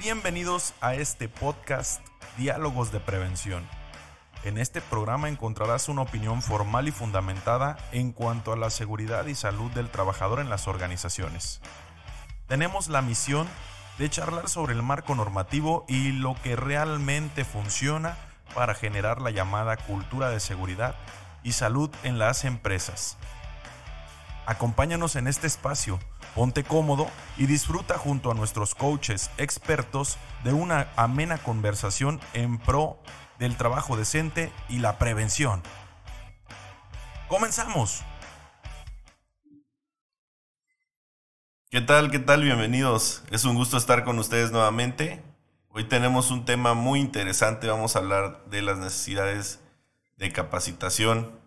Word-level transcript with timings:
Bienvenidos 0.00 0.74
a 0.80 0.94
este 0.94 1.28
podcast 1.28 2.04
Diálogos 2.36 2.90
de 2.92 3.00
Prevención. 3.00 3.66
En 4.42 4.58
este 4.58 4.80
programa 4.80 5.28
encontrarás 5.28 5.88
una 5.88 6.02
opinión 6.02 6.42
formal 6.42 6.88
y 6.88 6.90
fundamentada 6.90 7.78
en 7.92 8.12
cuanto 8.12 8.52
a 8.52 8.56
la 8.56 8.70
seguridad 8.70 9.26
y 9.26 9.34
salud 9.34 9.70
del 9.70 9.88
trabajador 9.88 10.40
en 10.40 10.50
las 10.50 10.66
organizaciones. 10.68 11.60
Tenemos 12.48 12.88
la 12.88 13.02
misión 13.02 13.46
de 13.98 14.10
charlar 14.10 14.48
sobre 14.48 14.74
el 14.74 14.82
marco 14.82 15.14
normativo 15.14 15.84
y 15.88 16.12
lo 16.12 16.34
que 16.42 16.56
realmente 16.56 17.44
funciona 17.44 18.18
para 18.54 18.74
generar 18.74 19.22
la 19.22 19.30
llamada 19.30 19.76
cultura 19.76 20.28
de 20.28 20.40
seguridad 20.40 20.96
y 21.44 21.52
salud 21.52 21.90
en 22.02 22.18
las 22.18 22.44
empresas. 22.44 23.16
Acompáñanos 24.46 25.16
en 25.16 25.26
este 25.26 25.46
espacio, 25.46 25.98
ponte 26.34 26.64
cómodo 26.64 27.08
y 27.38 27.46
disfruta 27.46 27.96
junto 27.96 28.30
a 28.30 28.34
nuestros 28.34 28.74
coaches 28.74 29.30
expertos 29.38 30.18
de 30.44 30.52
una 30.52 30.88
amena 30.96 31.38
conversación 31.38 32.20
en 32.34 32.58
pro 32.58 32.98
del 33.38 33.56
trabajo 33.56 33.96
decente 33.96 34.52
y 34.68 34.80
la 34.80 34.98
prevención. 34.98 35.62
¡Comenzamos! 37.28 38.02
¿Qué 41.70 41.80
tal? 41.80 42.10
¿Qué 42.10 42.18
tal? 42.18 42.44
Bienvenidos. 42.44 43.24
Es 43.30 43.46
un 43.46 43.56
gusto 43.56 43.78
estar 43.78 44.04
con 44.04 44.18
ustedes 44.18 44.52
nuevamente. 44.52 45.24
Hoy 45.70 45.84
tenemos 45.84 46.30
un 46.30 46.44
tema 46.44 46.74
muy 46.74 47.00
interesante. 47.00 47.66
Vamos 47.66 47.96
a 47.96 48.00
hablar 48.00 48.44
de 48.50 48.60
las 48.62 48.76
necesidades 48.78 49.60
de 50.18 50.30
capacitación 50.30 51.43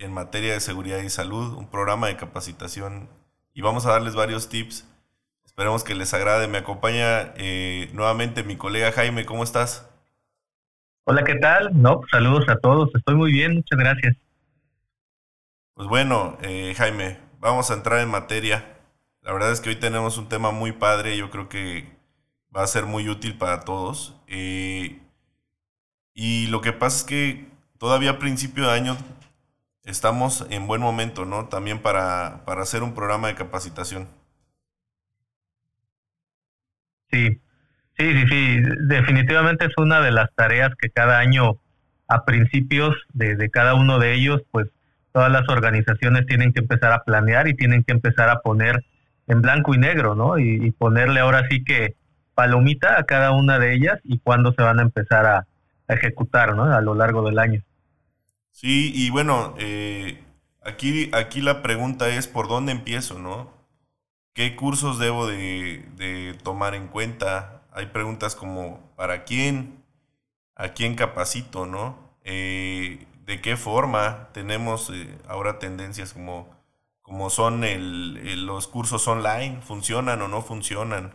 en 0.00 0.12
materia 0.12 0.54
de 0.54 0.60
seguridad 0.60 0.98
y 0.98 1.10
salud, 1.10 1.54
un 1.54 1.68
programa 1.68 2.08
de 2.08 2.16
capacitación 2.16 3.08
y 3.52 3.60
vamos 3.60 3.86
a 3.86 3.90
darles 3.90 4.14
varios 4.14 4.48
tips. 4.48 4.88
Esperemos 5.44 5.84
que 5.84 5.94
les 5.94 6.14
agrade. 6.14 6.48
Me 6.48 6.58
acompaña 6.58 7.34
eh, 7.36 7.90
nuevamente 7.92 8.42
mi 8.42 8.56
colega 8.56 8.92
Jaime. 8.92 9.26
¿Cómo 9.26 9.44
estás? 9.44 9.88
Hola, 11.04 11.22
¿qué 11.24 11.34
tal? 11.34 11.70
No, 11.80 11.98
pues, 11.98 12.10
saludos 12.10 12.48
a 12.48 12.56
todos. 12.56 12.88
Estoy 12.94 13.14
muy 13.14 13.32
bien, 13.32 13.56
muchas 13.56 13.78
gracias. 13.78 14.16
Pues 15.74 15.86
bueno, 15.88 16.38
eh, 16.40 16.74
Jaime, 16.76 17.18
vamos 17.38 17.70
a 17.70 17.74
entrar 17.74 18.00
en 18.00 18.08
materia. 18.08 18.78
La 19.20 19.32
verdad 19.32 19.52
es 19.52 19.60
que 19.60 19.68
hoy 19.68 19.76
tenemos 19.76 20.16
un 20.16 20.28
tema 20.28 20.50
muy 20.50 20.72
padre. 20.72 21.16
Yo 21.16 21.30
creo 21.30 21.48
que 21.48 21.86
va 22.56 22.62
a 22.62 22.66
ser 22.66 22.86
muy 22.86 23.08
útil 23.08 23.36
para 23.36 23.60
todos. 23.60 24.16
Eh, 24.28 24.98
y 26.14 26.46
lo 26.46 26.62
que 26.62 26.72
pasa 26.72 26.98
es 26.98 27.04
que 27.04 27.48
todavía 27.76 28.12
a 28.12 28.18
principio 28.18 28.64
de 28.64 28.72
año 28.72 28.96
estamos 29.84 30.46
en 30.50 30.66
buen 30.66 30.80
momento, 30.80 31.24
¿no? 31.24 31.48
También 31.48 31.80
para, 31.80 32.42
para 32.44 32.62
hacer 32.62 32.82
un 32.82 32.94
programa 32.94 33.28
de 33.28 33.34
capacitación. 33.34 34.08
Sí, 37.10 37.40
sí, 37.98 38.12
sí, 38.12 38.26
sí. 38.28 38.62
Definitivamente 38.82 39.66
es 39.66 39.72
una 39.76 40.00
de 40.00 40.12
las 40.12 40.32
tareas 40.34 40.70
que 40.78 40.90
cada 40.90 41.18
año, 41.18 41.58
a 42.08 42.24
principios 42.24 42.96
de, 43.12 43.50
cada 43.50 43.74
uno 43.74 43.98
de 43.98 44.14
ellos, 44.14 44.42
pues 44.50 44.68
todas 45.12 45.30
las 45.30 45.48
organizaciones 45.48 46.26
tienen 46.26 46.52
que 46.52 46.60
empezar 46.60 46.92
a 46.92 47.02
planear 47.02 47.48
y 47.48 47.54
tienen 47.54 47.82
que 47.82 47.92
empezar 47.92 48.28
a 48.28 48.40
poner 48.40 48.84
en 49.26 49.42
blanco 49.42 49.74
y 49.74 49.78
negro, 49.78 50.14
¿no? 50.14 50.38
Y, 50.38 50.70
ponerle 50.72 51.20
ahora 51.20 51.48
sí 51.48 51.64
que 51.64 51.96
palomita 52.34 52.98
a 52.98 53.04
cada 53.04 53.32
una 53.32 53.58
de 53.58 53.74
ellas 53.74 53.98
y 54.04 54.18
cuándo 54.18 54.52
se 54.52 54.62
van 54.62 54.78
a 54.78 54.82
empezar 54.82 55.26
a 55.26 55.46
ejecutar, 55.88 56.54
¿no? 56.54 56.64
A 56.64 56.80
lo 56.80 56.94
largo 56.94 57.22
del 57.22 57.38
año. 57.38 57.62
Sí, 58.52 58.92
y 58.94 59.10
bueno, 59.10 59.54
eh, 59.58 60.22
aquí, 60.62 61.10
aquí 61.14 61.40
la 61.40 61.62
pregunta 61.62 62.08
es 62.08 62.26
por 62.26 62.48
dónde 62.48 62.72
empiezo, 62.72 63.18
¿no? 63.18 63.52
¿Qué 64.34 64.56
cursos 64.56 64.98
debo 64.98 65.26
de, 65.26 66.36
tomar 66.42 66.74
en 66.74 66.88
cuenta? 66.88 67.62
Hay 67.72 67.86
preguntas 67.86 68.34
como 68.34 68.80
¿para 68.96 69.24
quién? 69.24 69.82
¿A 70.56 70.70
quién 70.70 70.94
capacito, 70.94 71.66
no? 71.66 71.98
Eh, 72.24 73.06
¿De 73.24 73.40
qué 73.40 73.56
forma? 73.56 74.28
Tenemos 74.32 74.90
eh, 74.90 75.18
ahora 75.28 75.58
tendencias 75.58 76.12
como, 76.12 76.48
como 77.02 77.30
son 77.30 77.64
el, 77.64 78.46
los 78.46 78.66
cursos 78.66 79.06
online, 79.08 79.60
¿funcionan 79.62 80.20
o 80.22 80.28
no 80.28 80.42
funcionan? 80.42 81.14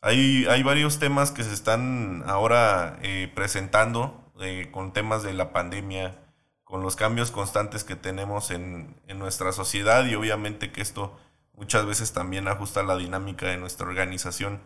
Hay, 0.00 0.46
hay 0.46 0.62
varios 0.62 0.98
temas 0.98 1.30
que 1.32 1.44
se 1.44 1.52
están 1.52 2.24
ahora 2.26 2.98
presentando 3.34 4.32
con 4.72 4.92
temas 4.92 5.22
de 5.22 5.32
la 5.32 5.52
pandemia, 5.52 6.21
con 6.72 6.80
los 6.80 6.96
cambios 6.96 7.30
constantes 7.30 7.84
que 7.84 7.96
tenemos 7.96 8.50
en, 8.50 8.96
nuestra 9.14 9.52
sociedad 9.52 10.06
y 10.06 10.14
obviamente 10.14 10.72
que 10.72 10.80
esto 10.80 11.14
muchas 11.52 11.84
veces 11.84 12.14
también 12.14 12.48
ajusta 12.48 12.82
la 12.82 12.96
dinámica 12.96 13.44
de 13.44 13.58
nuestra 13.58 13.86
organización. 13.86 14.62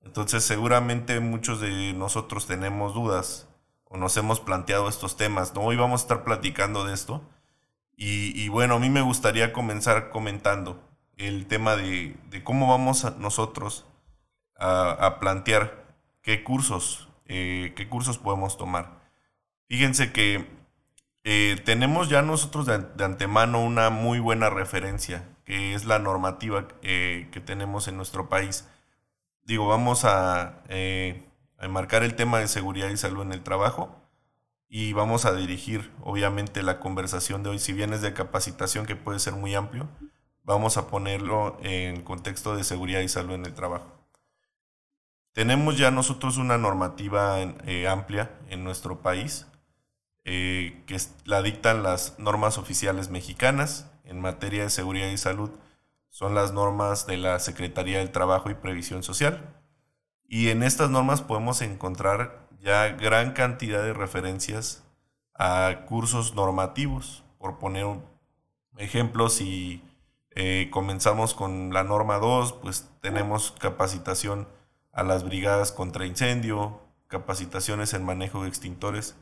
Entonces 0.00 0.44
seguramente 0.44 1.18
muchos 1.18 1.60
de 1.60 1.92
nosotros 1.92 2.46
tenemos 2.46 2.94
dudas 2.94 3.48
o 3.82 3.96
nos 3.96 4.16
hemos 4.16 4.38
planteado 4.38 4.88
estos 4.88 5.16
temas. 5.16 5.52
¿no? 5.52 5.62
Hoy 5.62 5.74
vamos 5.74 6.02
a 6.02 6.04
estar 6.04 6.22
platicando 6.22 6.84
de 6.84 6.94
esto. 6.94 7.20
Y, 7.96 8.48
bueno, 8.48 8.76
a 8.76 8.78
mí 8.78 8.88
me 8.88 9.02
gustaría 9.02 9.52
comenzar 9.52 10.10
comentando 10.10 10.80
el 11.16 11.48
tema 11.48 11.74
de, 11.74 12.16
cómo 12.44 12.68
vamos 12.68 13.16
nosotros 13.18 13.86
a, 14.56 15.16
plantear 15.18 15.96
qué 16.22 16.44
cursos, 16.44 17.08
eh, 17.26 17.72
qué 17.74 17.88
cursos 17.88 18.18
podemos 18.18 18.56
tomar. 18.56 19.00
Fíjense 19.66 20.12
que 20.12 20.59
eh, 21.32 21.54
tenemos 21.64 22.08
ya 22.08 22.22
nosotros 22.22 22.66
de, 22.66 23.04
antemano 23.04 23.62
una 23.62 23.88
muy 23.88 24.18
buena 24.18 24.50
referencia, 24.50 25.28
que 25.44 25.74
es 25.74 25.84
la 25.84 26.00
normativa 26.00 26.66
eh, 26.82 27.28
que 27.30 27.38
tenemos 27.38 27.86
en 27.86 27.96
nuestro 27.96 28.28
país. 28.28 28.66
Digo, 29.44 29.68
vamos 29.68 30.04
a, 30.04 30.64
eh, 30.68 31.28
a 31.56 31.66
enmarcar 31.66 32.02
el 32.02 32.16
tema 32.16 32.40
de 32.40 32.48
seguridad 32.48 32.88
y 32.88 32.96
salud 32.96 33.22
en 33.22 33.32
el 33.32 33.44
trabajo 33.44 33.94
y 34.68 34.92
vamos 34.92 35.24
a 35.24 35.32
dirigir, 35.32 35.92
obviamente, 36.02 36.64
la 36.64 36.80
conversación 36.80 37.44
de 37.44 37.50
hoy, 37.50 37.60
si 37.60 37.74
bien 37.74 37.92
es 37.92 38.02
de 38.02 38.12
capacitación, 38.12 38.84
que 38.84 38.96
puede 38.96 39.20
ser 39.20 39.34
muy 39.34 39.54
amplio, 39.54 39.86
vamos 40.42 40.78
a 40.78 40.88
ponerlo 40.88 41.58
en 41.62 42.02
contexto 42.02 42.56
de 42.56 42.64
seguridad 42.64 43.02
y 43.02 43.08
salud 43.08 43.34
en 43.34 43.46
el 43.46 43.54
trabajo. 43.54 43.86
Tenemos 45.32 45.78
ya 45.78 45.92
nosotros 45.92 46.38
una 46.38 46.58
normativa 46.58 47.36
amplia 47.88 48.32
en 48.48 48.64
nuestro 48.64 49.00
país 49.00 49.46
eh, 50.24 50.82
que 50.86 50.98
la 51.24 51.42
dictan 51.42 51.82
las 51.82 52.18
normas 52.18 52.58
oficiales 52.58 53.08
mexicanas 53.10 53.90
en 54.04 54.20
materia 54.20 54.64
de 54.64 54.70
seguridad 54.70 55.08
y 55.08 55.16
salud. 55.16 55.50
Son 56.08 56.34
las 56.34 56.52
normas 56.52 57.06
de 57.06 57.16
la 57.16 57.38
Secretaría 57.38 57.98
del 57.98 58.10
Trabajo 58.10 58.50
y 58.50 58.54
Previsión 58.54 59.02
Social. 59.02 59.56
Y 60.26 60.48
en 60.48 60.62
estas 60.62 60.90
normas 60.90 61.22
podemos 61.22 61.62
encontrar 61.62 62.48
ya 62.60 62.88
gran 62.88 63.32
cantidad 63.32 63.82
de 63.82 63.92
referencias 63.92 64.84
a 65.34 65.86
cursos 65.86 66.34
normativos. 66.34 67.24
Por 67.38 67.58
poner 67.58 67.86
un 67.86 68.04
ejemplo, 68.76 69.30
si 69.30 69.82
eh, 70.32 70.68
comenzamos 70.70 71.34
con 71.34 71.72
la 71.72 71.84
norma 71.84 72.18
2, 72.18 72.52
pues 72.54 72.88
tenemos 73.00 73.52
capacitación 73.52 74.46
a 74.92 75.02
las 75.02 75.24
brigadas 75.24 75.72
contra 75.72 76.06
incendio, 76.06 76.80
capacitaciones 77.06 77.94
en 77.94 78.04
manejo 78.04 78.42
de 78.42 78.48
extintores 78.48 79.16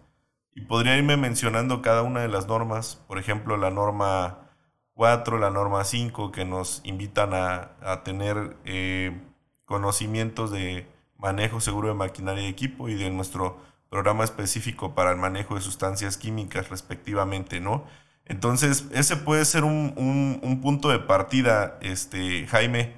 y 0.55 0.63
podría 0.63 0.97
irme 0.97 1.17
mencionando 1.17 1.83
cada 1.83 2.03
una 2.03 2.21
de 2.21 2.29
las 2.29 2.47
normas, 2.49 3.03
por 3.07 3.19
ejemplo, 3.19 3.57
la 3.57 3.71
norma 3.71 4.51
4, 4.95 5.39
la 5.39 5.51
norma 5.51 5.85
5, 5.85 6.33
que 6.33 6.45
nos 6.45 6.81
invitan 6.85 7.31
a, 7.33 8.03
tener 8.03 8.57
eh, 8.65 9.17
conocimientos 9.65 10.51
de 10.51 10.89
manejo 11.17 11.61
seguro 11.61 11.89
de 11.89 11.95
maquinaria 11.95 12.45
y 12.45 12.51
equipo 12.51 12.89
y 12.89 12.95
de 12.95 13.11
nuestro 13.11 13.61
programa 13.91 14.25
específico 14.25 14.95
para 14.95 15.13
el 15.13 15.17
manejo 15.17 15.55
de 15.55 15.61
sustancias 15.61 16.17
químicas 16.17 16.69
respectivamente, 16.69 17.61
¿no? 17.61 17.85
Entonces, 18.25 18.87
ese 18.93 19.17
puede 19.17 19.45
ser 19.45 19.65
un, 19.65 20.61
punto 20.63 20.91
de 20.91 20.99
partida, 20.99 21.79
este, 21.81 22.47
Jaime, 22.47 22.93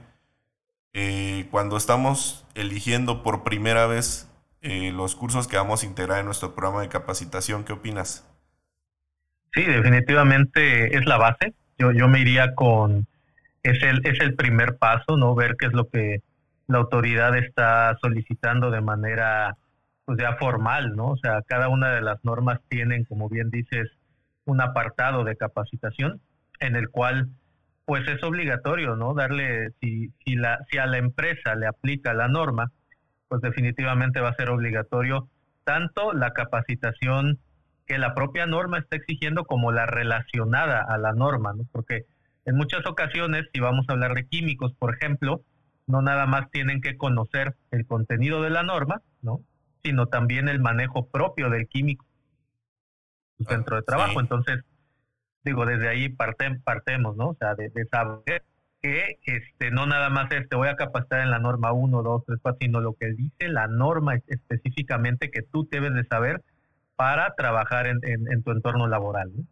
eh, 0.93 1.47
cuando 1.50 1.76
estamos 1.76 2.47
eligiendo 2.55 3.23
por 3.23 3.44
primera 3.44 3.87
vez 3.87 4.30
eh, 4.62 4.93
los 4.93 5.17
cursos 5.17 5.49
que 5.49 5.57
vamos 5.57 5.83
a 5.83 5.87
integrar 5.87 6.21
en 6.21 6.27
nuestro 6.27 6.55
programa 6.55 6.83
de 6.83 6.89
capacitación. 6.89 7.65
¿Qué 7.65 7.73
opinas? 7.73 8.27
Sí, 9.53 9.62
definitivamente 9.65 10.97
es 10.97 11.07
la 11.07 11.17
base. 11.17 11.55
Yo, 11.79 11.93
yo 11.93 12.09
me 12.09 12.21
iría 12.21 12.55
con, 12.55 13.07
es 13.62 13.83
el, 13.83 14.01
es 14.05 14.21
el 14.21 14.35
primer 14.35 14.77
paso, 14.77 15.17
¿no? 15.17 15.35
Ver 15.35 15.57
qué 15.59 15.67
es 15.67 15.73
lo 15.73 15.89
que 15.89 16.23
la 16.67 16.79
autoridad 16.79 17.37
está 17.37 17.97
solicitando 18.01 18.71
de 18.71 18.81
manera, 18.81 19.57
pues 20.05 20.19
ya 20.21 20.37
formal, 20.37 20.95
¿no? 20.95 21.09
O 21.09 21.17
sea, 21.17 21.43
cada 21.47 21.69
una 21.69 21.91
de 21.95 22.03
las 22.03 22.25
normas 22.25 22.61
tienen, 22.69 23.05
como 23.05 23.29
bien 23.29 23.51
dices, 23.51 23.91
un 24.45 24.61
apartado 24.61 25.25
de 25.25 25.37
capacitación 25.37 26.21
en 26.61 26.77
el 26.77 26.91
cual 26.91 27.31
pues 27.87 28.07
es 28.07 28.23
obligatorio, 28.23 28.95
¿no? 28.95 29.15
Darle, 29.15 29.71
si, 29.81 30.12
si, 30.25 30.37
la, 30.37 30.65
si 30.71 30.79
a 30.79 30.87
la 30.87 30.99
empresa 30.99 31.57
le 31.57 31.67
aplica 31.67 32.15
la 32.15 32.29
norma, 32.29 32.71
pues 33.31 33.41
definitivamente 33.43 34.21
va 34.21 34.31
a 34.31 34.35
ser 34.35 34.50
obligatorio 34.50 35.31
tanto 35.62 36.12
la 36.12 36.32
capacitación 36.32 37.38
que 37.87 37.97
la 37.97 38.12
propia 38.12 38.44
norma 38.44 38.79
está 38.79 38.97
exigiendo 38.97 39.44
como 39.44 39.71
la 39.71 39.87
relacionada 39.87 40.82
a 40.82 40.99
la 40.99 41.12
norma, 41.12 41.53
¿no? 41.53 41.62
Porque 41.71 42.06
en 42.44 42.56
muchas 42.56 42.85
ocasiones, 42.87 43.47
si 43.55 43.61
vamos 43.61 43.87
a 43.88 43.93
hablar 43.93 44.15
de 44.15 44.27
químicos, 44.27 44.75
por 44.75 44.94
ejemplo, 44.94 45.44
no 45.87 46.03
nada 46.03 46.27
más 46.27 46.50
tienen 46.50 46.81
que 46.81 46.97
conocer 46.97 47.55
el 47.71 47.87
contenido 47.87 48.43
de 48.43 48.50
la 48.50 48.65
norma, 48.65 49.00
¿no? 49.23 49.41
Sino 49.85 50.06
también 50.06 50.49
el 50.49 50.61
manejo 50.61 51.09
propio 51.09 51.50
del 51.50 51.69
químico 51.69 52.05
su 53.38 53.44
ah, 53.47 53.55
centro 53.55 53.76
de 53.76 53.83
trabajo. 53.83 54.21
Entonces, 54.21 54.65
digo, 55.44 55.67
desde 55.67 55.88
ahí 55.88 56.09
partemos, 56.09 57.17
¿no? 57.17 57.29
O 57.29 57.37
sea, 57.37 57.55
de, 57.55 57.71
saber 57.91 58.43
que 58.82 59.19
este, 59.25 59.71
no 59.71 59.87
nada 59.87 60.09
más 60.11 60.31
es 60.32 60.49
te 60.49 60.56
voy 60.56 60.69
a 60.69 60.77
capacitar 60.77 61.21
en 61.21 61.31
la 61.31 61.38
norma 61.38 61.73
1, 61.73 62.03
2, 62.03 62.23
3, 62.27 62.38
4, 62.43 62.59
sino 62.61 62.81
lo 62.81 62.94
que 62.94 63.12
dice 63.12 63.49
la 63.49 63.67
norma 63.67 64.15
específicamente 64.27 65.31
que 65.31 65.43
tú 65.43 65.69
debes 65.71 65.94
de 65.94 66.05
saber 66.05 66.43
para 66.97 67.35
trabajar 67.35 67.87
en, 67.87 68.00
en, 68.03 68.43
tu 68.43 68.50
entorno 68.50 68.87
laboral. 68.87 69.31
¿no? 69.35 69.44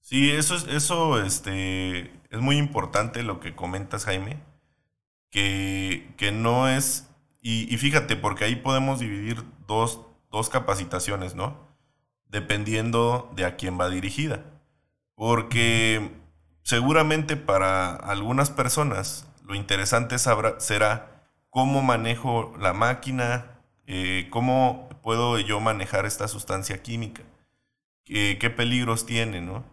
Sí, 0.00 0.30
eso 0.30 0.54
es, 0.56 0.66
eso 0.68 1.22
este, 1.22 2.10
es 2.30 2.40
muy 2.40 2.56
importante 2.58 3.22
lo 3.22 3.40
que 3.40 3.54
comentas, 3.54 4.04
Jaime, 4.04 4.38
que, 5.30 6.12
que 6.16 6.32
no 6.32 6.68
es, 6.68 7.10
y, 7.40 7.72
y, 7.72 7.78
fíjate, 7.78 8.16
porque 8.16 8.44
ahí 8.44 8.56
podemos 8.56 9.00
dividir 9.00 9.42
dos, 9.66 10.00
dos 10.30 10.50
capacitaciones, 10.50 11.34
¿no? 11.34 11.56
Dependiendo 12.28 13.30
de 13.34 13.44
a 13.44 13.56
quién 13.56 13.78
va 13.80 13.88
dirigida. 13.88 14.44
Porque 15.14 16.21
seguramente 16.62 17.36
para 17.36 17.94
algunas 17.94 18.50
personas 18.50 19.26
lo 19.44 19.54
interesante 19.54 20.16
será 20.18 21.22
cómo 21.50 21.82
manejo 21.82 22.54
la 22.58 22.72
máquina, 22.72 23.58
eh, 23.86 24.28
cómo 24.30 24.88
puedo 25.02 25.38
yo 25.38 25.60
manejar 25.60 26.06
esta 26.06 26.28
sustancia 26.28 26.82
química, 26.82 27.22
qué 28.04 28.54
peligros 28.56 29.06
tiene, 29.06 29.40
¿no? 29.40 29.64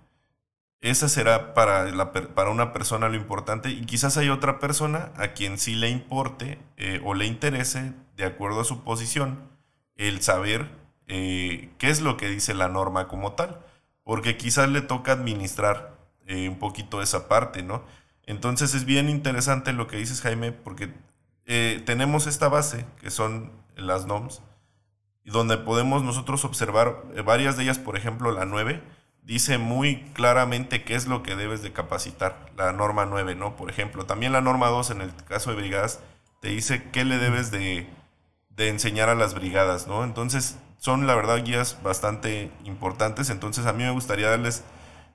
Esa 0.81 1.09
será 1.09 1.53
para 1.53 2.49
una 2.49 2.71
persona 2.71 3.09
lo 3.09 3.15
importante 3.15 3.69
y 3.69 3.85
quizás 3.85 4.15
hay 4.15 4.29
otra 4.29 4.59
persona 4.59 5.11
a 5.17 5.33
quien 5.33 5.57
sí 5.57 5.75
le 5.75 5.89
importe 5.89 6.57
eh, 6.77 7.01
o 7.03 7.13
le 7.13 7.25
interese, 7.25 7.93
de 8.15 8.23
acuerdo 8.23 8.61
a 8.61 8.65
su 8.65 8.81
posición, 8.81 9.49
el 9.97 10.21
saber 10.21 10.69
eh, 11.07 11.69
qué 11.79 11.89
es 11.89 11.99
lo 11.99 12.15
que 12.15 12.29
dice 12.29 12.53
la 12.53 12.69
norma 12.69 13.09
como 13.09 13.33
tal, 13.33 13.59
porque 14.03 14.37
quizás 14.37 14.69
le 14.69 14.79
toca 14.81 15.11
administrar 15.11 15.97
eh, 16.29 16.47
un 16.47 16.57
poquito 16.57 17.01
esa 17.01 17.27
parte, 17.27 17.61
¿no? 17.61 17.83
Entonces 18.25 18.73
es 18.73 18.85
bien 18.85 19.09
interesante 19.09 19.73
lo 19.73 19.87
que 19.87 19.97
dices, 19.97 20.21
Jaime, 20.21 20.53
porque 20.53 20.93
tenemos 21.85 22.27
esta 22.27 22.47
base, 22.47 22.85
que 23.01 23.09
son 23.09 23.51
las 23.75 24.05
NOMS, 24.05 24.43
donde 25.25 25.57
podemos 25.57 26.03
nosotros 26.03 26.45
observar 26.45 27.03
varias 27.25 27.57
de 27.57 27.63
ellas, 27.63 27.79
por 27.79 27.97
ejemplo, 27.97 28.31
la 28.31 28.45
9, 28.45 28.83
dice 29.23 29.59
muy 29.59 30.01
claramente 30.13 30.83
qué 30.83 30.95
es 30.95 31.07
lo 31.07 31.21
que 31.21 31.35
debes 31.35 31.61
de 31.61 31.71
capacitar, 31.71 32.51
la 32.57 32.71
norma 32.73 33.05
9, 33.05 33.35
¿no? 33.35 33.55
Por 33.55 33.69
ejemplo, 33.69 34.05
también 34.07 34.31
la 34.31 34.41
norma 34.41 34.69
2 34.69 34.89
en 34.89 35.01
el 35.01 35.13
caso 35.27 35.51
de 35.51 35.57
brigadas 35.57 35.99
te 36.41 36.49
dice 36.49 36.89
qué 36.91 37.05
le 37.05 37.19
debes 37.19 37.51
de, 37.51 37.87
enseñar 38.57 39.07
a 39.07 39.15
las 39.15 39.35
brigadas, 39.35 39.87
¿no? 39.87 40.03
Entonces, 40.03 40.57
son 40.77 41.07
la 41.07 41.15
verdad 41.15 41.45
guías 41.45 41.77
bastante 41.83 42.51
importantes, 42.65 43.29
entonces 43.29 43.65
a 43.67 43.73
mí 43.73 43.83
me 43.83 43.91
gustaría 43.91 44.29
darles, 44.29 44.63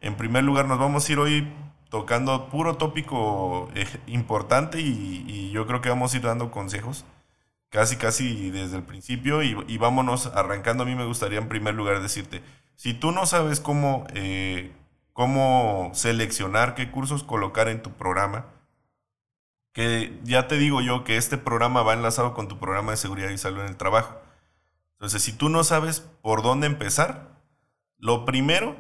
en 0.04 0.16
primer 0.16 0.44
lugar, 0.44 0.66
nos 0.66 0.78
vamos 0.78 1.08
a 1.08 1.12
ir 1.12 1.18
hoy 1.18 1.50
tocando 1.88 2.50
puro 2.50 2.76
tópico 2.76 3.70
eh, 3.74 3.86
importante 4.06 4.78
y, 4.78 5.50
yo 5.50 5.66
creo 5.66 5.80
que 5.80 5.88
vamos 5.88 6.12
a 6.12 6.16
ir 6.16 6.22
dando 6.24 6.50
consejos 6.50 7.04
casi 7.70 7.96
casi 7.96 8.50
desde 8.50 8.76
el 8.76 8.82
principio 8.82 9.42
y, 9.42 9.78
vámonos 9.78 10.26
arrancando. 10.26 10.82
A 10.82 10.86
mí 10.86 10.94
me 10.94 11.06
gustaría 11.06 11.38
en 11.38 11.48
primer 11.48 11.74
lugar 11.74 12.02
decirte, 12.02 12.42
si 12.76 12.92
tú 12.92 13.12
no 13.12 13.24
sabes 13.24 13.60
cómo, 13.60 14.06
eh, 14.12 14.72
cómo 15.14 15.90
seleccionar 15.94 16.74
qué 16.74 16.90
cursos 16.90 17.24
colocar 17.24 17.68
en 17.68 17.82
tu 17.82 17.92
programa, 17.92 18.46
que 19.72 20.18
ya 20.22 20.48
te 20.48 20.58
digo 20.58 20.82
yo 20.82 21.02
que 21.02 21.16
este 21.16 21.38
programa 21.38 21.82
va 21.82 21.94
enlazado 21.94 22.34
con 22.34 22.46
tu 22.46 22.58
programa 22.58 22.90
de 22.90 22.98
seguridad 22.98 23.30
y 23.30 23.38
salud 23.38 23.62
en 23.62 23.68
el 23.68 23.76
trabajo. 23.76 24.20
Entonces, 24.94 25.22
si 25.22 25.32
tú 25.32 25.48
no 25.48 25.64
sabes 25.64 26.00
por 26.20 26.42
dónde 26.42 26.66
empezar, 26.66 27.28
lo 27.98 28.24
primero, 28.26 28.76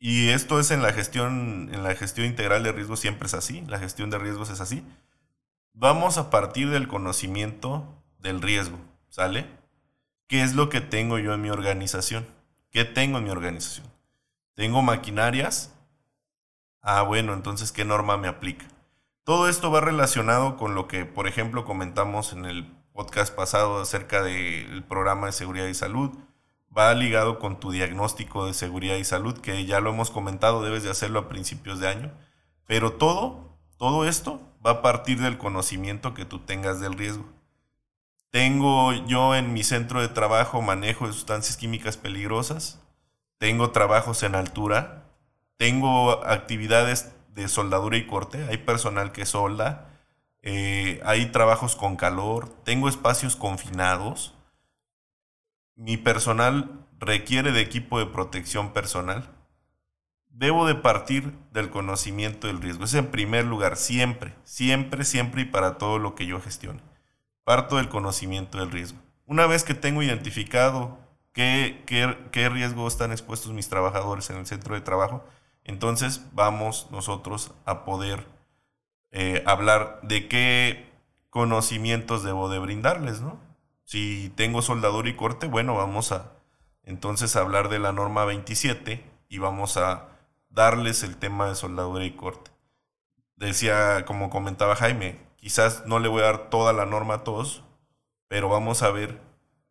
y 0.00 0.30
esto 0.30 0.58
es 0.58 0.70
en 0.70 0.82
la 0.82 0.92
gestión, 0.94 1.68
en 1.72 1.82
la 1.82 1.94
gestión 1.94 2.26
integral 2.26 2.62
de 2.62 2.72
riesgos 2.72 2.98
siempre 2.98 3.26
es 3.26 3.34
así, 3.34 3.60
la 3.68 3.78
gestión 3.78 4.08
de 4.08 4.18
riesgos 4.18 4.48
es 4.48 4.60
así. 4.60 4.82
Vamos 5.74 6.18
a 6.18 6.30
partir 6.30 6.70
del 6.70 6.88
conocimiento 6.88 7.86
del 8.18 8.40
riesgo, 8.40 8.78
¿sale? 9.10 9.46
¿Qué 10.26 10.42
es 10.42 10.54
lo 10.54 10.70
que 10.70 10.80
tengo 10.80 11.18
yo 11.18 11.34
en 11.34 11.42
mi 11.42 11.50
organización? 11.50 12.26
¿Qué 12.70 12.84
tengo 12.84 13.18
en 13.18 13.24
mi 13.24 13.30
organización? 13.30 13.86
¿Tengo 14.54 14.80
maquinarias? 14.80 15.74
Ah, 16.80 17.02
bueno, 17.02 17.34
entonces, 17.34 17.70
¿qué 17.70 17.84
norma 17.84 18.16
me 18.16 18.28
aplica? 18.28 18.66
Todo 19.24 19.48
esto 19.48 19.70
va 19.70 19.80
relacionado 19.80 20.56
con 20.56 20.74
lo 20.74 20.88
que, 20.88 21.04
por 21.04 21.26
ejemplo, 21.26 21.64
comentamos 21.66 22.32
en 22.32 22.46
el 22.46 22.64
podcast 22.92 23.34
pasado 23.34 23.80
acerca 23.80 24.22
del 24.22 24.82
programa 24.84 25.26
de 25.26 25.32
seguridad 25.32 25.66
y 25.66 25.74
salud. 25.74 26.10
Va 26.76 26.94
ligado 26.94 27.38
con 27.38 27.58
tu 27.58 27.72
diagnóstico 27.72 28.46
de 28.46 28.54
seguridad 28.54 28.96
y 28.96 29.04
salud, 29.04 29.38
que 29.38 29.66
ya 29.66 29.80
lo 29.80 29.90
hemos 29.90 30.10
comentado, 30.10 30.62
debes 30.62 30.84
de 30.84 30.90
hacerlo 30.90 31.18
a 31.18 31.28
principios 31.28 31.80
de 31.80 31.88
año. 31.88 32.12
Pero 32.66 32.92
todo, 32.92 33.58
todo 33.76 34.06
esto 34.06 34.40
va 34.64 34.70
a 34.70 34.82
partir 34.82 35.20
del 35.20 35.38
conocimiento 35.38 36.14
que 36.14 36.24
tú 36.24 36.38
tengas 36.40 36.80
del 36.80 36.94
riesgo. 36.94 37.24
Tengo 38.30 38.92
yo 38.92 39.34
en 39.34 39.52
mi 39.52 39.64
centro 39.64 40.00
de 40.00 40.08
trabajo 40.08 40.62
manejo 40.62 41.08
de 41.08 41.12
sustancias 41.12 41.56
químicas 41.56 41.96
peligrosas. 41.96 42.78
Tengo 43.38 43.70
trabajos 43.70 44.22
en 44.22 44.36
altura. 44.36 45.04
Tengo 45.56 46.24
actividades 46.24 47.12
de 47.34 47.48
soldadura 47.48 47.96
y 47.96 48.06
corte. 48.06 48.46
Hay 48.48 48.58
personal 48.58 49.10
que 49.10 49.26
solda. 49.26 49.88
Eh, 50.42 51.00
hay 51.04 51.26
trabajos 51.32 51.74
con 51.74 51.96
calor. 51.96 52.48
Tengo 52.64 52.88
espacios 52.88 53.34
confinados. 53.34 54.34
Mi 55.80 55.96
personal 55.96 56.86
requiere 56.98 57.52
de 57.52 57.62
equipo 57.62 57.98
de 57.98 58.06
protección 58.06 58.72
personal. 58.72 59.30
Debo 60.28 60.66
de 60.66 60.74
partir 60.74 61.32
del 61.52 61.70
conocimiento 61.70 62.46
del 62.46 62.60
riesgo. 62.60 62.84
Es 62.84 62.94
en 62.94 63.10
primer 63.10 63.46
lugar, 63.46 63.76
siempre, 63.76 64.34
siempre, 64.44 65.04
siempre 65.04 65.42
y 65.42 65.44
para 65.46 65.78
todo 65.78 65.98
lo 65.98 66.14
que 66.14 66.26
yo 66.26 66.40
gestione 66.40 66.80
parto 67.50 67.78
del 67.78 67.88
conocimiento 67.88 68.58
del 68.58 68.70
riesgo. 68.70 69.00
Una 69.26 69.46
vez 69.48 69.64
que 69.64 69.74
tengo 69.74 70.04
identificado 70.04 70.98
qué, 71.32 71.82
qué, 71.84 72.48
riesgo 72.48 72.86
están 72.86 73.10
expuestos 73.10 73.52
mis 73.52 73.68
trabajadores 73.68 74.30
en 74.30 74.36
el 74.36 74.46
centro 74.46 74.76
de 74.76 74.80
trabajo, 74.80 75.24
entonces 75.64 76.24
vamos 76.32 76.86
nosotros 76.92 77.52
a 77.64 77.84
poder 77.84 78.24
eh, 79.10 79.42
hablar 79.46 79.98
de 80.04 80.28
qué 80.28 80.92
conocimientos 81.28 82.22
debo 82.22 82.48
de 82.48 82.60
brindarles, 82.60 83.20
¿no? 83.20 83.40
Si 83.90 84.32
tengo 84.36 84.62
soldadura 84.62 85.08
y 85.08 85.16
corte, 85.16 85.46
bueno, 85.46 85.74
vamos 85.74 86.12
a 86.12 86.32
entonces 86.84 87.34
hablar 87.34 87.68
de 87.68 87.80
la 87.80 87.90
norma 87.90 88.24
27 88.24 89.04
y 89.28 89.38
vamos 89.38 89.76
a 89.76 90.08
darles 90.48 91.02
el 91.02 91.16
tema 91.16 91.48
de 91.48 91.56
soldadura 91.56 92.04
y 92.04 92.12
corte. 92.12 92.52
Decía, 93.34 94.04
como 94.06 94.30
comentaba 94.30 94.76
Jaime, 94.76 95.18
Quizás 95.40 95.86
no 95.86 95.98
le 96.00 96.08
voy 96.08 96.20
a 96.20 96.26
dar 96.26 96.50
toda 96.50 96.74
la 96.74 96.84
norma 96.84 97.14
a 97.14 97.24
todos, 97.24 97.64
pero 98.28 98.50
vamos 98.50 98.82
a 98.82 98.90
ver 98.90 99.18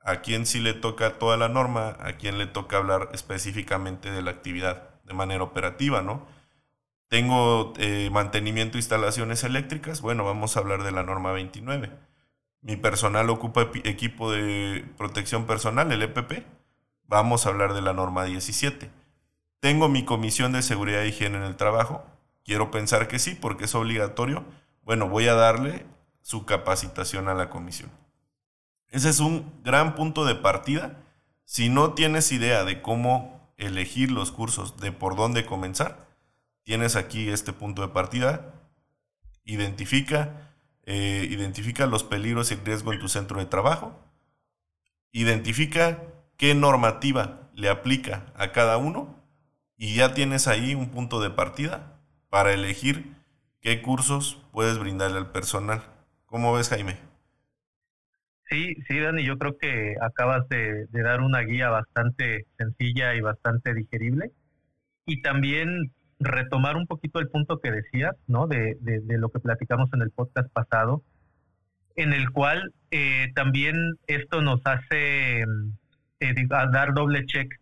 a 0.01 0.21
quién 0.21 0.47
sí 0.47 0.59
le 0.59 0.73
toca 0.73 1.19
toda 1.19 1.37
la 1.37 1.47
norma, 1.47 1.95
a 1.99 2.13
quién 2.13 2.39
le 2.39 2.47
toca 2.47 2.77
hablar 2.77 3.09
específicamente 3.13 4.09
de 4.09 4.23
la 4.23 4.31
actividad 4.31 4.89
de 5.03 5.13
manera 5.13 5.43
operativa, 5.43 6.01
¿no? 6.01 6.25
Tengo 7.07 7.73
eh, 7.77 8.09
mantenimiento 8.11 8.73
de 8.73 8.79
instalaciones 8.79 9.43
eléctricas, 9.43 10.01
bueno, 10.01 10.25
vamos 10.25 10.57
a 10.57 10.59
hablar 10.59 10.81
de 10.81 10.91
la 10.91 11.03
norma 11.03 11.31
29. 11.33 11.91
Mi 12.61 12.75
personal 12.75 13.29
ocupa 13.29 13.69
equipo 13.83 14.31
de 14.31 14.85
protección 14.97 15.45
personal, 15.45 15.91
el 15.91 16.01
EPP, 16.01 16.45
vamos 17.07 17.45
a 17.45 17.49
hablar 17.49 17.73
de 17.73 17.81
la 17.81 17.93
norma 17.93 18.25
17. 18.25 18.89
Tengo 19.59 19.87
mi 19.87 20.03
comisión 20.03 20.51
de 20.51 20.61
seguridad 20.61 21.03
y 21.03 21.07
higiene 21.07 21.37
en 21.37 21.43
el 21.43 21.55
trabajo, 21.55 22.05
quiero 22.43 22.71
pensar 22.71 23.07
que 23.07 23.19
sí, 23.19 23.35
porque 23.35 23.65
es 23.65 23.75
obligatorio, 23.75 24.43
bueno, 24.83 25.07
voy 25.07 25.27
a 25.27 25.35
darle 25.35 25.85
su 26.21 26.45
capacitación 26.45 27.29
a 27.29 27.33
la 27.33 27.49
comisión. 27.49 27.91
Ese 28.91 29.09
es 29.09 29.19
un 29.19 29.61
gran 29.63 29.95
punto 29.95 30.25
de 30.25 30.35
partida. 30.35 31.03
Si 31.45 31.69
no 31.69 31.93
tienes 31.93 32.31
idea 32.31 32.63
de 32.63 32.81
cómo 32.81 33.53
elegir 33.57 34.11
los 34.11 34.31
cursos, 34.31 34.77
de 34.77 34.91
por 34.91 35.15
dónde 35.15 35.45
comenzar, 35.45 36.07
tienes 36.63 36.95
aquí 36.95 37.29
este 37.29 37.53
punto 37.53 37.81
de 37.83 37.89
partida. 37.89 38.53
Identifica, 39.43 40.48
eh, 40.89 41.25
identifica 41.29 41.85
los 41.85 42.03
peligros 42.03 42.51
y 42.51 42.55
riesgo 42.55 42.91
en 42.91 42.99
tu 42.99 43.07
centro 43.07 43.39
de 43.39 43.45
trabajo. 43.45 43.97
Identifica 45.13 46.03
qué 46.35 46.53
normativa 46.53 47.49
le 47.53 47.69
aplica 47.69 48.25
a 48.35 48.51
cada 48.51 48.75
uno 48.77 49.15
y 49.77 49.95
ya 49.95 50.13
tienes 50.13 50.47
ahí 50.49 50.75
un 50.75 50.89
punto 50.89 51.21
de 51.21 51.29
partida 51.29 52.01
para 52.29 52.53
elegir 52.53 53.19
¿Qué 53.61 53.81
cursos 53.81 54.41
puedes 54.53 54.79
brindarle 54.79 55.17
al 55.17 55.31
personal? 55.31 55.83
¿Cómo 56.25 56.53
ves, 56.53 56.69
Jaime? 56.69 56.97
Sí, 58.49 58.75
sí, 58.87 58.99
Dani, 58.99 59.25
yo 59.25 59.37
creo 59.37 59.57
que 59.57 59.95
acabas 60.01 60.47
de, 60.47 60.87
dar 60.91 61.21
una 61.21 61.41
guía 61.41 61.69
bastante 61.69 62.45
sencilla 62.57 63.15
y 63.15 63.21
bastante 63.21 63.73
digerible. 63.73 64.31
Y 65.05 65.21
también 65.21 65.91
retomar 66.19 66.75
un 66.75 66.85
poquito 66.85 67.19
el 67.19 67.29
punto 67.29 67.59
que 67.59 67.71
decías, 67.71 68.15
¿no? 68.27 68.47
De, 68.47 68.77
de, 68.81 69.17
lo 69.17 69.29
que 69.29 69.39
platicamos 69.39 69.89
en 69.93 70.01
el 70.01 70.11
podcast 70.11 70.51
pasado, 70.51 71.03
en 71.95 72.13
el 72.13 72.29
cual 72.31 72.73
eh, 72.91 73.31
también 73.35 73.75
esto 74.07 74.41
nos 74.41 74.61
hace 74.65 75.41
eh, 76.19 76.47
dar 76.49 76.93
doble 76.93 77.25
check 77.25 77.53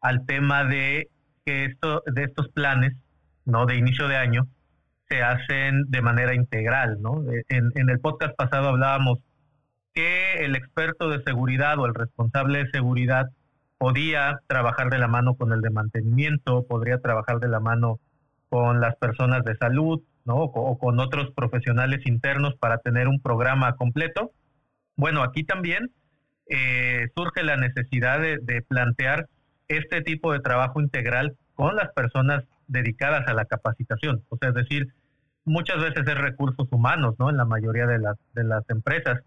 al 0.00 0.24
tema 0.26 0.64
de 0.64 1.08
que 1.44 1.66
esto 1.66 2.02
de 2.06 2.24
estos 2.24 2.48
planes 2.48 2.94
no 3.44 3.66
de 3.66 3.76
inicio 3.76 4.08
de 4.08 4.16
año 4.16 4.46
se 5.08 5.22
hacen 5.22 5.84
de 5.88 6.02
manera 6.02 6.34
integral 6.34 7.00
no 7.00 7.22
en, 7.48 7.70
en 7.74 7.90
el 7.90 8.00
podcast 8.00 8.34
pasado 8.36 8.68
hablábamos 8.68 9.20
que 9.94 10.44
el 10.44 10.56
experto 10.56 11.08
de 11.08 11.22
seguridad 11.22 11.78
o 11.78 11.86
el 11.86 11.94
responsable 11.94 12.64
de 12.64 12.70
seguridad 12.70 13.30
podía 13.78 14.40
trabajar 14.46 14.90
de 14.90 14.98
la 14.98 15.08
mano 15.08 15.34
con 15.34 15.52
el 15.52 15.60
de 15.60 15.70
mantenimiento, 15.70 16.66
podría 16.66 16.98
trabajar 16.98 17.40
de 17.40 17.48
la 17.48 17.60
mano 17.60 17.98
con 18.48 18.80
las 18.80 18.96
personas 18.96 19.44
de 19.44 19.56
salud, 19.56 20.02
¿no? 20.24 20.36
O, 20.36 20.78
con 20.78 20.98
otros 21.00 21.30
profesionales 21.32 22.06
internos 22.06 22.54
para 22.56 22.78
tener 22.78 23.08
un 23.08 23.20
programa 23.20 23.76
completo. 23.76 24.32
Bueno, 24.96 25.22
aquí 25.22 25.44
también 25.44 25.90
eh, 26.48 27.08
surge 27.16 27.42
la 27.42 27.56
necesidad 27.56 28.20
de, 28.20 28.62
plantear 28.62 29.28
este 29.68 30.02
tipo 30.02 30.32
de 30.32 30.40
trabajo 30.40 30.80
integral 30.80 31.36
con 31.54 31.76
las 31.76 31.92
personas 31.92 32.44
dedicadas 32.68 33.26
a 33.28 33.34
la 33.34 33.44
capacitación. 33.44 34.24
O 34.28 34.36
sea, 34.36 34.50
es 34.50 34.54
decir, 34.54 34.88
muchas 35.44 35.80
veces 35.80 36.06
es 36.06 36.18
recursos 36.18 36.68
humanos, 36.70 37.14
¿no? 37.18 37.30
En 37.30 37.36
la 37.36 37.44
mayoría 37.44 37.86
de 37.86 37.98
las, 37.98 38.16
de 38.34 38.44
las 38.44 38.68
empresas. 38.68 39.20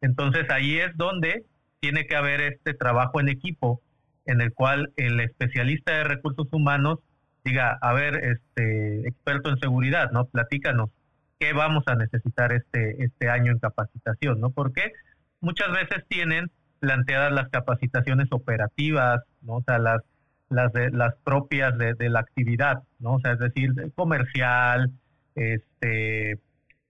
Entonces 0.00 0.46
ahí 0.50 0.78
es 0.78 0.96
donde 0.96 1.44
tiene 1.80 2.06
que 2.06 2.16
haber 2.16 2.40
este 2.40 2.74
trabajo 2.74 3.20
en 3.20 3.28
equipo 3.28 3.80
en 4.24 4.40
el 4.40 4.52
cual 4.52 4.92
el 4.96 5.20
especialista 5.20 5.92
de 5.92 6.04
recursos 6.04 6.46
humanos 6.52 7.00
diga, 7.44 7.78
a 7.80 7.92
ver, 7.92 8.16
este 8.16 9.08
experto 9.08 9.50
en 9.50 9.58
seguridad, 9.58 10.10
¿no? 10.12 10.26
Platícanos 10.26 10.90
qué 11.38 11.52
vamos 11.52 11.84
a 11.86 11.96
necesitar 11.96 12.52
este 12.52 13.04
este 13.04 13.28
año 13.28 13.52
en 13.52 13.58
capacitación, 13.58 14.40
¿no? 14.40 14.50
Porque 14.50 14.92
muchas 15.40 15.72
veces 15.72 16.04
tienen 16.08 16.50
planteadas 16.80 17.32
las 17.32 17.48
capacitaciones 17.48 18.28
operativas, 18.30 19.22
¿no? 19.40 19.54
O 19.54 19.62
sea, 19.62 19.78
las 19.78 20.02
las 20.48 20.72
de, 20.72 20.90
las 20.90 21.14
propias 21.24 21.76
de, 21.78 22.10
la 22.10 22.20
actividad, 22.20 22.82
¿no? 22.98 23.14
O 23.14 23.20
sea, 23.20 23.32
es 23.32 23.38
decir, 23.38 23.72
comercial, 23.94 24.92
este 25.34 26.38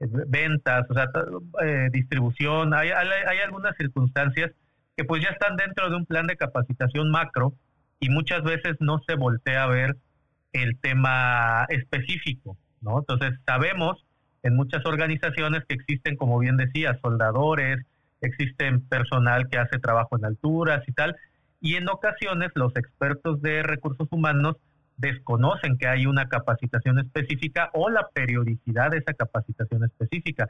ventas, 0.01 0.85
o 0.91 0.95
sea, 0.95 1.09
eh, 1.65 1.89
distribución, 1.93 2.75
hay, 2.75 2.91
hay 2.91 3.39
algunas 3.39 3.77
circunstancias 3.77 4.51
que 4.97 5.05
pues 5.05 5.23
ya 5.23 5.29
están 5.29 5.57
dentro 5.57 5.89
de 5.91 5.97
un 5.97 6.07
plan 6.07 6.27
de 6.27 6.37
capacitación 6.37 7.11
macro 7.11 7.55
y 8.01 8.11
muchas 8.11 8.43
veces 8.43 8.77
no 8.81 9.01
se 9.07 9.15
voltea 9.15 9.63
a 9.63 9.69
ver 9.69 9.97
el 10.53 10.79
tema 10.79 11.67
específico, 11.69 12.57
¿no? 12.81 12.99
Entonces 12.99 13.39
sabemos 13.47 14.05
en 14.43 14.55
muchas 14.57 14.85
organizaciones 14.85 15.65
que 15.67 15.75
existen, 15.75 16.17
como 16.17 16.39
bien 16.39 16.57
decía, 16.57 16.99
soldadores, 17.01 17.85
existen 18.21 18.81
personal 18.83 19.49
que 19.49 19.59
hace 19.59 19.79
trabajo 19.79 20.17
en 20.19 20.25
alturas 20.25 20.83
y 20.87 20.93
tal, 20.93 21.17
y 21.61 21.77
en 21.77 21.89
ocasiones 21.89 22.51
los 22.55 22.75
expertos 22.77 23.41
de 23.41 23.63
recursos 23.63 24.09
humanos 24.11 24.57
desconocen 24.97 25.79
que 25.79 25.89
hay 25.89 26.07
una 26.07 26.29
capacitación 26.29 26.99
específica 26.99 27.71
o 27.73 27.89
la 27.89 28.09
periodicidad 28.13 28.91
de 28.91 28.99
esa 28.99 29.15
capacitación 29.15 29.85
específica, 29.85 30.47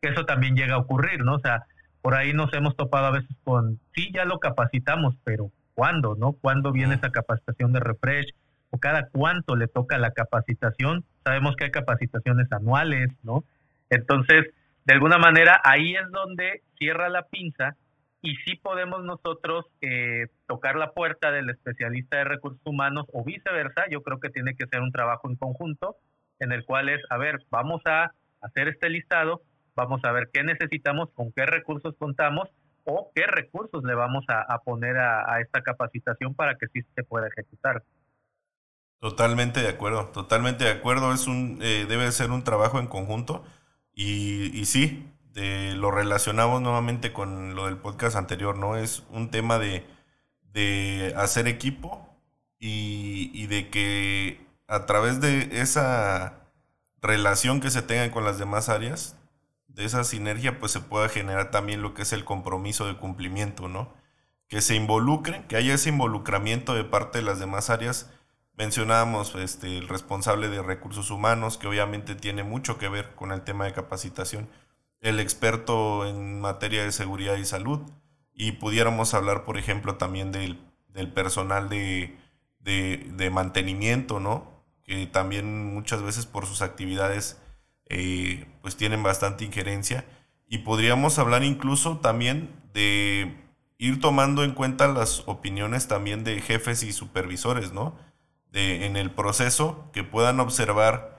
que 0.00 0.08
eso 0.08 0.24
también 0.24 0.56
llega 0.56 0.74
a 0.74 0.78
ocurrir, 0.78 1.24
¿no? 1.24 1.36
O 1.36 1.40
sea, 1.40 1.64
por 2.02 2.14
ahí 2.14 2.32
nos 2.32 2.52
hemos 2.52 2.76
topado 2.76 3.06
a 3.06 3.10
veces 3.12 3.36
con, 3.44 3.78
sí, 3.94 4.10
ya 4.12 4.24
lo 4.24 4.38
capacitamos, 4.38 5.16
pero 5.24 5.50
¿cuándo, 5.74 6.14
no? 6.16 6.32
¿Cuándo 6.32 6.72
viene 6.72 6.94
esa 6.96 7.10
capacitación 7.10 7.72
de 7.72 7.80
refresh? 7.80 8.34
¿O 8.74 8.78
cada 8.78 9.08
cuánto 9.08 9.54
le 9.54 9.68
toca 9.68 9.98
la 9.98 10.10
capacitación? 10.10 11.04
Sabemos 11.22 11.54
que 11.54 11.66
hay 11.66 11.70
capacitaciones 11.70 12.50
anuales, 12.50 13.08
¿no? 13.22 13.44
Entonces, 13.88 14.52
de 14.84 14.94
alguna 14.94 15.16
manera, 15.16 15.60
ahí 15.62 15.94
es 15.94 16.10
donde 16.10 16.62
cierra 16.76 17.08
la 17.08 17.22
pinza 17.22 17.76
y 18.20 18.34
sí 18.38 18.56
podemos 18.56 19.04
nosotros 19.04 19.66
eh, 19.80 20.26
tocar 20.48 20.74
la 20.74 20.90
puerta 20.90 21.30
del 21.30 21.50
especialista 21.50 22.16
de 22.16 22.24
recursos 22.24 22.60
humanos 22.64 23.06
o 23.12 23.22
viceversa. 23.22 23.84
Yo 23.92 24.02
creo 24.02 24.18
que 24.18 24.30
tiene 24.30 24.56
que 24.56 24.66
ser 24.66 24.80
un 24.80 24.90
trabajo 24.90 25.30
en 25.30 25.36
conjunto 25.36 25.94
en 26.40 26.50
el 26.50 26.64
cual 26.64 26.88
es, 26.88 27.00
a 27.10 27.16
ver, 27.16 27.44
vamos 27.50 27.80
a 27.84 28.10
hacer 28.40 28.66
este 28.66 28.90
listado, 28.90 29.42
vamos 29.76 30.00
a 30.02 30.10
ver 30.10 30.30
qué 30.32 30.42
necesitamos, 30.42 31.12
con 31.14 31.30
qué 31.30 31.46
recursos 31.46 31.94
contamos 31.96 32.48
o 32.82 33.12
qué 33.14 33.28
recursos 33.28 33.84
le 33.84 33.94
vamos 33.94 34.24
a, 34.26 34.58
poner 34.64 34.96
a, 34.96 35.40
esta 35.40 35.62
capacitación 35.62 36.34
para 36.34 36.56
que 36.56 36.66
sí 36.72 36.80
se 36.96 37.04
pueda 37.04 37.28
ejecutar. 37.28 37.84
Totalmente 39.00 39.60
de 39.60 39.68
acuerdo, 39.68 40.06
totalmente 40.08 40.64
de 40.64 40.70
acuerdo. 40.70 41.12
Es 41.12 41.26
un, 41.26 41.58
eh, 41.62 41.86
debe 41.88 42.10
ser 42.12 42.30
un 42.30 42.42
trabajo 42.44 42.78
en 42.78 42.86
conjunto 42.86 43.44
y, 43.94 44.58
y 44.58 44.64
sí, 44.64 45.10
lo 45.34 45.90
relacionamos 45.90 46.62
nuevamente 46.62 47.12
con 47.12 47.54
lo 47.56 47.66
del 47.66 47.76
podcast 47.78 48.16
anterior, 48.16 48.56
¿no? 48.56 48.76
Es 48.76 49.02
un 49.10 49.30
tema 49.30 49.58
de, 49.58 49.84
de 50.52 51.12
hacer 51.16 51.48
equipo 51.48 52.08
y, 52.58 53.30
y 53.34 53.46
de 53.46 53.68
que 53.70 54.46
a 54.68 54.86
través 54.86 55.20
de 55.20 55.60
esa 55.60 56.40
relación 57.02 57.60
que 57.60 57.70
se 57.70 57.82
tenga 57.82 58.10
con 58.12 58.24
las 58.24 58.38
demás 58.38 58.68
áreas, 58.68 59.16
de 59.68 59.84
esa 59.84 60.04
sinergia, 60.04 60.60
pues 60.60 60.72
se 60.72 60.80
pueda 60.80 61.08
generar 61.08 61.50
también 61.50 61.82
lo 61.82 61.94
que 61.94 62.02
es 62.02 62.12
el 62.12 62.24
compromiso 62.24 62.86
de 62.86 62.96
cumplimiento, 62.96 63.68
¿no? 63.68 63.92
Que 64.48 64.60
se 64.60 64.76
involucren, 64.76 65.44
que 65.48 65.56
haya 65.56 65.74
ese 65.74 65.88
involucramiento 65.90 66.74
de 66.74 66.84
parte 66.84 67.18
de 67.18 67.24
las 67.24 67.40
demás 67.40 67.70
áreas. 67.70 68.10
Mencionábamos 68.56 69.34
este, 69.34 69.78
el 69.78 69.88
responsable 69.88 70.48
de 70.48 70.62
recursos 70.62 71.10
humanos, 71.10 71.58
que 71.58 71.66
obviamente 71.66 72.14
tiene 72.14 72.44
mucho 72.44 72.78
que 72.78 72.88
ver 72.88 73.14
con 73.14 73.32
el 73.32 73.42
tema 73.42 73.64
de 73.64 73.72
capacitación, 73.72 74.48
el 75.00 75.20
experto 75.20 76.06
en 76.06 76.40
materia 76.40 76.84
de 76.84 76.92
seguridad 76.92 77.36
y 77.36 77.44
salud, 77.44 77.80
y 78.32 78.52
pudiéramos 78.52 79.14
hablar, 79.14 79.44
por 79.44 79.58
ejemplo, 79.58 79.96
también 79.96 80.32
del, 80.32 80.58
personal 81.12 81.68
de, 81.68 82.16
de 82.60 83.30
mantenimiento, 83.30 84.20
¿no? 84.20 84.52
Que 84.84 85.06
también 85.06 85.74
muchas 85.74 86.02
veces 86.02 86.26
por 86.26 86.46
sus 86.46 86.62
actividades 86.62 87.38
eh, 87.86 88.46
pues 88.62 88.76
tienen 88.76 89.02
bastante 89.02 89.44
injerencia. 89.44 90.04
Y 90.48 90.58
podríamos 90.58 91.18
hablar 91.18 91.44
incluso 91.44 91.98
también 91.98 92.50
de 92.72 93.36
ir 93.78 94.00
tomando 94.00 94.44
en 94.44 94.52
cuenta 94.52 94.88
las 94.88 95.22
opiniones 95.26 95.88
también 95.88 96.24
de 96.24 96.40
jefes 96.40 96.82
y 96.82 96.92
supervisores, 96.92 97.72
¿no? 97.72 97.96
En 98.56 98.96
el 98.96 99.10
proceso 99.10 99.90
que 99.92 100.04
puedan 100.04 100.38
observar 100.38 101.14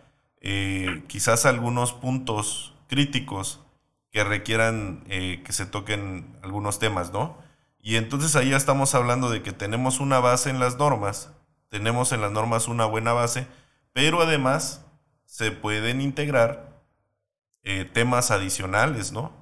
eh, 0.48 1.04
quizás 1.08 1.48
algunos 1.48 1.92
puntos 1.92 2.76
críticos 2.88 3.62
que 4.12 4.24
requieran 4.24 5.04
eh, 5.08 5.42
que 5.44 5.52
se 5.54 5.66
toquen 5.66 6.38
algunos 6.44 6.78
temas, 6.78 7.12
¿no? 7.12 7.38
Y 7.82 7.96
entonces 7.96 8.36
ahí 8.36 8.52
ya 8.52 8.58
estamos 8.58 8.94
hablando 8.96 9.32
de 9.32 9.42
que 9.42 9.52
tenemos 9.52 10.00
una 10.00 10.20
base 10.20 10.52
en 10.52 10.60
las 10.60 10.78
normas, 10.78 11.32
tenemos 11.70 12.12
en 12.12 12.22
las 12.22 12.32
normas 12.32 12.68
una 12.68 12.86
buena 12.86 13.12
base, 13.12 13.48
pero 13.92 14.22
además 14.22 14.86
se 15.26 15.52
pueden 15.52 16.00
integrar 16.00 16.80
eh, 17.64 17.84
temas 17.84 18.30
adicionales, 18.30 19.12
¿no? 19.12 19.34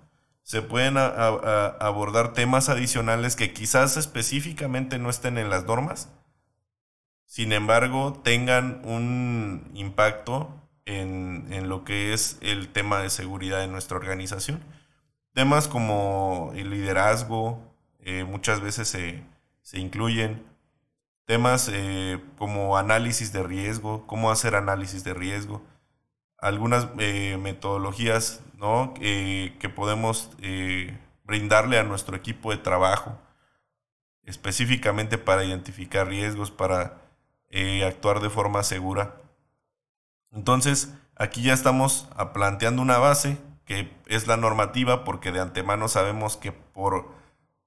Se 0.41 0.61
pueden 0.61 0.97
abordar 0.97 2.33
temas 2.33 2.69
adicionales 2.69 3.35
que 3.35 3.53
quizás 3.53 3.97
específicamente 3.97 4.99
no 4.99 5.09
estén 5.09 5.37
en 5.37 5.49
las 5.49 5.65
normas, 5.65 6.09
sin 7.25 7.51
embargo 7.51 8.13
tengan 8.23 8.81
un 8.85 9.71
impacto 9.73 10.63
en, 10.85 11.69
lo 11.69 11.83
que 11.83 12.13
es 12.13 12.37
el 12.41 12.69
tema 12.69 12.99
de 12.99 13.09
seguridad 13.09 13.59
de 13.59 13.67
nuestra 13.67 13.97
organización. 13.97 14.63
Temas 15.33 15.67
como 15.67 16.51
el 16.55 16.69
liderazgo, 16.69 17.59
eh, 17.99 18.23
muchas 18.23 18.61
veces 18.61 18.87
se, 18.87 19.23
incluyen 19.77 20.45
temas 21.25 21.69
eh, 21.71 22.19
como 22.37 22.77
análisis 22.77 23.31
de 23.31 23.43
riesgo, 23.43 24.05
cómo 24.07 24.29
hacer 24.29 24.55
análisis 24.55 25.03
de 25.03 25.13
riesgo, 25.13 25.63
algunas 26.37 26.87
eh, 26.99 27.37
metodologías 27.41 28.41
¿no? 28.57 28.93
que 28.93 29.71
podemos 29.73 30.29
brindarle 31.23 31.79
a 31.79 31.83
nuestro 31.83 32.17
equipo 32.17 32.51
de 32.51 32.57
trabajo, 32.57 33.17
específicamente 34.23 35.17
para 35.17 35.45
identificar 35.45 36.07
riesgos, 36.07 36.51
para 36.51 37.02
eh, 37.53 37.85
actuar 37.85 38.19
de 38.19 38.31
forma 38.31 38.63
segura. 38.63 39.21
Entonces, 40.31 40.93
aquí 41.15 41.43
ya 41.43 41.53
estamos 41.53 42.09
planteando 42.33 42.81
una 42.81 42.97
base 42.97 43.37
que 43.65 43.95
es 44.07 44.25
la 44.25 44.37
normativa, 44.37 45.03
porque 45.03 45.31
de 45.31 45.39
antemano 45.39 45.87
sabemos 45.87 46.35
que 46.35 46.51
por, 46.51 47.11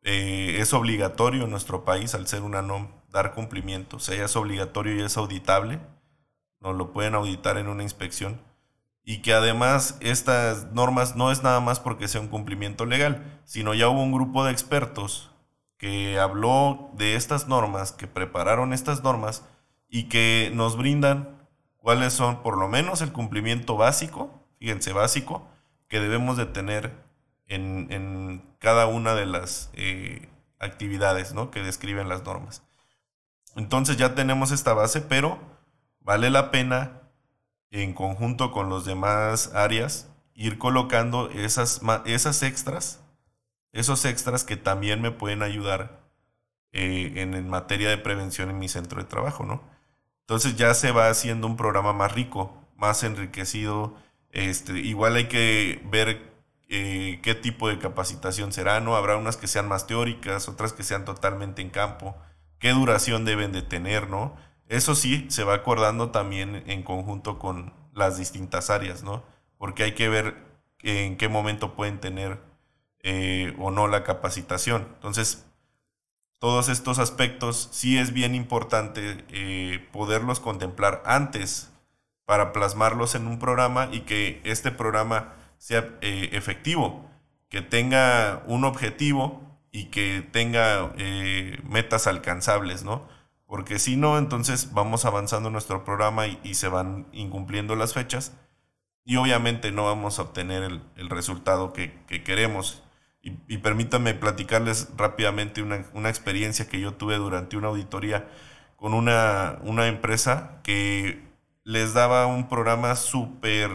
es 0.03 0.75
obligatorio 0.75 1.45
en 1.45 1.51
nuestro 1.51 1.85
país, 1.85 2.15
al 2.17 2.27
ser 2.27 2.43
una 2.43 2.63
NOM, 2.63 2.89
dar 3.11 3.33
cumplimiento. 3.33 3.99
O 3.99 4.01
sea, 4.01 4.17
ya 4.17 4.25
es 4.25 4.35
obligatorio 4.35 4.97
y 4.97 5.03
es 5.03 5.17
auditable. 5.17 5.79
Nos 6.61 6.75
lo 6.75 6.93
pueden 6.93 7.15
auditar 7.15 7.57
en 7.57 7.69
una 7.69 7.85
inspección 7.85 8.41
y 9.09 9.23
que 9.23 9.33
además 9.33 9.99
estas 10.01 10.73
normas 10.73 11.15
no 11.15 11.31
es 11.31 11.45
nada 11.45 11.61
más 11.61 11.79
porque 11.79 12.09
sea 12.09 12.21
un 12.21 12.27
cumplimiento 12.27 12.87
legal, 12.87 13.41
sino 13.45 13.73
ya 13.73 13.89
hubo 13.89 14.03
un 14.03 14.11
grupo 14.11 14.45
de 14.45 14.51
expertos 14.51 15.31
que 15.79 16.19
habló 16.19 16.91
de 16.95 17.15
estas 17.15 17.47
normas, 17.47 17.93
que 17.93 18.09
prepararon 18.09 18.73
estas 18.73 19.05
normas 19.05 19.45
y 19.89 20.05
que 20.05 20.51
nos 20.55 20.77
brindan 20.77 21.47
cuáles 21.77 22.13
son 22.13 22.43
por 22.43 22.59
lo 22.59 22.69
menos 22.69 23.01
el 23.03 23.13
cumplimiento 23.13 23.77
básico, 23.77 24.43
fíjense 24.59 24.93
básico, 24.93 25.49
que 25.89 26.01
debemos 26.01 26.37
de 26.37 26.47
tener 26.47 26.93
en, 27.47 28.45
cada 28.59 28.87
una 28.87 29.15
de 29.15 29.27
las 29.27 29.71
eh, 29.75 30.29
actividades 30.59 31.35
¿no? 31.35 31.51
que 31.51 31.63
describen 31.63 32.09
las 32.09 32.25
normas. 32.25 32.63
Entonces 33.55 33.97
ya 33.97 34.15
tenemos 34.15 34.51
esta 34.51 34.75
base, 34.75 35.01
pero 35.01 35.39
vale 36.01 36.31
la 36.31 36.51
pena 36.51 37.03
en 37.71 37.95
conjunto 37.95 38.51
con 38.53 38.69
los 38.69 38.85
demás 38.85 39.55
áreas 39.55 40.09
ir 40.35 40.59
colocando 40.59 41.31
esas, 41.31 41.81
esas 42.05 42.43
extras, 42.43 43.01
esos 43.73 44.05
extras 44.05 44.45
que 44.45 44.57
también 44.57 45.01
me 45.01 45.11
pueden 45.11 45.43
ayudar 45.43 46.01
eh, 46.73 47.13
en, 47.17 47.49
materia 47.49 47.89
de 47.89 47.99
prevención 47.99 48.51
en 48.51 48.59
mi 48.59 48.69
centro 48.69 49.01
de 49.01 49.09
trabajo, 49.09 49.45
¿no? 49.45 49.63
Entonces 50.27 50.57
ya 50.57 50.75
se 50.75 50.91
va 50.91 51.09
haciendo 51.09 51.47
un 51.47 51.57
programa 51.57 51.93
más 51.93 52.13
rico, 52.13 52.53
más 52.77 53.05
enriquecido. 53.05 53.95
Este, 54.33 54.73
igual 54.81 55.15
hay 55.15 55.29
que 55.29 55.81
ver 55.85 56.33
eh, 56.69 57.21
qué 57.23 57.37
tipo 57.37 57.69
de 57.69 57.79
capacitación 57.79 58.53
será, 58.53 58.81
¿no? 58.81 58.97
Habrá 58.97 59.17
unas 59.19 59.37
que 59.37 59.47
sean 59.47 59.69
más 59.69 59.87
teóricas, 59.87 60.49
otras 60.49 60.73
que 60.73 60.83
sean 60.83 61.05
totalmente 61.05 61.63
en 61.63 61.71
campo, 61.71 62.17
qué 62.59 62.71
duración 62.71 63.25
deben 63.25 63.53
de 63.53 63.63
tener, 63.63 64.11
¿no? 64.11 64.37
Eso 64.69 64.97
sí, 64.97 65.27
se 65.31 65.45
va 65.45 65.55
acordando 65.55 66.11
también 66.11 66.65
en 66.67 66.83
conjunto 66.83 67.39
con 67.39 67.73
las 67.95 68.19
distintas 68.19 68.69
áreas, 68.69 69.05
¿no? 69.05 69.23
Porque 69.59 69.85
hay 69.85 69.93
que 69.95 70.09
ver 70.09 70.45
en 70.83 71.17
qué 71.17 71.29
momento 71.29 71.75
pueden 71.75 72.01
tener 72.01 72.41
eh, 73.05 73.55
o 73.61 73.71
no 73.71 73.87
la 73.87 74.03
capacitación. 74.03 74.89
Entonces, 74.95 75.46
todos 76.39 76.69
estos 76.69 76.99
aspectos 76.99 77.69
sí 77.73 77.99
es 77.99 78.13
bien 78.13 78.35
importante 78.35 79.25
eh, 79.31 79.87
poderlos 79.93 80.41
contemplar 80.41 81.03
antes 81.07 81.71
para 82.25 82.53
plasmarlos 82.53 83.15
en 83.15 83.27
un 83.27 83.39
programa 83.39 83.89
y 83.93 84.01
que 84.01 84.41
este 84.45 84.71
programa 84.71 85.35
sea 85.59 85.89
eh, 86.03 86.31
efectivo, 86.33 87.09
que 87.49 87.63
tenga 87.63 88.43
un 88.47 88.65
objetivo 88.65 89.43
y 89.71 89.85
que 89.85 90.27
tenga 90.33 90.93
eh, 90.97 91.59
metas 91.65 92.07
alcanzables, 92.07 92.83
¿no? 92.83 93.09
Porque 93.47 93.79
si 93.79 93.97
no, 93.97 94.19
entonces 94.19 94.73
vamos 94.73 95.05
avanzando 95.05 95.51
nuestro 95.51 95.85
programa 95.85 96.27
y, 96.27 96.55
se 96.55 96.69
van 96.69 97.07
incumpliendo 97.13 97.77
las 97.77 97.95
fechas 97.95 98.33
y 99.05 99.17
obviamente 99.17 99.71
no 99.71 99.85
vamos 99.85 100.19
a 100.19 100.23
obtener 100.23 100.65
el, 100.97 101.11
resultado 101.11 101.73
que, 101.73 101.93
queremos. 102.25 102.83
Y, 103.49 103.59
permítanme 103.59 104.15
platicarles 104.15 104.89
rápidamente 104.97 105.61
una, 105.61 106.09
experiencia 106.09 106.69
que 106.69 106.81
yo 106.81 106.95
tuve 106.95 107.17
durante 107.17 107.57
una 107.57 107.67
auditoría 107.69 108.29
con 108.77 108.95
una, 108.95 109.59
una 109.63 109.89
empresa 109.89 110.61
que 110.63 111.25
les 111.65 111.93
daba 111.93 112.27
un 112.27 112.49
programa 112.49 112.95
súper 112.95 113.71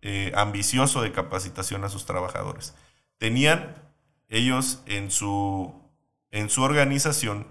eh, 0.00 0.32
ambicioso 0.34 1.02
de 1.02 1.12
capacitación 1.12 1.84
a 1.84 1.90
sus 1.90 2.06
trabajadores. 2.06 2.74
Tenían 3.18 3.74
ellos 4.28 4.82
en 4.86 5.10
su, 5.10 5.74
en 6.30 6.48
su 6.48 6.62
organización 6.62 7.46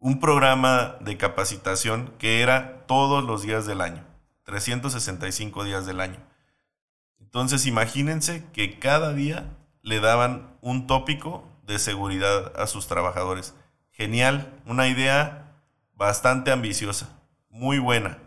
un 0.00 0.18
programa 0.18 0.96
de 1.00 1.16
capacitación 1.16 2.12
que 2.18 2.40
era 2.42 2.84
todos 2.86 3.22
los 3.22 3.42
días 3.42 3.64
del 3.64 3.80
año, 3.80 4.04
365 4.42 5.62
días 5.62 5.86
del 5.86 6.00
año. 6.00 6.18
Entonces 7.20 7.66
imagínense 7.66 8.44
que 8.52 8.80
cada 8.80 9.12
día 9.12 9.56
le 9.86 10.00
daban 10.00 10.58
un 10.62 10.88
tópico 10.88 11.44
de 11.62 11.78
seguridad 11.78 12.52
a 12.60 12.66
sus 12.66 12.88
trabajadores. 12.88 13.54
Genial, 13.92 14.52
una 14.66 14.88
idea 14.88 15.54
bastante 15.94 16.50
ambiciosa, 16.50 17.20
muy 17.50 17.78
buena. 17.78 18.18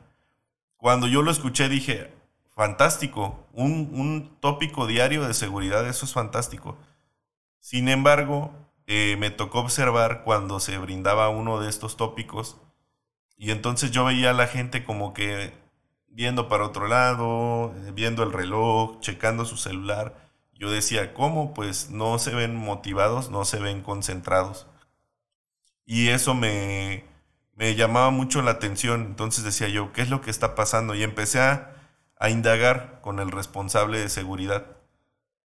Cuando 0.77 1.05
yo 1.07 1.21
lo 1.21 1.31
escuché 1.31 1.67
dije, 1.67 2.13
fantástico, 2.55 3.45
un, 3.51 4.37
tópico 4.39 4.87
diario 4.87 5.27
de 5.27 5.33
seguridad, 5.33 5.85
eso 5.85 6.05
es 6.05 6.13
fantástico. 6.13 6.77
Sin 7.59 7.89
embargo, 7.89 8.53
eh, 8.87 9.17
me 9.19 9.29
tocó 9.29 9.59
observar 9.59 10.23
cuando 10.23 10.61
se 10.61 10.77
brindaba 10.77 11.27
uno 11.27 11.59
de 11.59 11.69
estos 11.69 11.97
tópicos 11.97 12.55
y 13.37 13.51
entonces 13.51 13.91
yo 13.91 14.05
veía 14.05 14.29
a 14.29 14.33
la 14.33 14.47
gente 14.47 14.85
como 14.85 15.13
que 15.13 15.51
viendo 16.07 16.47
para 16.47 16.65
otro 16.65 16.87
lado, 16.87 17.73
eh, 17.75 17.91
viendo 17.93 18.23
el 18.23 18.31
reloj, 18.31 19.01
checando 19.01 19.43
su 19.43 19.57
celular. 19.57 20.28
Yo 20.59 20.69
decía, 20.69 21.13
¿cómo? 21.13 21.53
Pues 21.53 21.89
no 21.89 22.19
se 22.19 22.35
ven 22.35 22.53
motivados, 22.53 23.31
no 23.31 23.45
se 23.45 23.59
ven 23.59 23.81
concentrados. 23.81 24.67
Y 25.85 26.09
eso 26.09 26.35
me, 26.35 27.05
me 27.55 27.75
llamaba 27.75 28.09
mucho 28.09 28.41
la 28.41 28.51
atención. 28.51 29.05
Entonces 29.05 29.45
decía 29.45 29.69
yo, 29.69 29.93
¿qué 29.93 30.01
es 30.01 30.09
lo 30.09 30.21
que 30.21 30.31
está 30.31 30.55
pasando? 30.55 30.95
Y 30.95 31.03
empecé 31.03 31.39
a, 31.39 31.75
indagar 32.29 32.99
con 33.01 33.19
el 33.19 33.31
responsable 33.31 33.99
de 33.99 34.09
seguridad. 34.09 34.65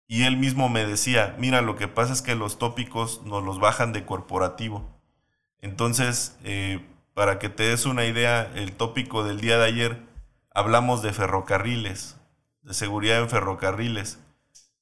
Y 0.08 0.24
él 0.24 0.38
mismo 0.38 0.69
me 0.69 0.86
decía, 0.86 1.36
mira, 1.38 1.62
lo 1.62 1.76
que 1.76 1.89
pasa 1.89 2.13
es 2.13 2.21
que 2.21 2.36
los 2.36 2.58
tópicos 2.58 3.24
nos 3.26 3.43
los 3.43 3.60
bajan 3.60 3.91
de 3.91 4.06
corporativo. 4.06 4.89
Entonces, 5.60 6.38
eh, 6.43 6.86
para 7.13 7.39
que 7.39 7.50
te 7.50 7.63
des 7.63 7.86
una 7.86 8.06
idea, 8.06 8.50
el 8.56 8.71
tópico 8.71 9.26
del 9.26 9.41
día 9.41 9.58
de 9.58 9.65
ayer, 9.65 10.02
hablamos 10.54 11.02
de 11.02 11.12
ferrocarriles, 11.12 12.17
de 12.62 12.74
seguridad 12.74 13.19
en 13.19 13.30
ferrocarriles. 13.30 14.19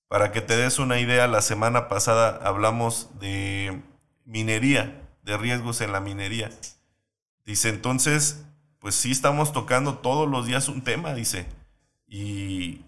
Para 0.09 0.31
que 0.31 0.41
te 0.41 0.57
des 0.57 0.79
una 0.79 0.99
idea, 0.99 1.27
la 1.27 1.43
semana 1.43 1.87
pasada 1.87 2.39
hablamos 2.43 3.11
de 3.19 3.79
minería, 4.25 5.07
de 5.21 5.37
riesgos 5.37 5.81
en 5.81 5.91
la 5.91 5.99
minería. 5.99 6.49
Dice, 7.45 7.69
entonces, 7.69 8.43
pues 8.79 8.95
sí 8.95 9.11
estamos 9.11 9.53
tocando 9.53 9.99
todos 9.99 10.27
los 10.27 10.47
días 10.47 10.67
un 10.67 10.83
tema, 10.83 11.13
dice. 11.13 11.45
Y, 12.07 12.81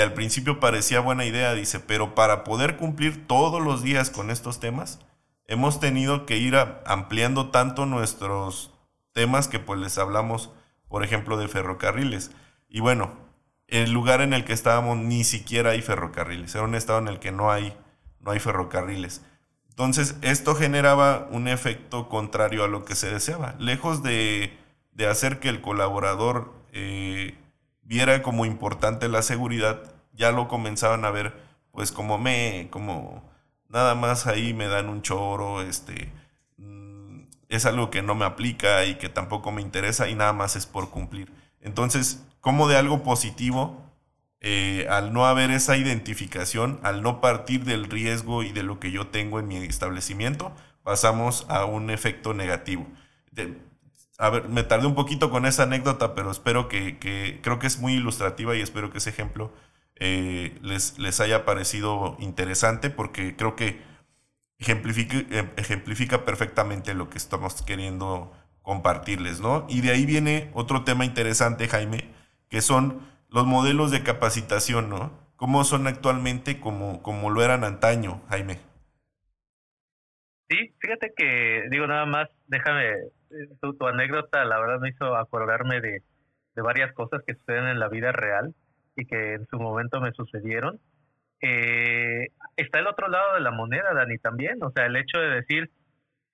al 0.00 0.14
principio 0.14 0.60
parecía 0.60 1.00
buena 1.00 1.24
idea, 1.24 1.52
dice, 1.54 1.80
pero 1.80 2.14
para 2.14 2.44
poder 2.44 2.76
cumplir 2.76 3.26
todos 3.26 3.60
los 3.60 3.82
días 3.82 4.10
con 4.10 4.30
estos 4.30 4.60
temas, 4.60 5.00
hemos 5.46 5.80
tenido 5.80 6.26
que 6.26 6.36
ir 6.36 6.54
ampliando 6.86 7.50
tanto 7.50 7.86
nuestros 7.86 8.70
temas 9.12 9.48
que 9.48 9.58
pues 9.58 9.80
les 9.80 9.98
hablamos, 9.98 10.52
por 10.86 11.02
ejemplo, 11.02 11.36
de 11.38 11.48
ferrocarriles. 11.48 12.30
Y 12.68 12.78
bueno, 12.78 13.27
el 13.68 13.92
lugar 13.92 14.20
en 14.22 14.32
el 14.32 14.44
que 14.44 14.52
estábamos 14.52 14.98
ni 14.98 15.24
siquiera 15.24 15.70
hay 15.70 15.82
ferrocarriles, 15.82 16.54
era 16.54 16.64
un 16.64 16.74
estado 16.74 16.98
en 16.98 17.08
el 17.08 17.20
que 17.20 17.30
no 17.32 17.52
hay, 17.52 17.76
no 18.20 18.32
hay 18.32 18.40
ferrocarriles. 18.40 19.22
Entonces, 19.68 20.16
esto 20.22 20.56
generaba 20.56 21.28
un 21.30 21.46
efecto 21.46 22.08
contrario 22.08 22.64
a 22.64 22.68
lo 22.68 22.84
que 22.84 22.96
se 22.96 23.10
deseaba. 23.10 23.54
Lejos 23.60 24.02
de, 24.02 24.58
hacer 25.08 25.38
que 25.38 25.48
el 25.48 25.60
colaborador 25.60 26.52
eh, 26.72 27.36
viera 27.82 28.22
como 28.22 28.44
importante 28.44 29.08
la 29.08 29.22
seguridad, 29.22 29.94
ya 30.12 30.32
lo 30.32 30.48
comenzaban 30.48 31.04
a 31.04 31.10
ver 31.10 31.48
pues 31.78 31.92
como 31.92 32.18
me, 32.18 32.66
como 32.70 33.22
nada 33.68 33.94
más 33.94 34.26
ahí 34.26 34.52
me 34.52 34.66
dan 34.66 34.88
un 34.88 35.02
choro, 35.02 35.62
este, 35.62 36.10
mm, 36.56 37.20
es 37.48 37.66
algo 37.66 37.88
que 37.88 38.02
no 38.02 38.16
me 38.16 38.24
aplica 38.24 38.84
y 38.84 38.96
que 38.96 39.08
tampoco 39.08 39.52
me 39.52 39.62
interesa 39.62 40.08
y 40.08 40.16
nada 40.16 40.32
más 40.32 40.56
es 40.56 40.66
por 40.66 40.90
cumplir. 40.90 41.32
Entonces, 41.60 42.26
como 42.48 42.66
de 42.66 42.78
algo 42.78 43.02
positivo 43.02 43.76
eh, 44.40 44.86
al 44.88 45.12
no 45.12 45.26
haber 45.26 45.50
esa 45.50 45.76
identificación, 45.76 46.80
al 46.82 47.02
no 47.02 47.20
partir 47.20 47.64
del 47.64 47.84
riesgo 47.90 48.42
y 48.42 48.52
de 48.52 48.62
lo 48.62 48.80
que 48.80 48.90
yo 48.90 49.08
tengo 49.08 49.38
en 49.38 49.48
mi 49.48 49.56
establecimiento, 49.58 50.54
pasamos 50.82 51.44
a 51.50 51.66
un 51.66 51.90
efecto 51.90 52.32
negativo. 52.32 52.86
a 54.16 54.30
ver, 54.30 54.48
me 54.48 54.62
tardé 54.62 54.86
un 54.86 54.94
poquito 54.94 55.28
con 55.28 55.44
esa 55.44 55.64
anécdota, 55.64 56.14
pero 56.14 56.30
espero 56.30 56.68
que, 56.68 56.98
creo 57.42 57.58
que 57.58 57.66
es 57.66 57.80
muy 57.80 57.92
ilustrativa 57.92 58.56
y 58.56 58.62
espero 58.62 58.90
que 58.90 58.96
ese 58.96 59.10
ejemplo 59.10 59.52
eh, 59.96 60.56
les, 60.62 60.98
les 60.98 61.20
haya 61.20 61.44
parecido 61.44 62.16
interesante 62.18 62.88
porque 62.88 63.36
creo 63.36 63.56
que 63.56 63.82
ejemplifica, 64.58 65.18
eh, 65.18 65.50
ejemplifica 65.58 66.24
perfectamente 66.24 66.94
lo 66.94 67.10
que 67.10 67.18
estamos 67.18 67.60
queriendo 67.60 68.32
compartirles, 68.62 69.38
¿no? 69.40 69.66
Y 69.68 69.82
de 69.82 69.90
ahí 69.90 70.06
viene 70.06 70.50
otro 70.54 70.84
tema 70.84 71.04
interesante, 71.04 71.68
Jaime, 71.68 72.16
que 72.48 72.60
son 72.60 73.00
los 73.30 73.46
modelos 73.46 73.90
de 73.90 74.02
capacitación, 74.02 74.88
¿no? 74.88 75.12
¿Cómo 75.36 75.64
son 75.64 75.86
actualmente 75.86 76.58
como, 76.58 77.02
como 77.02 77.30
lo 77.30 77.42
eran 77.42 77.64
antaño, 77.64 78.22
Jaime? 78.28 78.58
Sí, 80.48 80.74
fíjate 80.80 81.12
que, 81.16 81.68
digo 81.70 81.86
nada 81.86 82.06
más, 82.06 82.28
déjame, 82.46 82.94
tu, 83.60 83.74
tu 83.74 83.86
anécdota 83.86 84.44
la 84.44 84.58
verdad 84.58 84.80
me 84.80 84.88
hizo 84.88 85.14
acordarme 85.16 85.80
de, 85.80 86.02
de, 86.54 86.62
varias 86.62 86.92
cosas 86.94 87.22
que 87.26 87.34
suceden 87.34 87.68
en 87.68 87.78
la 87.78 87.88
vida 87.88 88.12
real 88.12 88.54
y 88.96 89.04
que 89.04 89.34
en 89.34 89.46
su 89.46 89.58
momento 89.58 90.00
me 90.00 90.12
sucedieron. 90.12 90.80
Eh, 91.40 92.28
está 92.56 92.80
el 92.80 92.86
otro 92.86 93.08
lado 93.08 93.34
de 93.34 93.40
la 93.40 93.50
moneda, 93.50 93.94
Dani, 93.94 94.18
también, 94.18 94.62
o 94.62 94.70
sea, 94.70 94.86
el 94.86 94.96
hecho 94.96 95.20
de 95.20 95.28
decir, 95.28 95.70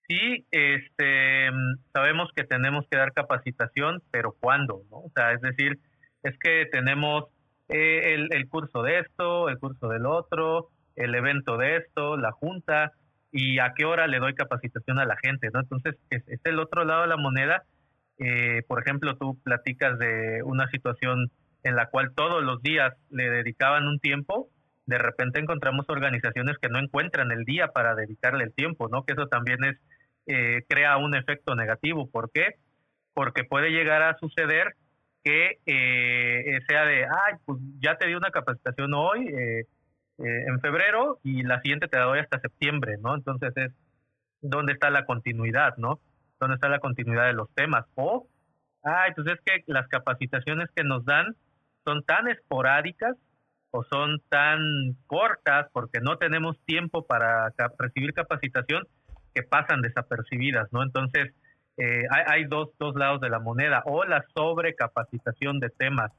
sí, 0.08 0.46
este, 0.50 1.50
sabemos 1.92 2.30
que 2.34 2.44
tenemos 2.44 2.86
que 2.90 2.96
dar 2.96 3.12
capacitación, 3.12 4.02
pero 4.10 4.32
¿cuándo? 4.32 4.82
¿no? 4.90 4.98
O 4.98 5.12
sea, 5.14 5.32
es 5.32 5.40
decir, 5.40 5.78
es 6.24 6.36
que 6.38 6.66
tenemos 6.72 7.26
eh, 7.68 8.16
el, 8.30 8.48
curso 8.48 8.82
de 8.82 8.98
esto, 8.98 9.48
el 9.48 9.58
curso 9.58 9.88
del 9.88 10.06
otro, 10.06 10.70
el 10.96 11.14
evento 11.14 11.56
de 11.56 11.76
esto, 11.76 12.16
la 12.16 12.32
junta, 12.32 12.92
y 13.30 13.60
a 13.60 13.72
qué 13.76 13.84
hora 13.84 14.08
le 14.08 14.18
doy 14.18 14.34
capacitación 14.34 14.98
a 14.98 15.04
la 15.04 15.16
gente, 15.22 15.48
¿no? 15.52 15.60
Entonces, 15.60 15.96
es, 16.10 16.26
es 16.26 16.40
el 16.44 16.58
otro 16.58 16.84
lado 16.84 17.02
de 17.02 17.08
la 17.08 17.16
moneda. 17.16 17.62
Eh, 18.18 18.62
por 18.66 18.82
ejemplo, 18.82 19.16
tú 19.16 19.40
platicas 19.42 19.98
de 19.98 20.42
una 20.44 20.68
situación 20.68 21.30
en 21.62 21.76
la 21.76 21.86
cual 21.86 22.12
todos 22.14 22.42
los 22.42 22.62
días 22.62 22.92
le 23.10 23.30
dedicaban 23.30 23.86
un 23.86 24.00
tiempo 24.00 24.50
de 24.86 24.98
repente 24.98 25.40
encontramos 25.40 25.86
organizaciones 25.88 26.58
que 26.58 26.68
no 26.68 26.78
encuentran 26.78 27.30
el 27.32 27.44
día 27.44 27.68
para 27.68 27.94
dedicarle 27.94 28.44
el 28.44 28.52
tiempo, 28.52 28.88
¿no? 28.88 29.04
Que 29.04 29.14
eso 29.14 29.28
también 29.28 29.64
es 29.64 29.78
eh, 30.26 30.64
crea 30.68 30.96
un 30.98 31.14
efecto 31.14 31.54
negativo. 31.54 32.10
¿Por 32.10 32.30
qué? 32.32 32.56
Porque 33.14 33.44
puede 33.44 33.70
llegar 33.70 34.02
a 34.02 34.16
suceder 34.18 34.74
que 35.24 35.58
eh, 35.64 36.60
sea 36.68 36.84
de, 36.84 37.04
ay, 37.06 37.34
pues 37.46 37.58
ya 37.80 37.96
te 37.96 38.06
di 38.06 38.14
una 38.14 38.30
capacitación 38.30 38.92
hoy, 38.94 39.26
eh, 39.28 39.66
en 40.18 40.60
febrero, 40.60 41.18
y 41.24 41.42
la 41.42 41.60
siguiente 41.62 41.88
te 41.88 41.98
la 41.98 42.04
doy 42.04 42.20
hasta 42.20 42.38
septiembre, 42.38 42.98
¿no? 43.00 43.16
Entonces 43.16 43.52
es, 43.56 43.72
¿dónde 44.42 44.74
está 44.74 44.90
la 44.90 45.06
continuidad, 45.06 45.76
no? 45.78 45.98
¿Dónde 46.38 46.56
está 46.56 46.68
la 46.68 46.78
continuidad 46.78 47.26
de 47.26 47.32
los 47.32 47.52
temas? 47.54 47.86
O, 47.94 48.28
ay, 48.84 49.12
pues 49.16 49.26
es 49.26 49.40
que 49.44 49.64
las 49.66 49.88
capacitaciones 49.88 50.68
que 50.76 50.84
nos 50.84 51.04
dan 51.04 51.34
son 51.84 52.04
tan 52.04 52.28
esporádicas 52.28 53.16
o 53.70 53.82
son 53.84 54.20
tan 54.28 54.60
cortas 55.06 55.66
porque 55.72 56.00
no 56.00 56.18
tenemos 56.18 56.60
tiempo 56.64 57.06
para 57.06 57.52
recibir 57.78 58.12
capacitación 58.12 58.86
que 59.34 59.42
pasan 59.42 59.80
desapercibidas, 59.80 60.72
¿no? 60.72 60.82
Entonces, 60.82 61.34
eh, 61.76 62.04
hay, 62.10 62.44
dos, 62.44 62.70
dos 62.78 62.94
lados 62.94 63.20
de 63.20 63.30
la 63.30 63.40
moneda, 63.40 63.82
o 63.86 64.04
la 64.04 64.24
sobrecapacitación 64.34 65.58
de 65.60 65.70
temas 65.70 66.12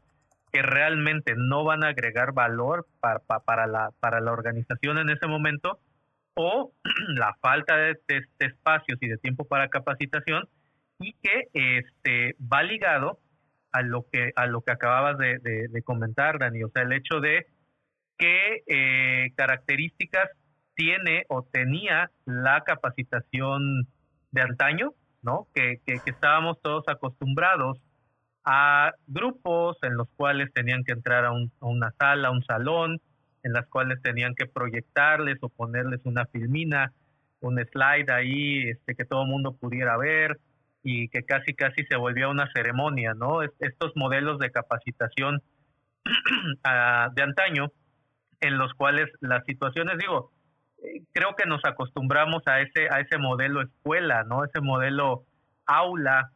que 0.52 0.62
realmente 0.62 1.34
no 1.36 1.64
van 1.64 1.84
a 1.84 1.90
agregar 1.90 2.34
valor 2.34 2.88
para, 3.00 3.20
para, 3.20 3.68
la, 3.68 3.92
para 4.00 4.22
la 4.22 4.32
organización 4.32 4.98
en 4.98 5.10
ese 5.10 5.28
momento, 5.28 5.80
o 6.36 6.74
la 7.16 7.36
falta 7.42 7.78
de, 7.78 7.98
espacios 8.40 8.98
y 9.02 9.08
de 9.08 9.18
tiempo 9.18 9.46
para 9.46 9.70
capacitación 9.70 10.48
y 11.00 11.14
que 11.22 11.48
este, 11.54 12.36
va 12.42 12.64
ligado 12.64 13.20
a 13.72 13.82
lo 13.82 14.06
que 14.10 14.32
a 14.36 14.46
lo 14.46 14.62
que 14.62 14.72
acababas 14.72 15.18
de, 15.18 15.82
comentar, 15.84 16.40
Dani, 16.40 16.64
o 16.64 16.70
sea, 16.70 16.84
el 16.84 16.94
hecho 16.94 17.20
de 17.20 17.46
qué 18.18 18.64
eh, 18.68 19.34
características 19.36 20.30
tiene 20.76 21.26
o 21.28 21.44
tenía 21.44 22.12
la 22.26 22.62
capacitación 22.62 23.88
de 24.32 24.42
antaño, 24.42 24.94
¿no? 25.26 25.48
Que, 25.54 25.82
que, 25.86 26.00
estábamos 26.06 26.62
todos 26.62 26.88
acostumbrados 26.88 27.80
a 28.46 28.94
grupos 29.08 29.78
en 29.82 29.98
los 29.98 30.08
cuales 30.16 30.54
tenían 30.54 30.84
que 30.84 30.94
entrar 30.94 31.26
a, 31.26 31.32
una 31.62 31.92
sala, 32.00 32.30
a 32.30 32.32
un 32.32 32.44
salón, 32.46 33.02
en 33.44 33.54
las 33.54 33.68
cuales 33.68 34.02
tenían 34.02 34.36
que 34.36 34.46
proyectarles 34.46 35.38
o 35.42 35.50
ponerles 35.50 36.02
una 36.06 36.26
filmina, 36.28 36.94
un 37.42 37.58
slide 37.58 38.12
ahí 38.12 38.70
este, 38.70 38.96
que 38.96 39.06
todo 39.06 39.24
el 39.24 39.30
mundo 39.30 39.56
pudiera 39.56 39.98
ver, 39.98 40.40
y 40.84 41.10
que 41.10 41.24
casi 41.24 41.56
casi 41.56 41.84
se 41.86 41.98
volvió 41.98 42.30
una 42.30 42.48
ceremonia, 42.54 43.16
¿no? 43.16 43.42
Estos 43.42 43.94
modelos 43.96 44.38
de 44.38 44.52
capacitación 44.52 45.42
de 47.16 47.24
antaño, 47.24 47.72
en 48.40 48.58
los 48.60 48.74
cuales 48.76 49.10
las 49.20 49.44
situaciones, 49.46 49.98
digo, 49.98 50.32
creo 51.12 51.36
que 51.36 51.46
nos 51.46 51.64
acostumbramos 51.66 52.44
a 52.46 52.62
ese, 52.62 52.88
a 52.92 53.00
ese 53.00 53.18
modelo 53.18 53.62
escuela, 53.62 54.24
¿no? 54.24 54.44
Ese 54.44 54.62
modelo 54.62 55.24
aula, 55.66 56.32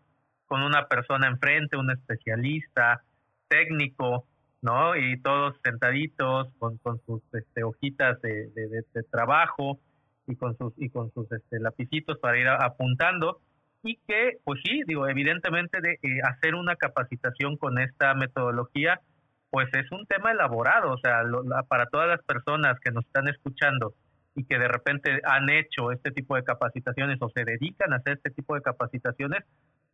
con 0.47 0.63
una 0.63 0.87
persona 0.87 1.27
enfrente, 1.27 1.77
un 1.77 1.91
especialista, 1.91 3.03
técnico, 3.47 4.25
¿no? 4.61 4.95
Y 4.95 5.19
todos 5.21 5.55
sentaditos 5.63 6.47
con, 6.57 6.77
con 6.77 6.99
sus 7.05 7.21
este, 7.33 7.63
hojitas 7.63 8.21
de, 8.21 8.49
de, 8.53 9.03
trabajo 9.11 9.79
y 10.27 10.35
con 10.35 10.57
sus, 10.57 10.73
y 10.77 10.89
con 10.89 11.11
sus 11.13 11.31
este, 11.31 11.59
lapicitos 11.59 12.17
para 12.19 12.37
ir 12.37 12.47
apuntando 12.47 13.39
y 13.83 13.97
que, 14.07 14.37
pues 14.43 14.59
sí, 14.63 14.81
digo, 14.85 15.07
evidentemente 15.07 15.79
de 15.81 15.93
eh, 15.93 16.19
hacer 16.23 16.55
una 16.55 16.75
capacitación 16.75 17.57
con 17.57 17.79
esta 17.79 18.13
metodología, 18.13 19.01
pues 19.49 19.67
es 19.73 19.91
un 19.91 20.05
tema 20.05 20.31
elaborado, 20.31 20.91
o 20.91 20.97
sea, 20.97 21.23
para 21.67 21.87
todas 21.87 22.07
las 22.07 22.21
personas 22.23 22.79
que 22.81 22.91
nos 22.91 23.05
están 23.05 23.27
escuchando 23.29 23.93
y 24.39 24.45
que 24.45 24.57
de 24.57 24.69
repente 24.69 25.19
han 25.25 25.49
hecho 25.49 25.91
este 25.91 26.11
tipo 26.11 26.37
de 26.37 26.45
capacitaciones 26.45 27.17
o 27.19 27.29
se 27.29 27.43
dedican 27.43 27.91
a 27.91 27.97
hacer 27.97 28.13
este 28.13 28.29
tipo 28.29 28.55
de 28.55 28.61
capacitaciones, 28.61 29.43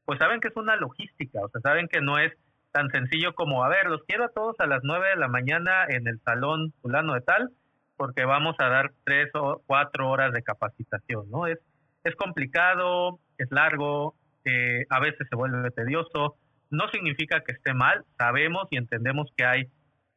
pues 0.06 0.20
saben 0.20 0.40
que 0.40 0.50
es 0.50 0.56
una 0.56 0.76
logística, 0.76 1.40
o 1.42 1.50
sea, 1.50 1.62
saben 1.62 1.88
que 1.88 2.00
no 2.00 2.20
es 2.20 2.32
tan 2.72 2.90
sencillo 2.92 3.34
como, 3.34 3.64
a 3.64 3.70
ver, 3.70 3.88
los 3.88 4.04
quiero 4.04 4.26
a 4.26 4.30
todos 4.30 4.56
a 4.60 4.68
las 4.68 4.82
nueve 4.84 5.10
de 5.10 5.16
la 5.16 5.30
mañana 5.30 5.86
en 5.90 6.08
el 6.08 6.20
salón 6.20 6.74
fulano 6.84 7.16
de 7.16 7.22
tal, 7.22 7.50
porque 7.98 8.24
vamos 8.26 8.56
a 8.60 8.70
dar 8.70 8.92
tres 9.04 9.32
o 9.34 9.64
cuatro 9.66 10.10
horas 10.12 10.32
de 10.32 10.44
capacitación, 10.44 11.32
¿no? 11.32 11.48
Es, 11.48 11.58
es 12.04 12.16
complicado, 12.16 13.20
es 13.40 13.50
largo, 13.50 14.14
eh, 14.44 14.86
a 14.92 15.00
veces 15.00 15.28
se 15.28 15.36
vuelve 15.36 15.72
tedioso. 15.72 16.36
No 16.70 16.88
significa 16.90 17.42
que 17.42 17.54
esté 17.54 17.74
mal, 17.74 18.04
sabemos 18.20 18.68
y 18.70 18.78
entendemos 18.78 19.32
que 19.36 19.46
hay 19.46 19.64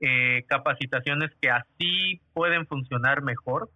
eh, 0.01 0.45
capacitaciones 0.49 1.31
que 1.41 1.49
así 1.49 2.21
pueden 2.35 2.67
funcionar 2.67 3.23
mejor, 3.23 3.71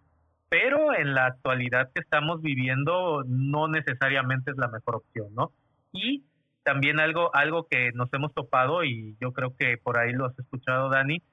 pero 0.53 0.93
en 0.93 1.15
la 1.15 1.25
actualidad 1.25 1.89
que 1.95 2.01
estamos 2.01 2.39
viviendo 2.43 3.23
no 3.25 3.67
necesariamente 3.67 4.51
es 4.51 4.57
la 4.57 4.67
mejor 4.67 4.97
opción, 4.97 5.33
¿no? 5.33 5.51
Y 5.91 6.25
también 6.61 6.99
algo, 6.99 7.35
algo 7.35 7.65
que 7.67 7.91
nos 7.93 8.07
hemos 8.13 8.35
topado, 8.35 8.83
y 8.83 9.17
yo 9.19 9.31
creo 9.31 9.55
que 9.57 9.77
por 9.81 9.97
ahí 9.97 10.13
lo 10.13 10.27
has 10.27 10.37
escuchado, 10.37 10.89
Dani, 10.89 11.23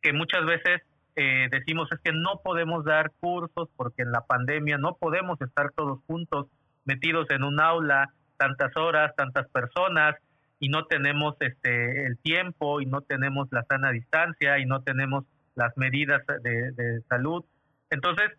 que 0.00 0.12
muchas 0.12 0.46
veces 0.46 0.82
eh, 1.16 1.48
decimos 1.50 1.90
es 1.90 1.98
que 2.04 2.12
no 2.12 2.40
podemos 2.44 2.84
dar 2.84 3.10
cursos 3.18 3.68
porque 3.74 4.02
en 4.02 4.12
la 4.12 4.20
pandemia 4.20 4.78
no 4.78 4.94
podemos 4.94 5.40
estar 5.40 5.72
todos 5.72 5.98
juntos 6.06 6.46
metidos 6.84 7.26
en 7.30 7.42
un 7.42 7.60
aula 7.60 8.14
tantas 8.36 8.76
horas, 8.76 9.12
tantas 9.16 9.48
personas 9.48 10.14
y 10.60 10.68
no 10.68 10.84
tenemos 10.84 11.34
este 11.40 12.06
el 12.06 12.16
tiempo 12.18 12.80
y 12.80 12.86
no 12.86 13.00
tenemos 13.00 13.48
la 13.50 13.64
sana 13.64 13.90
distancia 13.90 14.60
y 14.60 14.66
no 14.66 14.82
tenemos 14.82 15.24
las 15.56 15.76
medidas 15.76 16.22
de, 16.44 17.02
salud. 17.08 17.44
Entonces, 17.90 18.30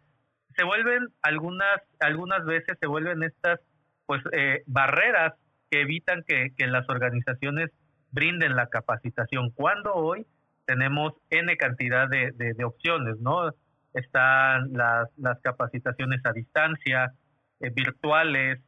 se 0.56 0.64
vuelven 0.64 1.08
algunas 1.22 1.82
algunas 2.00 2.46
veces 2.46 2.78
se 2.80 2.88
vuelven 2.88 3.24
estas 3.24 3.60
pues 4.06 4.22
eh, 4.32 4.64
barreras 4.66 5.34
que 5.70 5.82
evitan 5.82 6.24
que, 6.28 6.50
que 6.58 6.68
las 6.68 6.90
organizaciones 6.90 7.70
brinden 8.12 8.56
la 8.56 8.68
capacitación. 8.68 9.52
Cuando 9.52 9.94
hoy 9.94 10.26
tenemos 10.66 11.14
N 11.30 11.56
cantidad 11.58 12.08
de, 12.10 12.32
de, 12.32 12.64
opciones, 12.64 13.20
¿no? 13.20 13.52
Están 13.94 14.74
las, 14.74 15.10
las 15.18 15.40
capacitaciones 15.42 16.22
a 16.26 16.32
distancia, 16.32 17.14
eh, 17.60 17.72
virtuales. 17.72 18.60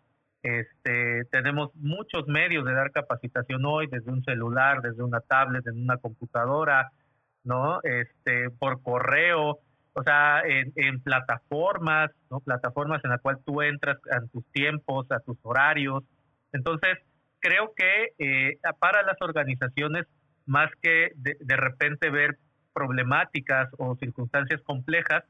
Este, 0.43 1.25
tenemos 1.31 1.69
muchos 1.75 2.27
medios 2.27 2.65
de 2.65 2.73
dar 2.73 2.91
capacitación 2.91 3.63
hoy, 3.65 3.87
desde 3.87 4.11
un 4.11 4.23
celular, 4.23 4.81
desde 4.81 5.03
una 5.03 5.19
tablet, 5.21 5.63
desde 5.63 5.79
una 5.79 5.97
computadora, 5.97 6.91
¿no? 7.43 7.79
Este, 7.83 8.49
por 8.49 8.81
correo, 8.81 9.59
o 9.93 10.03
sea, 10.03 10.41
en, 10.45 11.01
plataformas, 11.01 12.11
¿no? 12.29 12.39
Plataformas 12.39 13.03
en 13.03 13.11
las 13.11 13.21
cuales 13.21 13.43
tú 13.45 13.61
entras 13.61 13.97
a 14.11 14.21
tus 14.27 14.45
tiempos, 14.51 15.05
a 15.11 15.19
tus 15.19 15.37
horarios. 15.41 16.03
Entonces, 16.53 16.97
creo 17.39 17.73
que 17.75 18.13
eh, 18.19 18.57
para 18.79 19.03
las 19.03 19.17
organizaciones, 19.21 20.05
más 20.45 20.71
que 20.81 21.11
de, 21.15 21.37
de 21.39 21.55
repente 21.57 22.09
ver 22.09 22.37
problemáticas 22.73 23.69
o 23.77 23.95
circunstancias 23.95 24.61
complejas, 24.63 25.23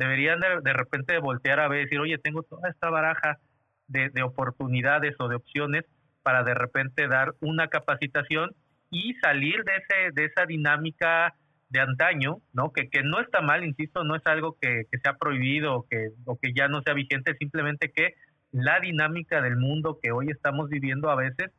deberían 0.00 0.40
de, 0.40 0.72
repente 0.72 1.18
voltear 1.18 1.60
a 1.60 1.68
ver 1.68 1.80
y 1.80 1.84
decir, 1.84 2.00
oye, 2.00 2.16
tengo 2.16 2.42
toda 2.42 2.70
esta 2.70 2.88
baraja 2.88 3.38
de, 3.86 4.10
oportunidades 4.22 5.14
o 5.18 5.28
de 5.28 5.36
opciones 5.36 5.84
para 6.22 6.42
de 6.42 6.54
repente 6.54 7.06
dar 7.06 7.34
una 7.40 7.68
capacitación 7.68 8.50
y 8.90 9.14
salir 9.22 9.62
de 9.62 9.72
ese 9.76 10.12
de 10.12 10.24
esa 10.24 10.46
dinámica 10.46 11.34
de 11.70 11.80
antaño, 11.80 12.38
¿no? 12.52 12.72
Que, 12.72 12.90
que 12.90 13.02
no 13.02 13.20
está 13.20 13.40
mal, 13.40 13.64
insisto, 13.64 14.04
no 14.04 14.16
es 14.16 14.26
algo 14.26 14.56
que, 14.60 14.86
que 14.90 14.98
sea 14.98 15.16
prohibido 15.16 15.74
o 15.74 15.86
que, 15.88 16.10
o 16.26 16.36
que 16.36 16.52
ya 16.52 16.68
no 16.68 16.82
sea 16.82 16.94
vigente, 16.94 17.34
simplemente 17.36 17.90
que 17.90 18.14
la 18.52 18.80
dinámica 18.80 19.40
del 19.40 19.56
mundo 19.56 19.98
que 20.02 20.10
hoy 20.10 20.28
estamos 20.30 20.68
viviendo 20.68 21.10
a 21.10 21.14
veces 21.14 21.52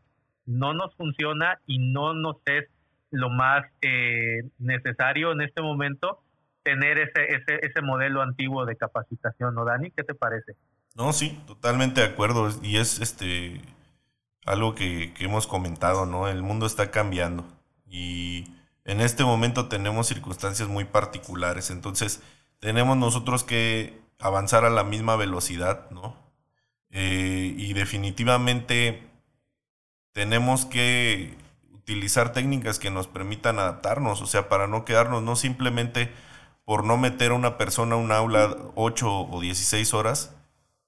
no 0.45 0.73
nos 0.73 0.93
funciona 0.95 1.59
y 1.65 1.79
no 1.79 2.13
nos 2.13 2.37
es 2.45 2.65
lo 3.09 3.29
más 3.29 3.65
eh, 3.81 4.43
necesario 4.59 5.31
en 5.31 5.41
este 5.41 5.61
momento 5.61 6.19
tener 6.63 6.97
ese, 6.99 7.25
ese, 7.27 7.65
ese 7.65 7.81
modelo 7.81 8.21
antiguo 8.21 8.65
de 8.65 8.75
capacitación, 8.75 9.55
¿no, 9.55 9.65
Dani? 9.65 9.91
¿Qué 9.91 10.03
te 10.03 10.13
parece? 10.13 10.55
No, 10.95 11.13
sí, 11.13 11.41
totalmente 11.47 12.01
de 12.01 12.07
acuerdo. 12.07 12.49
Y 12.61 12.77
es 12.77 12.99
este 12.99 13.61
algo 14.45 14.75
que, 14.75 15.13
que 15.13 15.25
hemos 15.25 15.47
comentado, 15.47 16.05
¿no? 16.05 16.27
El 16.27 16.43
mundo 16.43 16.65
está 16.65 16.91
cambiando. 16.91 17.45
Y 17.87 18.45
en 18.85 19.01
este 19.01 19.23
momento 19.23 19.67
tenemos 19.67 20.07
circunstancias 20.07 20.67
muy 20.67 20.85
particulares. 20.85 21.69
Entonces, 21.69 22.21
tenemos 22.59 22.97
nosotros 22.97 23.43
que 23.43 23.99
avanzar 24.19 24.65
a 24.65 24.69
la 24.69 24.83
misma 24.83 25.15
velocidad, 25.15 25.89
¿no? 25.91 26.15
Eh, 26.89 27.55
y 27.57 27.73
definitivamente 27.73 29.07
tenemos 30.11 30.65
que 30.65 31.37
utilizar 31.73 32.33
técnicas 32.33 32.79
que 32.79 32.91
nos 32.91 33.07
permitan 33.07 33.59
adaptarnos, 33.59 34.21
o 34.21 34.27
sea, 34.27 34.49
para 34.49 34.67
no 34.67 34.85
quedarnos 34.85 35.23
no 35.23 35.35
simplemente 35.35 36.11
por 36.65 36.83
no 36.83 36.97
meter 36.97 37.31
a 37.31 37.35
una 37.35 37.57
persona 37.57 37.95
a 37.95 37.97
un 37.97 38.11
aula 38.11 38.55
8 38.75 39.09
o 39.09 39.41
16 39.41 39.93
horas, 39.93 40.35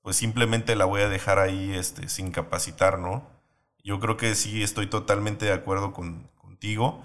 pues 0.02 0.16
simplemente 0.18 0.76
la 0.76 0.86
voy 0.86 1.02
a 1.02 1.10
dejar 1.10 1.40
ahí 1.40 1.74
este, 1.74 2.10
sin 2.10 2.32
capacitar, 2.32 3.00
¿no? 3.00 3.26
Yo 3.84 4.00
creo 4.00 4.18
que 4.18 4.36
sí 4.36 4.64
estoy 4.64 4.88
totalmente 4.88 5.46
de 5.46 5.54
acuerdo 5.54 5.94
con, 5.94 6.30
contigo. 6.38 7.04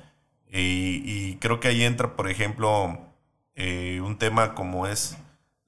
Y, 0.50 1.36
creo 1.36 1.60
que 1.60 1.68
ahí 1.68 1.84
entra, 1.84 2.16
por 2.16 2.28
ejemplo, 2.28 2.98
eh, 3.54 4.00
un 4.02 4.18
tema 4.18 4.54
como 4.54 4.86
es 4.86 5.18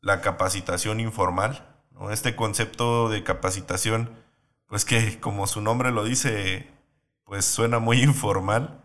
la 0.01 0.21
capacitación 0.21 1.01
informal. 1.01 1.67
Este 2.11 2.35
concepto 2.35 3.11
de 3.11 3.23
capacitación, 3.23 4.11
pues 4.67 4.85
que 4.85 5.21
como 5.21 5.47
su 5.47 5.61
nombre 5.61 5.91
lo 5.93 6.05
dice, 6.05 6.69
pues 7.25 7.45
suena 7.45 7.79
muy 7.79 8.03
informal. 8.03 8.81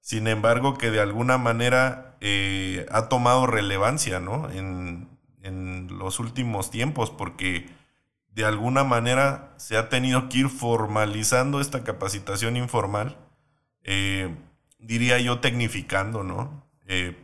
Sin 0.00 0.26
embargo, 0.28 0.78
que 0.78 0.90
de 0.90 1.00
alguna 1.00 1.38
manera 1.38 2.16
eh, 2.20 2.86
ha 2.90 3.08
tomado 3.08 3.46
relevancia 3.46 4.20
¿no? 4.20 4.50
en, 4.50 5.08
en 5.42 5.88
los 5.98 6.18
últimos 6.20 6.70
tiempos, 6.70 7.10
porque 7.10 7.68
de 8.36 8.44
alguna 8.44 8.84
manera 8.84 9.54
se 9.56 9.78
ha 9.78 9.88
tenido 9.88 10.28
que 10.28 10.38
ir 10.38 10.48
formalizando 10.50 11.60
esta 11.60 11.84
capacitación 11.84 12.58
informal, 12.58 13.16
eh, 13.82 14.34
diría 14.78 15.18
yo 15.18 15.40
tecnificando, 15.40 16.22
¿no? 16.22 16.66
Eh, 16.86 17.16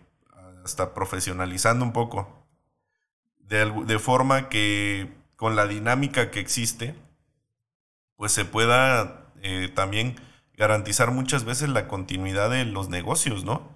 hasta 0.65 0.95
profesionalizando 0.95 1.85
un 1.85 1.93
poco, 1.93 2.47
de, 3.39 3.99
forma 3.99 4.49
que 4.49 5.13
con 5.37 5.57
la 5.57 5.67
dinámica 5.67 6.31
que 6.31 6.41
existe, 6.41 6.95
pues 8.17 8.33
se 8.33 8.45
pueda 8.45 9.27
eh, 9.43 9.69
también 9.75 10.17
garantizar 10.57 11.11
muchas 11.11 11.45
veces 11.45 11.69
la 11.69 11.89
continuidad 11.89 12.51
de 12.51 12.65
los 12.65 12.89
negocios, 12.89 13.45
¿no? 13.45 13.69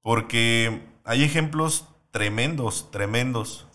Porque 0.00 0.82
hay 1.04 1.22
ejemplos 1.22 1.88
tremendos, 2.10 2.90
tremendos 2.90 3.68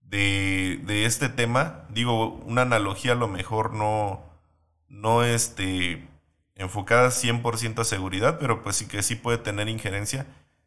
de, 0.00 1.04
este 1.04 1.28
tema. 1.28 1.84
Digo, 1.88 2.34
una 2.46 2.62
analogía 2.62 3.12
a 3.12 3.16
lo 3.16 3.28
mejor 3.28 3.72
no, 3.74 4.22
no 4.88 5.24
este, 5.24 6.06
enfocada 6.56 7.10
100% 7.10 7.80
a 7.80 7.84
seguridad, 7.84 8.38
pero 8.38 8.62
pues 8.62 8.76
sí 8.76 8.88
que 8.88 9.02
sí 9.02 9.14
puede 9.14 9.38
tener 9.38 9.68
injerencia. 9.68 10.26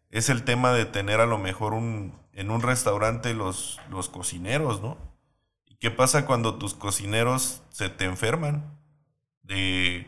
Es 0.09 0.29
el 0.29 0.43
tema 0.43 0.71
de 0.71 0.85
tener 0.85 1.19
a 1.19 1.25
lo 1.25 1.37
mejor 1.37 1.73
un, 1.73 2.13
en 2.33 2.51
un 2.51 2.61
restaurante 2.61 3.33
los, 3.33 3.79
los 3.89 4.07
cocineros, 4.07 4.81
¿no? 4.81 4.97
¿Y 5.67 5.75
qué 5.75 5.91
pasa 5.91 6.25
cuando 6.25 6.55
tus 6.55 6.73
cocineros 6.73 7.63
se 7.69 7.89
te 7.89 8.05
enferman 8.05 8.77
de, 9.43 10.07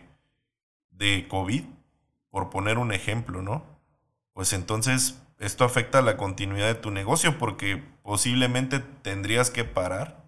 de 0.91 1.27
COVID? 1.27 1.63
Por 2.29 2.49
poner 2.49 2.77
un 2.77 2.93
ejemplo, 2.93 3.41
¿no? 3.41 3.65
Pues 4.33 4.53
entonces 4.53 5.21
esto 5.39 5.65
afecta 5.65 6.01
la 6.01 6.17
continuidad 6.17 6.67
de 6.67 6.75
tu 6.75 6.91
negocio 6.91 7.37
porque 7.37 7.83
posiblemente 8.03 8.79
tendrías 8.79 9.49
que 9.49 9.63
parar, 9.63 10.23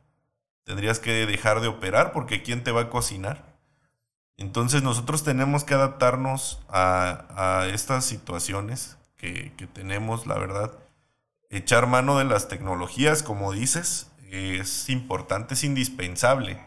tendrías 0.64 1.00
que 1.00 1.26
dejar 1.26 1.62
de 1.62 1.68
operar 1.68 2.12
porque 2.12 2.42
¿quién 2.42 2.64
te 2.64 2.72
va 2.72 2.82
a 2.82 2.90
cocinar? 2.90 3.53
Entonces 4.38 4.84
nosotros 4.84 5.24
tenemos 5.24 5.64
que 5.64 5.74
adaptarnos 5.74 6.60
a, 6.70 7.68
estas 7.72 8.06
situaciones 8.06 8.98
que, 9.18 9.54
tenemos, 9.74 10.28
la 10.28 10.38
verdad. 10.38 10.72
Echar 11.50 11.88
mano 11.88 12.18
de 12.18 12.26
las 12.26 12.48
tecnologías, 12.48 13.24
como 13.24 13.52
dices, 13.54 14.12
es 14.30 14.90
importante, 14.90 15.54
es 15.54 15.64
indispensable. 15.64 16.60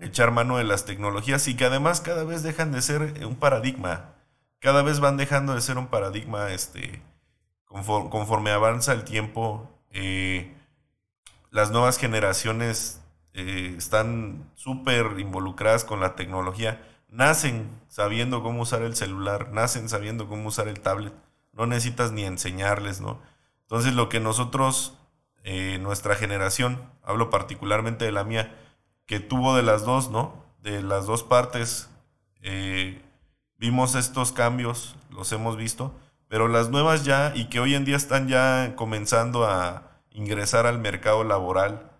Echar 0.00 0.32
mano 0.32 0.56
de 0.58 0.64
las 0.64 0.84
tecnologías 0.84 1.46
y 1.46 1.56
que 1.56 1.64
además 1.64 2.00
cada 2.00 2.24
vez 2.24 2.42
dejan 2.42 2.72
de 2.72 2.82
ser 2.82 3.24
un 3.24 3.36
paradigma. 3.36 4.14
Cada 4.58 4.82
vez 4.82 5.00
van 5.00 5.16
dejando 5.16 5.54
de 5.54 5.60
ser 5.60 5.78
un 5.78 5.86
paradigma 5.86 6.50
este, 6.50 7.02
conforme, 7.66 8.50
avanza 8.50 8.92
el 8.92 9.04
tiempo, 9.04 9.70
eh, 9.90 10.54
las 11.50 11.70
nuevas 11.70 11.98
generaciones 11.98 13.01
eh, 13.34 13.74
están 13.76 14.50
súper 14.54 15.18
involucradas 15.18 15.84
con 15.84 16.00
la 16.00 16.14
tecnología, 16.14 16.82
nacen 17.08 17.70
sabiendo 17.88 18.42
cómo 18.42 18.62
usar 18.62 18.82
el 18.82 18.94
celular, 18.96 19.50
nacen 19.52 19.88
sabiendo 19.88 20.28
cómo 20.28 20.48
usar 20.48 20.68
el 20.68 20.80
tablet, 20.80 21.14
no 21.52 21.66
necesitas 21.66 22.12
ni 22.12 22.24
enseñarles, 22.24 23.00
¿no? 23.00 23.20
Entonces 23.62 23.94
lo 23.94 24.08
que 24.08 24.20
nosotros, 24.20 24.98
eh, 25.44 25.78
nuestra 25.80 26.14
generación, 26.14 26.82
hablo 27.02 27.30
particularmente 27.30 28.04
de 28.04 28.12
la 28.12 28.24
mía, 28.24 28.54
que 29.06 29.20
tuvo 29.20 29.56
de 29.56 29.62
las 29.62 29.84
dos, 29.84 30.10
¿no? 30.10 30.44
De 30.60 30.82
las 30.82 31.06
dos 31.06 31.22
partes, 31.22 31.88
vimos 33.58 33.94
estos 33.94 34.32
cambios, 34.32 34.96
los 35.10 35.30
hemos 35.32 35.56
visto, 35.56 35.94
pero 36.28 36.48
las 36.48 36.70
nuevas 36.70 37.04
ya 37.04 37.32
y 37.34 37.44
que 37.50 37.60
hoy 37.60 37.74
en 37.74 37.84
día 37.84 37.96
están 37.96 38.26
ya 38.26 38.72
comenzando 38.74 39.44
a 39.44 40.00
ingresar 40.10 40.66
al 40.66 40.78
mercado 40.78 41.24
laboral, 41.24 41.91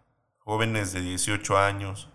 jóvenes 0.45 0.93
de 0.93 1.01
18 1.01 1.59
años, 1.59 2.09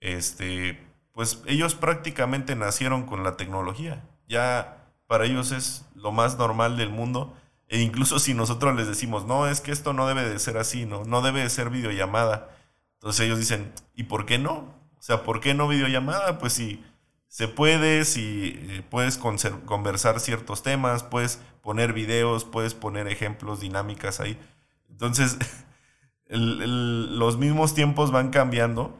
este, 0.00 0.86
pues 1.12 1.42
ellos 1.46 1.74
prácticamente 1.74 2.56
nacieron 2.56 3.04
con 3.04 3.24
la 3.24 3.36
tecnología. 3.36 4.04
Ya 4.28 4.90
para 5.06 5.24
ellos 5.24 5.52
es 5.52 5.86
lo 5.94 6.12
más 6.12 6.38
normal 6.38 6.76
del 6.76 6.90
mundo. 6.90 7.36
E 7.68 7.80
incluso 7.80 8.18
si 8.18 8.34
nosotros 8.34 8.76
les 8.76 8.86
decimos, 8.86 9.26
no, 9.26 9.46
es 9.46 9.60
que 9.60 9.72
esto 9.72 9.92
no 9.92 10.06
debe 10.06 10.28
de 10.28 10.38
ser 10.38 10.58
así, 10.58 10.84
no, 10.84 11.04
no 11.04 11.22
debe 11.22 11.40
de 11.40 11.50
ser 11.50 11.70
videollamada. 11.70 12.50
Entonces 12.94 13.26
ellos 13.26 13.38
dicen, 13.38 13.72
¿y 13.94 14.04
por 14.04 14.26
qué 14.26 14.38
no? 14.38 14.74
O 14.98 15.02
sea, 15.02 15.22
¿por 15.22 15.40
qué 15.40 15.54
no 15.54 15.68
videollamada? 15.68 16.38
Pues 16.38 16.52
si 16.52 16.84
se 17.28 17.48
puede, 17.48 18.04
si 18.04 18.60
eh, 18.62 18.82
puedes 18.88 19.18
conversar 19.18 20.20
ciertos 20.20 20.62
temas, 20.62 21.02
puedes 21.02 21.40
poner 21.62 21.92
videos, 21.92 22.44
puedes 22.44 22.74
poner 22.74 23.08
ejemplos, 23.08 23.60
dinámicas 23.60 24.20
ahí. 24.20 24.38
Entonces, 24.88 25.38
los 26.28 27.36
mismos 27.36 27.74
tiempos 27.74 28.10
van 28.10 28.30
cambiando 28.30 28.96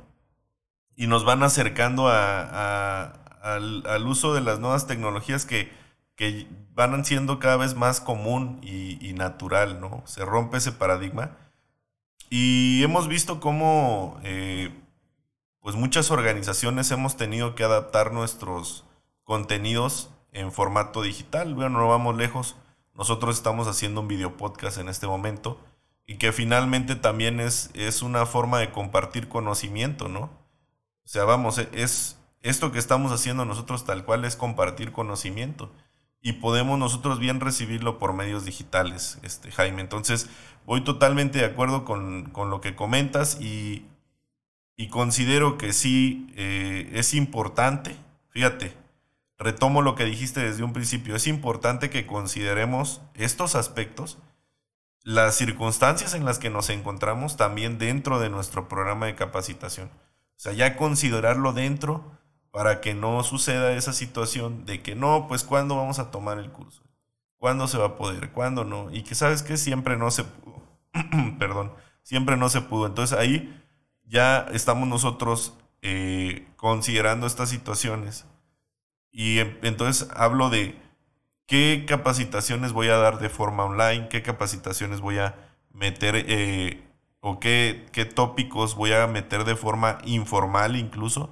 y 0.97 1.07
nos 1.07 1.25
van 1.25 1.43
acercando 1.43 2.09
al, 2.09 4.07
uso 4.07 4.35
de 4.35 4.41
las 4.41 4.61
nuevas 4.61 4.87
tecnologías 4.87 5.47
que, 5.47 5.73
van 6.75 7.05
siendo 7.05 7.39
cada 7.39 7.57
vez 7.57 7.75
más 7.75 8.01
común 8.01 8.61
y, 8.63 9.13
natural, 9.15 9.81
¿no? 9.81 10.03
Se 10.07 10.25
rompe 10.25 10.59
ese 10.59 10.73
paradigma. 10.73 11.37
Y 12.31 12.83
hemos 12.83 13.07
visto 13.07 13.39
cómo 13.39 14.19
eh, 14.25 14.73
pues 15.61 15.77
muchas 15.77 16.11
organizaciones 16.11 16.91
hemos 16.91 17.17
tenido 17.17 17.55
que 17.55 17.65
adaptar 17.65 18.13
nuestros 18.13 18.85
contenidos 19.23 20.11
en 20.33 20.51
formato 20.51 21.03
digital. 21.03 21.55
Bueno, 21.55 21.79
no 21.79 21.89
vamos 21.89 22.17
lejos. 22.17 22.57
Nosotros 22.95 23.37
estamos 23.37 23.69
haciendo 23.69 24.01
un 24.01 24.09
video 24.09 24.37
podcast 24.37 24.79
en 24.79 24.89
este 24.89 25.07
momento 25.07 25.61
y 26.07 26.17
que 26.17 26.33
finalmente 26.33 26.97
también 26.97 27.41
es, 27.41 27.71
es 27.75 28.03
una 28.03 28.27
forma 28.27 28.59
de 28.59 28.71
compartir 28.71 29.29
conocimiento, 29.29 30.09
¿no? 30.09 30.31
O 31.05 31.09
sea, 31.09 31.25
vamos, 31.25 31.59
es 31.59 32.19
esto 32.41 32.73
que 32.73 32.79
estamos 32.79 33.13
haciendo 33.13 33.45
nosotros 33.45 33.85
tal 33.85 34.05
cual 34.05 34.25
es 34.25 34.37
compartir 34.37 34.93
conocimiento 34.93 35.73
y 36.21 36.35
podemos 36.35 36.79
nosotros 36.79 37.19
bien 37.19 37.41
recibirlo 37.41 37.99
por 37.99 38.13
medios 38.13 38.45
digitales, 38.45 39.19
este, 39.23 39.51
Jaime. 39.51 39.83
Entonces, 39.83 40.29
voy 40.67 40.83
totalmente 40.83 41.39
de 41.39 41.45
acuerdo 41.45 41.85
con, 41.85 42.31
con 42.31 42.51
lo 42.51 42.61
que 42.61 42.75
comentas 42.75 43.41
y 43.41 43.87
y 44.77 44.89
considero 44.89 45.57
que 45.57 45.73
sí 45.73 46.27
eh, 46.37 46.91
es 46.95 47.15
importante, 47.15 47.97
fíjate, 48.31 48.75
retomo 49.39 49.83
lo 49.83 49.95
que 49.95 50.05
dijiste 50.05 50.41
desde 50.41 50.65
un 50.65 50.73
principio, 50.73 51.15
es 51.15 51.27
importante 51.27 51.91
que 51.91 52.07
consideremos 52.07 53.01
estos 53.15 53.55
aspectos, 53.55 54.19
las 55.05 55.37
circunstancias 55.37 56.15
en 56.15 56.25
las 56.25 56.39
que 56.39 56.51
nos 56.51 56.71
encontramos 56.71 57.37
también 57.37 57.79
dentro 57.79 58.19
de 58.19 58.31
nuestro 58.31 58.69
programa 58.69 59.07
de 59.07 59.15
capacitación. 59.15 59.89
O 59.89 60.41
sea, 60.41 60.53
ya 60.55 60.77
considerarlo 60.77 61.53
dentro 61.53 62.19
para 62.51 62.81
que 62.81 62.95
no 62.95 63.23
suceda 63.23 63.73
esa 63.73 63.93
situación 63.93 64.65
de 64.65 64.83
que 64.83 64.95
no, 64.95 65.29
pues 65.29 65.45
cuándo 65.45 65.77
vamos 65.77 65.99
a 65.99 66.11
tomar 66.11 66.39
el 66.39 66.51
curso, 66.51 66.83
cuándo 67.37 67.69
se 67.69 67.77
va 67.79 67.87
a 67.87 67.97
poder, 67.97 68.33
cuándo 68.33 68.65
no, 68.65 68.91
y 68.91 69.03
que 69.03 69.15
sabes 69.15 69.43
que 69.43 69.59
siempre 69.59 69.97
no 69.97 70.11
se 70.11 70.25
pudo, 70.25 70.63
perdón, 71.39 71.73
siempre 72.03 72.37
no 72.39 72.49
se 72.49 72.63
pudo. 72.63 72.87
Entonces 72.87 73.17
ahí 73.19 73.63
ya 74.05 74.47
estamos 74.53 74.89
nosotros 74.89 75.55
eh, 75.83 76.49
considerando 76.57 77.27
estas 77.27 77.51
situaciones. 77.51 78.27
Y 79.11 79.39
entonces 79.39 80.09
hablo 80.17 80.49
de 80.49 80.81
qué 81.47 81.85
capacitaciones 81.87 82.73
voy 82.73 82.89
a 82.89 82.97
dar 82.97 83.19
de 83.19 83.29
forma 83.29 83.65
online, 83.65 84.09
qué 84.09 84.23
capacitaciones 84.23 85.01
voy 85.01 85.19
a 85.19 85.37
meter 85.73 86.15
eh, 86.29 86.83
o 87.21 87.41
qué, 87.41 87.87
qué 87.93 88.05
tópicos 88.05 88.75
voy 88.75 88.93
a 88.93 89.07
meter 89.07 89.45
de 89.45 89.57
forma 89.57 89.99
informal 90.05 90.77
incluso, 90.77 91.31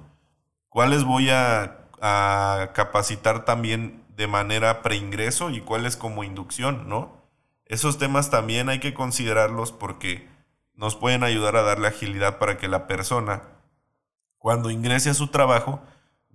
cuáles 0.69 1.03
voy 1.03 1.29
a, 1.29 1.87
a 2.01 2.71
capacitar 2.73 3.45
también 3.45 4.03
de 4.15 4.27
manera 4.27 4.81
preingreso 4.81 5.49
y 5.49 5.61
cuáles 5.61 5.97
como 5.97 6.23
inducción, 6.23 6.87
¿no? 6.87 7.23
Esos 7.65 7.97
temas 7.97 8.29
también 8.29 8.69
hay 8.69 8.79
que 8.79 8.93
considerarlos 8.93 9.71
porque 9.71 10.27
nos 10.75 10.95
pueden 10.95 11.23
ayudar 11.23 11.55
a 11.55 11.63
darle 11.63 11.87
agilidad 11.87 12.37
para 12.39 12.57
que 12.57 12.67
la 12.67 12.87
persona, 12.87 13.43
cuando 14.37 14.69
ingrese 14.69 15.09
a 15.09 15.13
su 15.13 15.27
trabajo, 15.27 15.81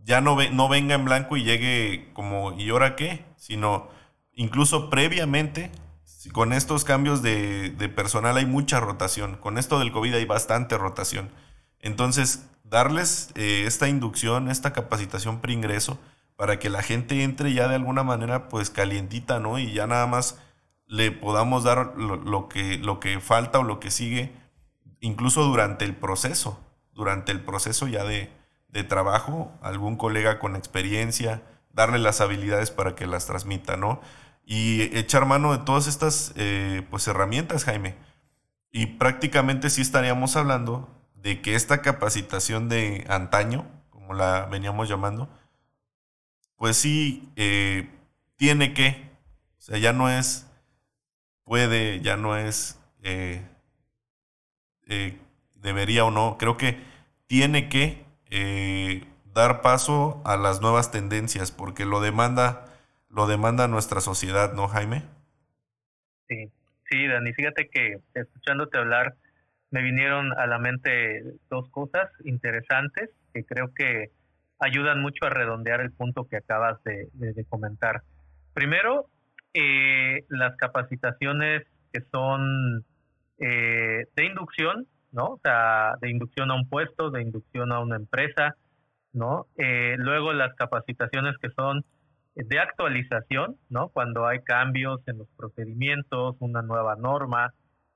ya 0.04 0.20
no, 0.20 0.36
no 0.50 0.68
venga 0.68 0.94
en 0.94 1.04
blanco 1.04 1.36
y 1.36 1.44
llegue 1.44 2.10
como, 2.14 2.52
¿y 2.52 2.70
ahora 2.70 2.96
qué? 2.96 3.24
Sino 3.36 3.88
incluso 4.38 4.88
previamente, 4.88 5.70
con 6.32 6.52
estos 6.52 6.84
cambios 6.84 7.22
de, 7.22 7.92
personal 7.94 8.36
hay 8.36 8.46
mucha 8.46 8.80
rotación, 8.80 9.36
con 9.36 9.58
esto 9.58 9.78
del 9.78 9.92
COVID 9.92 10.14
hay 10.14 10.24
bastante 10.24 10.78
rotación. 10.78 11.30
Entonces, 11.80 12.48
darles 12.64 13.30
eh, 13.34 13.64
esta 13.66 13.88
inducción, 13.88 14.50
esta 14.50 14.72
capacitación 14.72 15.40
preingreso, 15.40 15.98
para 16.36 16.58
que 16.58 16.70
la 16.70 16.82
gente 16.82 17.24
entre 17.24 17.52
ya 17.52 17.66
de 17.66 17.74
alguna 17.74 18.04
manera 18.04 18.48
pues 18.48 18.70
calientita, 18.70 19.40
¿no? 19.40 19.58
Y 19.58 19.72
ya 19.72 19.88
nada 19.88 20.06
más 20.06 20.38
le 20.86 21.10
podamos 21.10 21.64
dar 21.64 21.96
lo, 21.96 22.48
que, 22.48 22.78
lo 22.78 23.00
que 23.00 23.18
falta 23.20 23.58
o 23.58 23.64
lo 23.64 23.80
que 23.80 23.90
sigue, 23.90 24.32
incluso 25.00 25.42
durante 25.44 25.84
el 25.84 25.96
proceso, 25.96 26.60
durante 26.92 27.32
el 27.32 27.40
proceso 27.40 27.88
ya 27.88 28.04
de, 28.04 28.30
de 28.78 28.84
trabajo, 28.84 29.52
algún 29.60 29.96
colega 29.96 30.38
con 30.38 30.54
experiencia, 30.56 31.42
darle 31.72 31.98
las 31.98 32.20
habilidades 32.20 32.70
para 32.70 32.94
que 32.94 33.06
las 33.06 33.26
transmita, 33.26 33.76
¿no? 33.76 34.00
Y 34.44 34.96
echar 34.96 35.26
mano 35.26 35.52
de 35.52 35.64
todas 35.64 35.88
estas 35.88 36.32
eh, 36.36 36.86
pues 36.90 37.06
herramientas, 37.08 37.64
Jaime. 37.64 37.96
Y 38.70 38.86
prácticamente 38.86 39.68
sí 39.68 39.82
estaríamos 39.82 40.36
hablando 40.36 40.88
de 41.14 41.42
que 41.42 41.54
esta 41.54 41.82
capacitación 41.82 42.68
de 42.68 43.04
antaño, 43.08 43.66
como 43.90 44.14
la 44.14 44.46
veníamos 44.46 44.88
llamando, 44.88 45.28
pues 46.56 46.76
sí 46.76 47.28
eh, 47.36 47.90
tiene 48.36 48.74
que, 48.74 49.10
o 49.58 49.60
sea, 49.60 49.78
ya 49.78 49.92
no 49.92 50.08
es, 50.08 50.46
puede, 51.44 52.00
ya 52.00 52.16
no 52.16 52.36
es, 52.36 52.78
eh, 53.02 53.44
debería 55.56 56.04
o 56.04 56.10
no, 56.10 56.36
creo 56.38 56.56
que 56.56 56.80
tiene 57.26 57.68
que 57.68 58.07
dar 59.34 59.62
paso 59.62 60.20
a 60.24 60.36
las 60.36 60.60
nuevas 60.60 60.90
tendencias, 60.90 61.52
porque 61.52 61.84
lo 61.84 62.00
demanda, 62.00 62.64
lo 63.08 63.26
demanda 63.26 63.68
nuestra 63.68 64.00
sociedad, 64.00 64.52
¿no, 64.52 64.68
Jaime? 64.68 65.02
Sí, 66.28 66.50
sí, 66.90 67.06
Dani, 67.06 67.32
fíjate 67.32 67.68
que 67.68 68.00
escuchándote 68.14 68.78
hablar, 68.78 69.14
me 69.70 69.82
vinieron 69.82 70.32
a 70.38 70.46
la 70.46 70.58
mente 70.58 71.22
dos 71.50 71.68
cosas 71.70 72.10
interesantes 72.24 73.10
que 73.32 73.44
creo 73.44 73.72
que 73.74 74.10
ayudan 74.58 75.00
mucho 75.00 75.26
a 75.26 75.30
redondear 75.30 75.80
el 75.80 75.92
punto 75.92 76.26
que 76.26 76.36
acabas 76.36 76.82
de, 76.84 77.08
comentar. 77.48 78.02
Primero, 78.54 79.06
eh, 79.54 80.24
las 80.28 80.56
capacitaciones 80.56 81.64
que 81.92 82.00
son 82.12 82.84
eh, 83.38 84.06
de 84.16 84.24
inducción, 84.24 84.86
¿no? 85.12 85.24
O 85.24 85.40
sea, 85.42 85.96
de 86.00 86.10
inducción 86.10 86.50
a 86.50 86.54
un 86.54 86.68
puesto, 86.68 87.10
de 87.10 87.22
inducción 87.22 87.72
a 87.72 87.80
una 87.80 87.96
empresa, 87.96 88.56
¿no? 89.12 89.46
Eh, 89.56 89.96
luego 89.98 90.32
las 90.32 90.54
capacitaciones 90.54 91.36
que 91.38 91.50
son 91.50 91.84
de 92.34 92.58
actualización, 92.58 93.56
¿no? 93.68 93.88
Cuando 93.88 94.26
hay 94.26 94.40
cambios 94.40 95.00
en 95.06 95.18
los 95.18 95.28
procedimientos, 95.36 96.36
una 96.40 96.62
nueva 96.62 96.96
norma, 96.96 97.52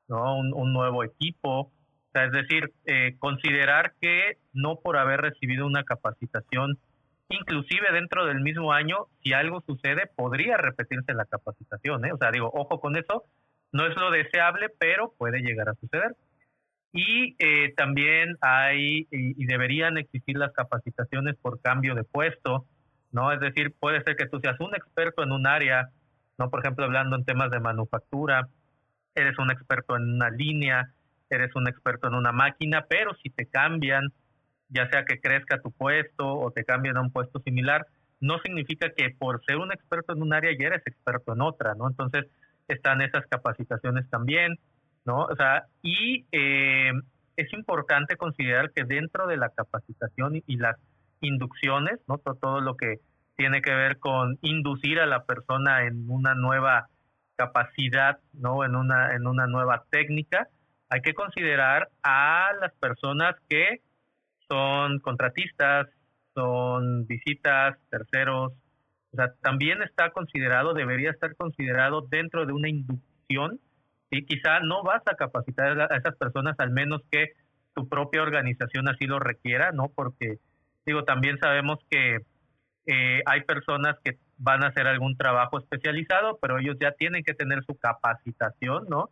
¿no? 0.09 0.37
Un, 0.39 0.73
nuevo 0.73 1.05
equipo. 1.05 1.61
O 1.61 1.73
sea, 2.13 2.25
es 2.25 2.33
decir, 2.33 2.73
eh, 2.87 3.17
considerar 3.19 3.95
que 4.01 4.39
no 4.53 4.77
por 4.77 4.97
haber 4.97 5.21
recibido 5.21 5.67
una 5.67 5.85
capacitación, 5.85 6.79
inclusive 7.29 7.93
dentro 7.93 8.27
del 8.27 8.41
mismo 8.41 8.73
año, 8.73 9.07
si 9.23 9.33
algo 9.33 9.63
sucede, 9.67 10.11
podría 10.17 10.57
repetirse 10.57 11.15
la 11.15 11.25
capacitación, 11.25 12.05
¿eh? 12.05 12.13
O 12.13 12.19
sea, 12.19 12.31
digo, 12.33 12.51
ojo 12.53 12.81
con 12.81 12.97
eso, 12.97 13.25
no 13.71 13.87
es 13.87 13.97
lo 13.97 14.11
deseable, 14.11 14.69
pero 14.79 15.15
puede 15.17 15.41
llegar 15.41 15.69
a 15.69 15.75
suceder. 15.75 16.17
Y 16.93 17.37
eh, 17.39 17.73
también 17.77 18.37
hay 18.43 19.07
y, 19.11 19.47
deberían 19.47 19.97
existir 19.97 20.37
las 20.37 20.53
capacitaciones 20.53 21.37
por 21.37 21.61
cambio 21.61 21.95
de 21.95 22.05
puesto, 22.05 22.67
¿no? 23.13 23.33
Es 23.33 23.41
decir, 23.41 23.75
puede 23.79 24.03
ser 24.03 24.17
que 24.17 24.27
tú 24.27 24.41
seas 24.41 24.61
un 24.61 24.75
experto 24.75 25.23
en 25.23 25.33
un 25.33 25.47
área, 25.47 25.91
¿no? 26.39 26.51
Por 26.51 26.61
ejemplo, 26.61 26.85
hablando 26.85 27.17
en 27.17 27.25
temas 27.25 27.51
de 27.51 27.61
manufactura, 27.61 28.49
eres 29.15 29.39
un 29.39 29.51
experto 29.51 29.97
en 29.97 30.15
una 30.15 30.31
línea, 30.31 30.93
eres 31.31 31.55
un 31.55 31.67
experto 31.67 32.09
en 32.09 32.15
una 32.15 32.33
máquina, 32.33 32.85
pero 32.89 33.15
si 33.23 33.31
te 33.31 33.47
cambian, 33.47 34.13
ya 34.69 34.89
sea 34.91 35.05
que 35.05 35.21
crezca 35.21 35.61
tu 35.61 35.71
puesto 35.71 36.27
o 36.27 36.51
te 36.51 36.65
cambian 36.65 36.99
a 36.99 37.01
un 37.01 37.11
puesto 37.11 37.41
similar, 37.41 37.87
no 38.21 38.39
significa 38.39 38.91
que 38.91 39.11
por 39.19 39.43
ser 39.45 39.57
un 39.57 39.73
experto 39.73 40.13
en 40.13 40.23
un 40.23 40.33
área 40.33 40.53
ya 40.59 40.69
eres 40.69 40.83
experto 40.87 41.33
en 41.33 41.41
otra, 41.41 41.75
¿no? 41.75 41.89
Entonces, 41.89 42.27
están 42.69 43.03
esas 43.03 43.27
capacitaciones 43.27 44.09
también. 44.11 44.59
¿No? 45.05 45.25
O 45.25 45.37
sea, 45.37 45.67
y 45.83 46.27
eh, 46.33 46.93
es 47.37 47.53
importante 47.53 48.17
considerar 48.17 48.73
que 48.73 48.85
dentro 48.85 49.27
de 49.27 49.37
la 49.37 49.51
capacitación 49.51 50.43
y, 50.47 50.57
las 50.57 50.77
inducciones, 51.21 52.01
¿no? 52.09 52.19
Todo, 52.19 52.61
lo 52.61 52.77
que 52.77 53.01
tiene 53.37 53.63
que 53.63 53.75
ver 53.75 53.99
con 53.99 54.39
inducir 54.43 55.01
a 55.01 55.07
la 55.07 55.25
persona 55.25 55.85
en 55.85 56.09
una 56.11 56.35
nueva 56.35 56.89
capacidad, 57.37 58.19
¿no? 58.33 58.65
En 58.65 58.77
una, 58.77 59.15
en 59.15 59.27
una 59.27 59.47
nueva 59.47 59.85
técnica, 59.91 60.49
hay 60.89 61.01
que 61.01 61.15
considerar 61.15 61.89
a 62.03 62.51
las 62.61 62.75
personas 62.75 63.35
que 63.49 63.81
son 64.49 64.99
contratistas, 64.99 65.89
son 66.35 67.07
visitas, 67.07 67.79
terceros, 67.89 68.53
o 69.13 69.17
sea, 69.17 69.35
también 69.43 69.83
está 69.83 70.11
considerado, 70.11 70.73
debería 70.73 71.11
estar 71.11 71.35
considerado 71.37 72.03
dentro 72.03 72.47
de 72.47 72.53
una 72.53 72.69
inducción 72.69 73.61
y 74.13 74.27
quizá 74.27 74.61
no 74.61 74.83
vas 74.83 75.03
a 75.07 75.17
capacitar 75.17 75.81
a 75.81 75.97
esas 75.97 76.15
personas, 76.17 76.55
al 76.59 76.71
menos 76.71 77.01
que 77.11 77.33
tu 77.75 77.89
propia 77.89 78.23
organización 78.23 78.87
así 78.87 79.07
lo 79.07 79.19
requiera, 79.19 79.73
¿no? 79.73 79.89
Porque, 79.89 80.37
digo, 80.85 81.05
también 81.05 81.39
sabemos 81.39 81.79
que 81.91 82.19
eh, 82.87 83.23
hay 83.25 83.41
personas 83.45 83.97
que 84.05 84.19
van 84.37 84.65
a 84.65 84.69
hacer 84.69 84.87
algún 84.87 85.17
trabajo 85.17 85.59
especializado, 85.59 86.39
pero 86.43 86.59
ellos 86.59 86.77
ya 86.79 86.93
tienen 86.93 87.25
que 87.25 87.33
tener 87.33 87.65
su 87.65 87.75
capacitación, 87.79 88.85
¿no? 88.91 89.09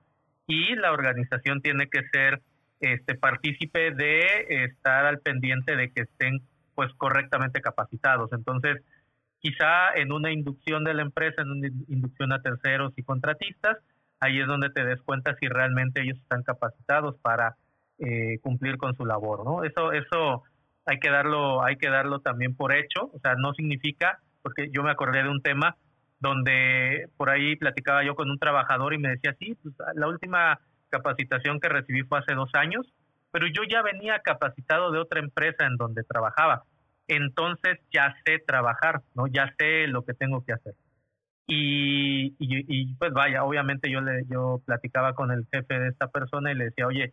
Y 0.46 0.74
la 0.74 0.92
organización 0.92 1.62
tiene 1.62 1.88
que 1.88 2.02
ser 2.12 2.42
este 2.80 3.14
partícipe 3.14 3.92
de 3.92 4.64
estar 4.64 5.06
al 5.06 5.20
pendiente 5.20 5.76
de 5.76 5.90
que 5.92 6.02
estén 6.02 6.40
pues 6.74 6.92
correctamente 6.98 7.62
capacitados. 7.62 8.30
Entonces, 8.34 8.82
quizá 9.38 9.94
en 9.94 10.12
una 10.12 10.30
inducción 10.30 10.84
de 10.84 10.92
la 10.92 11.02
empresa, 11.02 11.40
en 11.40 11.50
una 11.52 11.68
inducción 11.88 12.32
a 12.32 12.42
terceros 12.42 12.92
y 12.96 13.02
contratistas, 13.02 13.78
ahí 14.20 14.40
es 14.40 14.46
donde 14.46 14.70
te 14.70 14.84
des 14.84 15.00
cuenta 15.02 15.34
si 15.36 15.48
realmente 15.48 16.02
ellos 16.02 16.18
están 16.18 16.42
capacitados 16.42 17.16
para 17.18 17.56
eh, 17.98 18.38
cumplir 18.42 18.76
con 18.76 18.94
su 18.96 19.04
labor, 19.04 19.44
¿no? 19.44 19.64
Eso, 19.64 19.92
eso 19.92 20.44
hay 20.86 20.98
que 20.98 21.10
darlo, 21.10 21.62
hay 21.64 21.76
que 21.76 21.88
darlo 21.88 22.20
también 22.20 22.54
por 22.54 22.72
hecho, 22.72 23.10
o 23.12 23.18
sea, 23.20 23.34
no 23.34 23.52
significa, 23.54 24.20
porque 24.42 24.70
yo 24.72 24.82
me 24.82 24.90
acordé 24.90 25.22
de 25.22 25.28
un 25.28 25.42
tema 25.42 25.76
donde 26.18 27.08
por 27.16 27.30
ahí 27.30 27.56
platicaba 27.56 28.04
yo 28.04 28.14
con 28.14 28.30
un 28.30 28.38
trabajador 28.38 28.94
y 28.94 28.98
me 28.98 29.10
decía, 29.10 29.34
sí, 29.38 29.56
pues 29.62 29.74
la 29.94 30.06
última 30.06 30.60
capacitación 30.90 31.60
que 31.60 31.68
recibí 31.68 32.02
fue 32.02 32.18
hace 32.18 32.34
dos 32.34 32.50
años, 32.54 32.86
pero 33.32 33.46
yo 33.46 33.62
ya 33.68 33.82
venía 33.82 34.18
capacitado 34.20 34.90
de 34.90 34.98
otra 34.98 35.20
empresa 35.20 35.64
en 35.66 35.76
donde 35.76 36.02
trabajaba. 36.02 36.64
Entonces 37.08 37.78
ya 37.92 38.14
sé 38.24 38.38
trabajar, 38.46 39.02
¿no? 39.14 39.26
Ya 39.26 39.52
sé 39.58 39.86
lo 39.86 40.04
que 40.04 40.14
tengo 40.14 40.44
que 40.44 40.52
hacer. 40.52 40.74
Y, 41.52 42.36
y, 42.38 42.94
pues 42.94 43.12
vaya, 43.12 43.42
obviamente 43.42 43.90
yo 43.90 44.00
le 44.00 44.24
yo 44.28 44.62
platicaba 44.64 45.14
con 45.14 45.32
el 45.32 45.48
jefe 45.52 45.80
de 45.80 45.88
esta 45.88 46.06
persona 46.06 46.52
y 46.52 46.54
le 46.54 46.66
decía, 46.66 46.86
oye, 46.86 47.12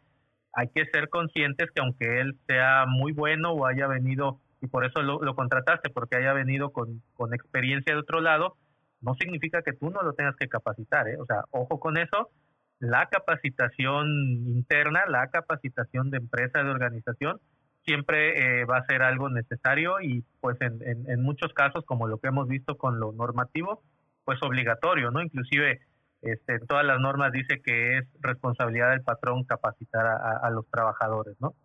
hay 0.54 0.70
que 0.70 0.86
ser 0.94 1.10
conscientes 1.10 1.72
que 1.74 1.82
aunque 1.82 2.20
él 2.22 2.38
sea 2.48 2.86
muy 2.88 3.14
bueno 3.14 3.54
o 3.54 3.66
haya 3.66 3.88
venido, 3.88 4.40
y 4.62 4.68
por 4.68 4.86
eso 4.86 5.02
lo, 5.02 5.36
contrataste, 5.36 5.90
porque 5.90 6.18
haya 6.18 6.34
venido 6.34 6.72
con, 6.72 7.02
con, 7.16 7.34
experiencia 7.34 7.96
de 7.96 8.00
otro 8.00 8.22
lado, 8.22 8.58
no 9.02 9.16
significa 9.16 9.64
que 9.64 9.74
tú 9.74 9.90
no 9.90 10.04
lo 10.04 10.14
tengas 10.14 10.36
que 10.36 10.48
capacitar, 10.48 11.08
¿eh? 11.08 11.18
O 11.20 11.26
sea, 11.26 11.46
ojo 11.50 11.80
con 11.80 11.98
eso, 11.98 12.30
la 12.78 13.08
capacitación 13.08 14.08
interna, 14.46 15.06
la 15.08 15.30
capacitación 15.30 16.12
de 16.12 16.18
empresa, 16.18 16.62
de 16.62 16.70
organización, 16.70 17.40
siempre 17.86 18.62
eh, 18.62 18.66
va 18.66 18.78
a 18.78 18.86
ser 18.86 19.02
algo 19.02 19.30
necesario 19.30 20.00
y 20.00 20.24
pues 20.42 20.62
en, 20.62 20.80
en 20.84 21.24
muchos 21.24 21.54
casos, 21.54 21.86
como 21.86 22.08
lo 22.08 22.20
que 22.20 22.28
hemos 22.28 22.48
visto 22.48 22.78
con 22.78 23.00
lo 23.00 23.14
normativo, 23.14 23.82
pues 24.28 24.44
obligatorio, 24.44 25.10
¿no? 25.10 25.22
Inclusive 25.22 25.80
este, 26.22 26.56
en 26.56 26.68
todas 26.68 26.86
las 26.86 27.00
normas 27.00 27.32
dice 27.32 27.62
que 27.64 27.98
es 27.98 28.06
responsabilidad 28.20 28.92
del 28.92 29.02
patrón 29.02 29.46
capacitar 29.46 30.06
a, 30.06 30.50
los 30.50 30.70
trabajadores, 30.70 31.38
¿no? 31.40 31.56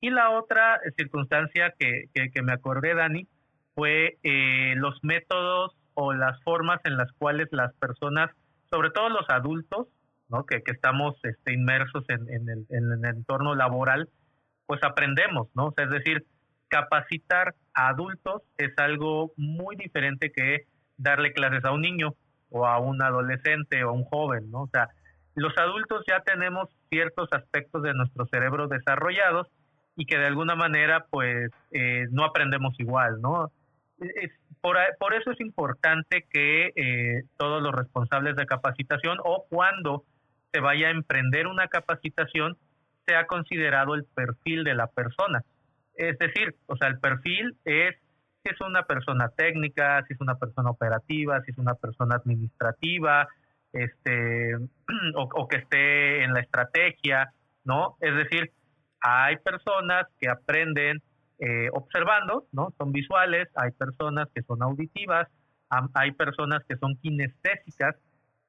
Y 0.00 0.08
la 0.08 0.30
otra 0.30 0.80
circunstancia 0.96 1.74
que, 1.78 2.06
que, 2.14 2.42
me 2.42 2.54
acordé, 2.54 2.94
Dani, 2.94 3.28
fue 3.74 4.16
eh, 4.22 4.72
los 4.76 4.98
métodos 5.02 5.76
o 5.92 6.14
las 6.14 6.42
formas 6.42 6.80
en 6.84 6.96
las 6.96 7.12
cuales 7.18 7.48
las 7.50 7.74
personas, 7.74 8.30
sobre 8.70 8.88
todo 8.92 9.10
los 9.10 9.28
adultos, 9.28 9.88
¿no? 10.30 10.46
que, 10.46 10.62
que 10.62 10.72
estamos 10.72 11.16
este, 11.22 11.52
inmersos 11.52 12.04
en, 12.08 12.48
el, 12.48 12.66
en, 12.70 12.92
el, 12.92 13.04
entorno 13.04 13.54
laboral, 13.54 14.08
pues 14.64 14.82
aprendemos, 14.84 15.48
¿no? 15.54 15.74
Es 15.76 15.90
decir, 15.90 16.24
capacitar 16.68 17.54
a 17.74 17.88
adultos 17.88 18.40
es 18.56 18.72
algo 18.78 19.34
muy 19.36 19.76
diferente 19.76 20.32
que 20.32 20.64
darle 21.00 21.32
clases 21.32 21.64
a 21.64 21.72
un 21.72 21.82
niño 21.82 22.14
o 22.50 22.66
a 22.66 22.78
un 22.78 23.02
adolescente 23.02 23.82
o 23.84 23.90
a 23.90 23.92
un 23.92 24.04
joven, 24.04 24.50
¿no? 24.50 24.62
O 24.62 24.68
sea, 24.68 24.88
los 25.34 25.56
adultos 25.56 26.04
ya 26.06 26.20
tenemos 26.20 26.68
ciertos 26.88 27.28
aspectos 27.32 27.82
de 27.82 27.94
nuestro 27.94 28.26
cerebro 28.26 28.68
desarrollados 28.68 29.48
y 29.96 30.04
que 30.04 30.18
de 30.18 30.26
alguna 30.26 30.54
manera 30.54 31.06
pues 31.10 31.50
eh, 31.72 32.06
no 32.10 32.24
aprendemos 32.24 32.78
igual, 32.78 33.20
¿no? 33.20 33.50
Por, 34.60 34.76
por, 34.98 35.14
eso 35.14 35.30
es 35.30 35.40
importante 35.40 36.26
que 36.30 36.72
eh, 36.74 37.22
todos 37.36 37.62
los 37.62 37.74
responsables 37.74 38.36
de 38.36 38.46
capacitación 38.46 39.18
o 39.24 39.46
cuando 39.48 40.04
se 40.52 40.60
vaya 40.60 40.88
a 40.88 40.90
emprender 40.90 41.46
una 41.46 41.68
capacitación 41.68 42.56
sea 43.06 43.26
considerado 43.26 43.94
el 43.94 44.04
perfil 44.04 44.64
de 44.64 44.74
la 44.74 44.86
persona. 44.86 45.42
Es 45.94 46.18
decir, 46.18 46.54
o 46.66 46.76
sea, 46.76 46.88
el 46.88 46.98
perfil 46.98 47.56
es 47.64 47.96
si 48.42 48.50
es 48.50 48.60
una 48.60 48.84
persona 48.84 49.28
técnica, 49.28 50.02
si 50.06 50.14
es 50.14 50.20
una 50.20 50.36
persona 50.36 50.70
operativa, 50.70 51.40
si 51.42 51.50
es 51.50 51.58
una 51.58 51.74
persona 51.74 52.16
administrativa, 52.16 53.28
este, 53.72 54.56
o, 55.14 55.48
que 55.48 55.58
esté 55.58 56.24
en 56.24 56.32
la 56.32 56.40
estrategia, 56.40 57.32
¿no? 57.64 57.96
Es 58.00 58.14
decir, 58.14 58.52
hay 59.00 59.36
personas 59.38 60.06
que 60.18 60.28
aprenden 60.28 61.02
eh, 61.38 61.68
observando, 61.72 62.46
¿no? 62.52 62.72
Son 62.78 62.92
visuales, 62.92 63.48
hay 63.54 63.70
personas 63.72 64.28
que 64.34 64.42
son 64.42 64.62
auditivas, 64.62 65.28
hay 65.94 66.12
personas 66.12 66.64
que 66.68 66.76
son 66.76 66.96
kinestésicas 66.96 67.96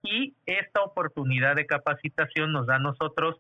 y 0.01 0.35
esta 0.45 0.81
oportunidad 0.81 1.55
de 1.55 1.67
capacitación 1.67 2.51
nos 2.51 2.65
da 2.65 2.75
a 2.75 2.79
nosotros 2.79 3.39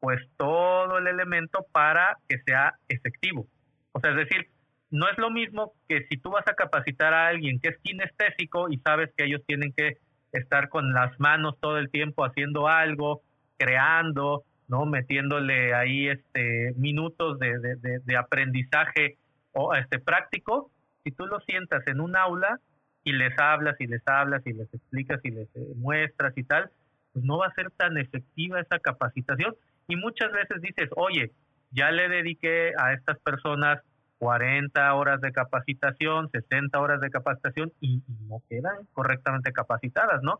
pues 0.00 0.20
todo 0.36 0.98
el 0.98 1.06
elemento 1.06 1.64
para 1.72 2.18
que 2.28 2.38
sea 2.44 2.74
efectivo. 2.88 3.46
O 3.92 4.00
sea, 4.00 4.10
es 4.10 4.16
decir, 4.16 4.50
no 4.92 5.08
es 5.08 5.16
lo 5.16 5.30
mismo 5.30 5.72
que 5.88 6.06
si 6.08 6.18
tú 6.18 6.30
vas 6.30 6.46
a 6.46 6.54
capacitar 6.54 7.14
a 7.14 7.28
alguien 7.28 7.58
que 7.58 7.70
es 7.70 7.78
kinestésico 7.78 8.70
y 8.70 8.76
sabes 8.78 9.10
que 9.16 9.24
ellos 9.24 9.40
tienen 9.46 9.72
que 9.72 9.96
estar 10.32 10.68
con 10.68 10.92
las 10.92 11.18
manos 11.18 11.58
todo 11.60 11.78
el 11.78 11.90
tiempo 11.90 12.24
haciendo 12.24 12.68
algo, 12.68 13.22
creando, 13.56 14.44
¿no? 14.68 14.84
Metiéndole 14.84 15.74
ahí 15.74 16.08
este 16.08 16.74
minutos 16.76 17.38
de, 17.38 17.58
de, 17.58 18.00
de 18.04 18.16
aprendizaje 18.16 19.16
o 19.52 19.74
este 19.74 19.98
práctico. 19.98 20.70
Si 21.04 21.10
tú 21.10 21.26
lo 21.26 21.40
sientas 21.40 21.82
en 21.86 22.00
un 22.00 22.14
aula 22.14 22.60
y 23.02 23.12
les 23.12 23.32
hablas 23.38 23.76
y 23.80 23.86
les 23.86 24.02
hablas 24.06 24.46
y 24.46 24.52
les 24.52 24.72
explicas 24.74 25.20
y 25.24 25.30
les 25.30 25.48
eh, 25.56 25.72
muestras 25.76 26.36
y 26.36 26.44
tal, 26.44 26.70
pues 27.14 27.24
no 27.24 27.38
va 27.38 27.46
a 27.46 27.54
ser 27.54 27.70
tan 27.70 27.96
efectiva 27.96 28.60
esa 28.60 28.78
capacitación. 28.78 29.54
Y 29.88 29.96
muchas 29.96 30.32
veces 30.32 30.60
dices, 30.60 30.90
oye, 30.96 31.32
ya 31.70 31.90
le 31.90 32.08
dediqué 32.08 32.72
a 32.78 32.92
estas 32.92 33.18
personas 33.20 33.80
40 34.22 34.94
horas 34.94 35.20
de 35.20 35.32
capacitación, 35.32 36.30
60 36.30 36.78
horas 36.78 37.00
de 37.00 37.10
capacitación 37.10 37.72
y, 37.80 38.04
no 38.28 38.40
quedan 38.48 38.86
correctamente 38.92 39.52
capacitadas, 39.52 40.22
¿no? 40.22 40.38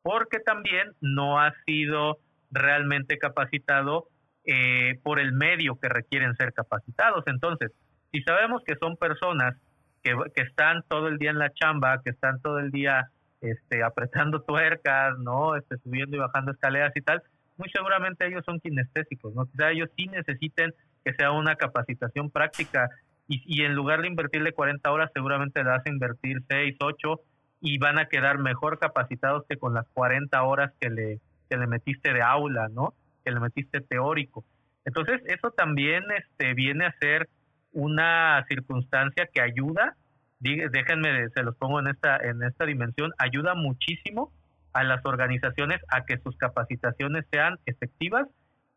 Porque 0.00 0.38
también 0.38 0.92
no 1.00 1.40
ha 1.40 1.52
sido 1.66 2.18
realmente 2.52 3.18
capacitado 3.18 4.06
eh, 4.44 5.00
por 5.02 5.18
el 5.18 5.32
medio 5.32 5.74
que 5.74 5.88
requieren 5.88 6.36
ser 6.36 6.52
capacitados. 6.52 7.24
Entonces, 7.26 7.72
si 8.12 8.22
sabemos 8.22 8.62
que 8.64 8.76
son 8.76 8.96
personas 8.96 9.56
que, 10.04 10.14
están 10.36 10.84
todo 10.86 11.08
el 11.08 11.18
día 11.18 11.30
en 11.30 11.40
la 11.40 11.52
chamba, 11.52 12.00
que 12.04 12.10
están 12.10 12.40
todo 12.40 12.60
el 12.60 12.70
día 12.70 13.10
este, 13.40 13.82
apretando 13.82 14.42
tuercas, 14.46 15.18
¿no? 15.18 15.56
Este, 15.56 15.78
subiendo 15.78 16.16
y 16.16 16.20
bajando 16.20 16.52
escaleras 16.52 16.92
y 16.94 17.00
tal, 17.00 17.24
muy 17.56 17.68
seguramente 17.70 18.24
ellos 18.24 18.44
son 18.46 18.60
kinestésicos, 18.60 19.34
¿no? 19.34 19.46
Quizá 19.46 19.72
ellos 19.72 19.90
sí 19.96 20.06
necesiten 20.06 20.72
que 21.04 21.12
sea 21.14 21.32
una 21.32 21.56
capacitación 21.56 22.30
práctica 22.30 22.88
y, 23.28 23.64
en 23.64 23.74
lugar 23.74 24.02
de 24.02 24.08
invertirle 24.08 24.52
40 24.52 24.90
horas, 24.90 25.10
seguramente 25.12 25.62
le 25.62 25.70
vas 25.70 25.84
a 25.84 25.90
invertir 25.90 26.42
6, 26.48 26.76
8 26.80 27.20
y 27.60 27.78
van 27.78 27.98
a 27.98 28.06
quedar 28.06 28.38
mejor 28.38 28.78
capacitados 28.78 29.44
que 29.48 29.56
con 29.56 29.74
las 29.74 29.86
40 29.94 30.40
horas 30.42 30.72
que 30.80 30.90
le, 30.90 31.20
que 31.50 31.56
le 31.56 31.66
metiste 31.66 32.12
de 32.12 32.22
aula, 32.22 32.68
¿no? 32.68 32.94
Que 33.24 33.32
le 33.32 33.40
metiste 33.40 33.80
teórico. 33.80 34.44
Entonces, 34.84 35.20
eso 35.26 35.50
también 35.50 36.04
este, 36.16 36.54
viene 36.54 36.86
a 36.86 36.94
ser 37.00 37.28
una 37.72 38.44
circunstancia 38.48 39.28
que 39.32 39.42
ayuda, 39.42 39.96
déjenme, 40.38 41.28
se 41.30 41.42
los 41.42 41.56
pongo 41.56 41.80
en 41.80 41.88
esta, 41.88 42.16
en 42.16 42.42
esta 42.42 42.64
dimensión, 42.64 43.12
ayuda 43.18 43.54
muchísimo 43.54 44.32
a 44.72 44.84
las 44.84 45.04
organizaciones 45.04 45.80
a 45.88 46.04
que 46.04 46.18
sus 46.18 46.36
capacitaciones 46.36 47.24
sean 47.32 47.58
efectivas 47.66 48.28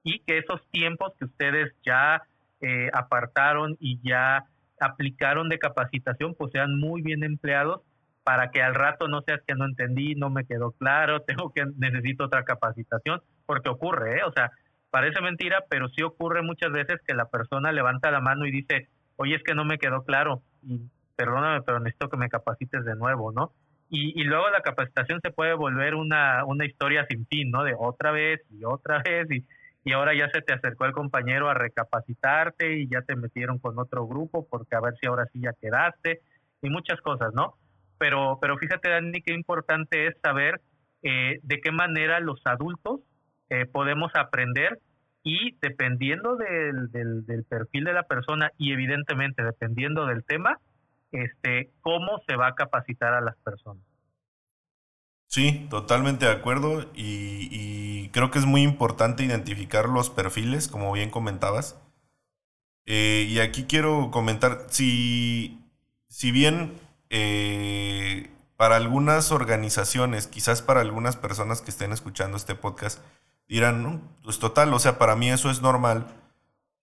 y 0.04 0.20
que 0.20 0.40
esos 0.40 0.66
tiempos 0.72 1.14
que 1.20 1.26
ustedes 1.26 1.74
ya 1.86 2.24
eh, 2.62 2.90
apartaron 2.94 3.78
y 3.80 4.00
ya 4.08 4.46
aplicaron 4.80 5.50
de 5.50 5.60
capacitación, 5.60 6.36
pues 6.36 6.52
sean 6.52 6.78
muy 6.80 7.02
bien 7.02 7.24
empleados 7.24 7.82
para 8.24 8.52
que 8.52 8.62
al 8.62 8.76
rato 8.76 9.08
no 9.08 9.22
seas 9.22 9.42
que 9.48 9.56
no 9.56 9.66
entendí, 9.66 10.16
no 10.16 10.30
me 10.30 10.46
quedó 10.46 10.72
claro, 10.72 11.22
tengo 11.28 11.52
que 11.52 11.66
necesito 11.78 12.26
otra 12.26 12.44
capacitación, 12.44 13.22
porque 13.46 13.70
ocurre, 13.70 14.20
¿eh? 14.20 14.24
o 14.26 14.32
sea, 14.32 14.52
parece 14.92 15.22
mentira, 15.22 15.64
pero 15.70 15.90
sí 15.90 16.04
ocurre 16.04 16.42
muchas 16.42 16.72
veces 16.72 17.00
que 17.06 17.14
la 17.14 17.26
persona 17.26 17.72
levanta 17.72 18.12
la 18.12 18.22
mano 18.22 18.46
y 18.46 18.52
dice, 18.52 18.88
oye, 19.16 19.36
es 19.36 19.44
que 19.44 19.56
no 19.56 19.66
me 19.66 19.78
quedó 19.78 20.04
claro, 20.04 20.42
y 20.64 20.82
perdóname, 21.16 21.62
pero 21.64 21.80
necesito 21.80 22.10
que 22.10 22.18
me 22.18 22.30
capacites 22.30 22.86
de 22.86 22.96
nuevo, 22.96 23.32
¿no? 23.32 23.52
Y, 23.90 24.20
y 24.20 24.24
luego 24.24 24.50
la 24.52 24.62
capacitación 24.62 25.20
se 25.22 25.32
puede 25.32 25.54
volver 25.54 25.96
una, 25.96 26.46
una 26.46 26.66
historia 26.66 27.06
sin 27.10 27.26
fin, 27.26 27.50
¿no? 27.50 27.64
De 27.64 27.74
otra 27.78 28.12
vez 28.12 28.42
y 28.52 28.64
otra 28.64 29.02
vez 29.04 29.30
y 29.32 29.44
y 29.84 29.94
ahora 29.94 30.14
ya 30.14 30.30
se 30.30 30.42
te 30.42 30.54
acercó 30.54 30.86
el 30.86 30.92
compañero 30.92 31.50
a 31.50 31.54
recapacitarte 31.54 32.80
y 32.80 32.90
ya 32.90 33.02
te 33.02 33.16
metieron 33.16 33.60
con 33.60 33.80
otro 33.80 34.08
grupo 34.08 34.48
porque 34.50 34.76
a 34.76 34.82
ver 34.82 34.96
si 35.00 35.08
ahora 35.08 35.26
sí 35.32 35.42
ya 35.42 35.54
quedaste 35.54 36.22
y 36.62 36.70
muchas 36.70 37.00
cosas, 37.02 37.34
¿no? 37.34 37.56
Pero, 37.98 38.38
pero 38.42 38.58
fíjate, 38.58 38.90
Dani, 38.90 39.22
qué 39.22 39.34
importante 39.34 40.08
es 40.08 40.16
saber 40.22 40.62
eh, 41.02 41.40
de 41.44 41.62
qué 41.62 41.72
manera 41.72 42.20
los 42.20 42.42
adultos 42.46 43.02
eh, 43.50 43.66
podemos 43.66 44.12
aprender 44.16 44.80
y 45.24 45.58
dependiendo 45.62 46.36
del, 46.36 46.92
del, 46.92 47.26
del, 47.26 47.44
perfil 47.44 47.84
de 47.86 47.94
la 47.94 48.04
persona 48.04 48.52
y 48.58 48.74
evidentemente 48.74 49.44
dependiendo 49.44 50.06
del 50.06 50.24
tema, 50.24 50.60
este, 51.12 51.72
cómo 51.82 52.22
se 52.28 52.36
va 52.36 52.48
a 52.48 52.56
capacitar 52.56 53.14
a 53.14 53.22
las 53.22 53.36
personas. 53.38 53.84
Sí, 55.30 55.68
totalmente 55.70 56.26
de 56.26 56.32
acuerdo 56.32 56.90
y, 56.96 58.10
creo 58.12 58.32
que 58.32 58.40
es 58.40 58.46
muy 58.46 58.64
importante 58.64 59.24
identificar 59.24 59.88
los 59.88 60.10
perfiles, 60.10 60.68
como 60.68 60.92
bien 60.92 61.12
comentabas. 61.12 61.78
Eh, 62.88 63.28
y 63.30 63.40
aquí 63.40 63.66
quiero 63.66 64.10
comentar, 64.12 64.66
si, 64.72 65.64
si 66.08 66.32
bien 66.32 66.74
eh, 67.12 68.32
para 68.58 68.78
algunas 68.78 69.32
organizaciones, 69.32 70.26
quizás 70.26 70.64
para 70.64 70.82
algunas 70.82 71.16
personas 71.16 71.62
que 71.62 71.70
estén 71.70 71.92
escuchando 71.92 72.36
este 72.36 72.56
podcast, 72.56 73.00
dirán, 73.48 74.02
pues 74.24 74.40
total, 74.40 74.74
o 74.74 74.80
sea, 74.80 74.98
para 74.98 75.16
mí 75.16 75.30
eso 75.30 75.52
es 75.52 75.62
normal, 75.62 76.08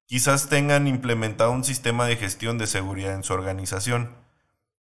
quizás 0.07 0.49
tengan 0.49 0.87
implementado 0.87 1.51
un 1.51 1.65
sistema 1.65 2.07
de 2.07 2.17
gestión 2.17 2.59
de 2.59 2.69
seguridad 2.69 3.15
en 3.15 3.25
su 3.25 3.33
organización 3.35 4.11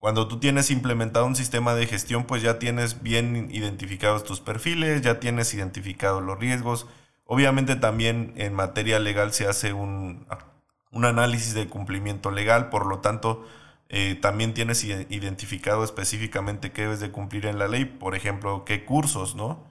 cuando 0.00 0.28
tú 0.28 0.40
tienes 0.40 0.70
implementado 0.70 1.26
un 1.26 1.36
sistema 1.36 1.74
de 1.74 1.86
gestión, 1.86 2.24
pues 2.24 2.42
ya 2.42 2.58
tienes 2.58 3.02
bien 3.02 3.50
identificados 3.52 4.24
tus 4.24 4.40
perfiles, 4.40 5.02
ya 5.02 5.20
tienes 5.20 5.52
identificados 5.52 6.22
los 6.22 6.38
riesgos. 6.38 6.86
Obviamente 7.26 7.76
también 7.76 8.32
en 8.36 8.54
materia 8.54 8.98
legal 8.98 9.34
se 9.34 9.46
hace 9.46 9.74
un, 9.74 10.26
análisis 10.90 11.52
de 11.52 11.68
cumplimiento 11.68 12.30
legal, 12.30 12.70
por 12.70 12.86
lo 12.86 13.00
tanto 13.00 13.46
eh, 13.90 14.18
también 14.20 14.54
tienes 14.54 14.84
identificado 14.84 15.84
específicamente 15.84 16.72
qué 16.72 16.82
debes 16.82 17.00
de 17.00 17.10
cumplir 17.10 17.44
en 17.44 17.58
la 17.58 17.68
ley, 17.68 17.84
por 17.84 18.14
ejemplo, 18.14 18.64
qué 18.64 18.86
cursos, 18.86 19.34
¿no? 19.36 19.64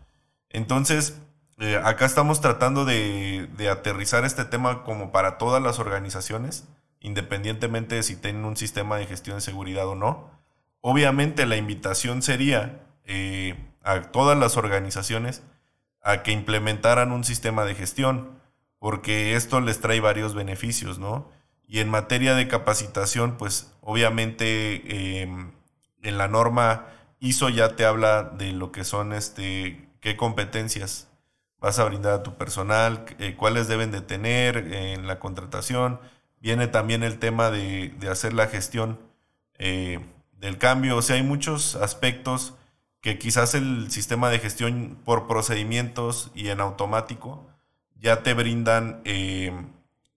Entonces, 0.51 1.19
eh, 1.57 1.81
acá 1.83 2.05
estamos 2.05 2.39
tratando 2.39 2.85
de, 2.85 3.49
de 3.57 3.69
aterrizar 3.69 4.25
este 4.25 4.45
tema 4.45 4.83
como 4.83 5.11
para 5.11 5.39
todas 5.39 5.61
las 5.61 5.79
organizaciones 5.79 6.67
independientemente 7.01 7.95
de 7.95 8.03
si 8.03 8.15
tienen 8.15 8.45
un 8.45 8.57
sistema 8.57 8.97
de 8.97 9.05
gestión 9.05 9.37
de 9.37 9.41
seguridad 9.41 9.87
o 9.87 9.95
no. 9.95 10.31
Obviamente 10.81 11.45
la 11.45 11.57
invitación 11.57 12.21
sería 12.21 12.81
eh, 13.05 13.55
a 13.83 14.01
todas 14.11 14.37
las 14.37 14.57
organizaciones 14.57 15.43
a 16.01 16.23
que 16.23 16.31
implementaran 16.31 17.11
un 17.11 17.23
sistema 17.23 17.65
de 17.65 17.75
gestión, 17.75 18.39
porque 18.79 19.35
esto 19.35 19.59
les 19.59 19.81
trae 19.81 19.99
varios 19.99 20.33
beneficios, 20.35 20.99
¿no? 20.99 21.29
Y 21.67 21.79
en 21.79 21.89
materia 21.89 22.35
de 22.35 22.47
capacitación, 22.47 23.37
pues 23.37 23.73
obviamente 23.81 25.21
em, 25.21 25.51
en 26.01 26.17
la 26.17 26.27
norma 26.27 26.87
ISO 27.19 27.49
ya 27.49 27.75
te 27.75 27.85
habla 27.85 28.23
de 28.23 28.53
lo 28.53 28.71
que 28.71 28.83
son, 28.83 29.13
este, 29.13 29.89
qué 29.99 30.15
competencias 30.15 31.09
vas 31.59 31.77
a 31.79 31.83
brindar 31.83 32.13
a 32.13 32.23
tu 32.23 32.37
personal, 32.37 33.05
eh, 33.19 33.35
cuáles 33.35 33.67
deben 33.67 33.91
de 33.91 34.01
tener 34.01 34.73
en 34.73 35.07
la 35.07 35.19
contratación, 35.19 35.99
Viene 36.39 36.67
también 36.67 37.03
el 37.03 37.19
tema 37.19 37.51
de, 37.51 37.93
hacer 38.09 38.33
la 38.33 38.47
gestión 38.47 38.99
eh, 39.57 39.99
del 40.37 40.57
cambio. 40.57 40.97
O 40.97 41.01
sea, 41.01 41.17
hay 41.17 41.23
muchos 41.23 41.75
aspectos 41.75 42.53
que 43.01 43.17
quizás 43.17 43.55
el 43.55 43.91
sistema 43.91 44.29
de 44.29 44.39
gestión 44.39 44.97
por 45.05 45.27
procedimientos 45.27 46.31
y 46.35 46.49
en 46.49 46.59
automático 46.59 47.47
ya 47.95 48.23
te 48.23 48.33
brindan 48.33 49.01
eh, 49.05 49.53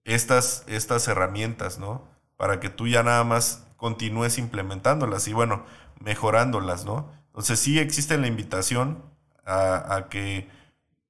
estas, 0.05 0.63
estas 0.67 1.07
herramientas, 1.07 1.79
¿no? 1.79 2.07
Para 2.37 2.59
que 2.59 2.69
tú 2.69 2.87
ya 2.87 3.03
nada 3.03 3.23
más 3.23 3.67
continúes 3.77 4.37
implementándolas 4.37 5.27
y 5.27 5.33
bueno, 5.33 5.65
mejorándolas, 5.99 6.85
¿no? 6.85 7.11
Entonces 7.27 7.59
sí 7.59 7.79
existe 7.79 8.17
la 8.17 8.27
invitación 8.27 9.03
a 9.45 10.07
que 10.09 10.47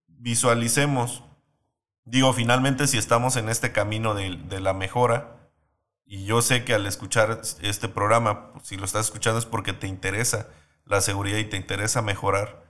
visualicemos 0.08 1.24
digo, 2.06 2.34
finalmente 2.34 2.88
si 2.88 2.98
estamos 2.98 3.36
en 3.36 3.50
este 3.50 3.72
camino 3.72 4.14
de, 4.14 4.60
la 4.60 4.74
mejora, 4.74 5.50
y 6.06 6.26
yo 6.26 6.42
sé 6.42 6.64
que 6.64 6.74
al 6.74 6.86
escuchar 6.86 7.42
este 7.62 7.88
programa, 7.88 8.52
si 8.62 8.78
lo 8.78 8.86
estás 8.86 9.06
escuchando 9.06 9.40
es 9.40 9.46
porque 9.46 9.74
te 9.74 9.88
interesa 9.88 10.50
la 10.86 11.02
seguridad 11.02 11.38
y 11.38 11.46
te 11.46 11.58
interesa 11.58 12.02
mejorar, 12.02 12.64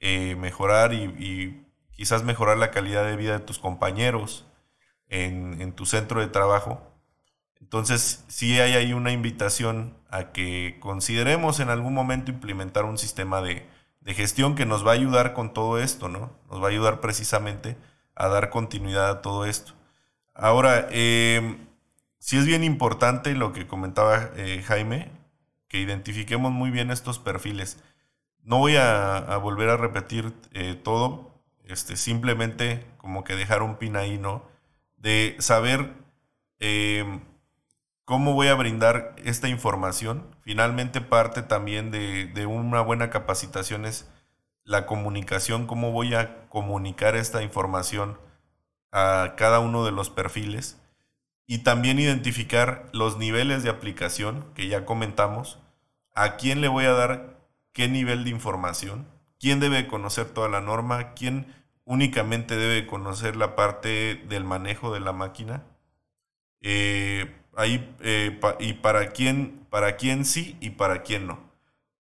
eh, 0.00 0.36
mejorar 0.36 0.94
y, 0.94 1.64
quizás 1.92 2.22
mejorar 2.22 2.58
la 2.58 2.70
calidad 2.70 3.04
de 3.04 3.16
vida 3.16 3.32
de 3.32 3.44
tus 3.44 3.58
compañeros 3.58 4.46
en, 5.08 5.72
tu 5.72 5.84
centro 5.84 6.20
de 6.20 6.28
trabajo. 6.28 6.80
Entonces, 7.60 8.24
sí 8.28 8.60
hay 8.60 8.74
ahí 8.74 8.92
una 8.92 9.10
invitación 9.10 9.96
a 10.08 10.30
que 10.30 10.76
consideremos 10.78 11.58
en 11.58 11.70
algún 11.70 11.94
momento 11.94 12.30
implementar 12.30 12.84
un 12.84 12.98
sistema 12.98 13.42
de, 13.42 13.66
de 14.00 14.14
gestión 14.14 14.54
que 14.54 14.64
nos 14.64 14.86
va 14.86 14.92
a 14.92 14.94
ayudar 14.94 15.34
con 15.34 15.52
todo 15.52 15.80
esto, 15.80 16.08
¿no? 16.08 16.30
Nos 16.48 16.62
va 16.62 16.66
a 16.66 16.70
ayudar 16.70 17.00
precisamente 17.00 17.76
a 18.18 18.28
dar 18.28 18.50
continuidad 18.50 19.08
a 19.08 19.22
todo 19.22 19.46
esto. 19.46 19.72
Ahora, 20.34 20.88
eh, 20.90 21.56
sí 22.18 22.36
es 22.36 22.46
bien 22.46 22.64
importante 22.64 23.34
lo 23.34 23.52
que 23.52 23.66
comentaba 23.66 24.30
eh, 24.36 24.62
Jaime, 24.66 25.10
que 25.68 25.80
identifiquemos 25.80 26.52
muy 26.52 26.70
bien 26.70 26.90
estos 26.90 27.18
perfiles. 27.18 27.82
No 28.42 28.58
voy 28.58 28.76
a, 28.76 29.36
volver 29.42 29.68
a 29.70 29.76
repetir 29.76 30.32
eh, 30.52 30.74
todo, 30.74 31.32
este, 31.64 31.96
simplemente 31.96 32.84
como 32.96 33.24
que 33.24 33.36
dejar 33.36 33.62
un 33.62 33.76
pin 33.76 33.96
ahí, 33.96 34.18
¿no? 34.18 34.42
De 34.96 35.36
saber 35.38 35.92
eh, 36.60 37.20
cómo 38.04 38.34
voy 38.34 38.48
a 38.48 38.54
brindar 38.54 39.14
esta 39.24 39.48
información. 39.48 40.24
Finalmente 40.40 41.00
parte 41.00 41.42
también 41.42 41.90
de, 41.90 42.26
de 42.26 42.46
una 42.46 42.80
buena 42.80 43.10
capacitación 43.10 43.84
es 43.84 44.08
la 44.68 44.84
comunicación, 44.84 45.66
cómo 45.66 45.92
voy 45.92 46.14
a 46.14 46.46
comunicar 46.50 47.16
esta 47.16 47.42
información 47.42 48.18
a 48.92 49.32
cada 49.34 49.60
uno 49.60 49.82
de 49.86 49.92
los 49.92 50.10
perfiles 50.10 50.78
y 51.46 51.58
también 51.60 51.98
identificar 51.98 52.90
los 52.92 53.16
niveles 53.16 53.62
de 53.62 53.70
aplicación 53.70 54.44
que 54.54 54.68
ya 54.68 54.84
comentamos, 54.84 55.58
a 56.14 56.36
quién 56.36 56.60
le 56.60 56.68
voy 56.68 56.84
a 56.84 56.92
dar 56.92 57.38
qué 57.72 57.88
nivel 57.88 58.24
de 58.24 58.30
información, 58.30 59.08
quién 59.40 59.58
debe 59.58 59.86
conocer 59.86 60.26
toda 60.26 60.50
la 60.50 60.60
norma, 60.60 61.14
quién 61.14 61.46
únicamente 61.86 62.54
debe 62.54 62.86
conocer 62.86 63.36
la 63.36 63.56
parte 63.56 64.22
del 64.28 64.44
manejo 64.44 64.92
de 64.92 65.00
la 65.00 65.14
máquina, 65.14 65.64
eh, 66.60 67.34
ahí, 67.56 67.90
eh, 68.00 68.38
y 68.60 68.74
para 68.74 69.12
quién, 69.12 69.66
para 69.70 69.96
quién 69.96 70.26
sí 70.26 70.58
y 70.60 70.70
para 70.70 71.02
quién 71.02 71.26
no. 71.26 71.38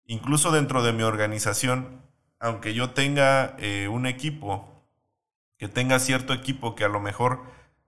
Incluso 0.07 0.51
dentro 0.51 0.83
de 0.83 0.95
mi 0.95 1.03
organización, 1.03 2.04
aunque 2.45 2.75
yo 2.75 2.91
tenga 2.91 3.57
eh, 3.59 3.89
un 3.89 4.05
equipo, 4.05 4.69
que 5.57 5.67
tenga 5.67 5.99
cierto 5.99 6.35
equipo 6.35 6.75
que 6.75 6.85
a 6.85 6.89
lo 6.89 7.01
mejor 7.01 7.43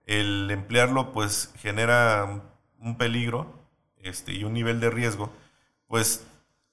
el 0.06 0.50
emplearlo 0.50 1.12
pues 1.12 1.52
genera 1.58 2.40
un 2.78 2.96
peligro 2.96 3.52
este, 3.98 4.32
y 4.32 4.44
un 4.44 4.54
nivel 4.54 4.80
de 4.80 4.88
riesgo, 4.88 5.30
pues 5.88 6.26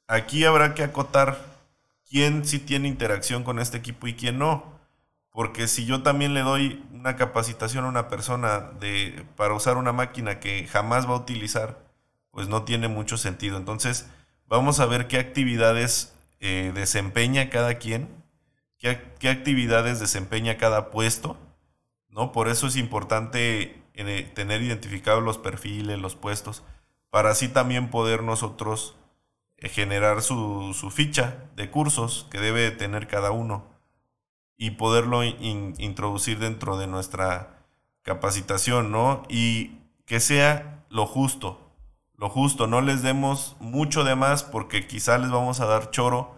aquí 0.08 0.46
habrá 0.46 0.74
que 0.76 0.84
acotar 0.84 1.38
quién 2.10 2.46
sí 2.46 2.60
tiene 2.60 2.88
interacción 2.88 3.44
con 3.44 3.60
este 3.60 3.80
equipo 3.80 4.08
y 4.08 4.14
quién 4.14 4.40
no. 4.40 4.80
Porque 5.30 5.68
si 5.68 5.86
yo 5.86 6.04
también 6.04 6.34
le 6.34 6.40
doy 6.42 6.86
una 6.94 7.18
capacitación 7.18 7.84
a 7.84 7.90
una 7.90 8.08
persona 8.08 8.62
de, 8.80 9.26
para 9.36 9.56
usar 9.56 9.76
una 9.76 9.92
máquina 9.92 10.40
que 10.40 10.68
jamás 10.68 11.06
va 11.06 11.16
a 11.16 11.18
utilizar, 11.18 11.80
pues 12.32 12.48
no 12.48 12.64
tiene 12.64 12.88
mucho 12.88 13.18
sentido. 13.18 13.58
Entonces, 13.58 14.08
vamos 14.48 14.80
a 14.80 14.86
ver 14.86 15.08
qué 15.10 15.18
actividades 15.18 16.13
eh, 16.44 16.72
desempeña 16.76 17.50
cada 17.50 17.76
quien, 17.76 18.10
qué, 18.78 19.30
actividades 19.30 20.00
desempeña 20.00 20.58
cada 20.58 20.92
puesto 20.92 21.38
¿no? 22.14 22.32
Por 22.32 22.48
eso 22.48 22.68
es 22.68 22.76
importante 22.76 23.82
eh, 23.96 24.32
tener 24.34 24.62
identificados 24.62 25.24
los 25.24 25.38
perfiles, 25.38 26.00
los 26.00 26.16
puestos, 26.16 26.64
para 27.10 27.32
así 27.32 27.48
también 27.48 27.90
poder 27.90 28.24
nosotros 28.24 28.96
eh, 29.58 29.70
generar 29.70 30.22
su, 30.22 30.74
ficha 30.94 31.46
de 31.56 31.70
cursos 31.70 32.28
que 32.30 32.40
debe 32.40 32.72
tener 32.72 33.08
cada 33.08 33.32
uno 33.32 33.66
y 34.58 34.72
poderlo 34.72 35.24
introducir 35.24 36.40
dentro 36.40 36.78
de 36.78 36.88
nuestra 36.88 37.66
capacitación, 38.04 38.92
¿no? 38.92 39.24
Y 39.28 39.80
que 40.06 40.20
sea 40.20 40.86
lo 40.90 41.08
justo, 41.08 41.63
lo 42.24 42.30
justo, 42.30 42.68
no 42.68 42.80
les 42.80 43.02
demos 43.02 43.58
mucho 43.60 44.06
de 44.06 44.16
más 44.16 44.44
porque 44.44 44.88
quizá 44.88 45.18
les 45.18 45.30
vamos 45.30 45.60
a 45.60 45.66
dar 45.66 45.92
choro, 45.92 46.34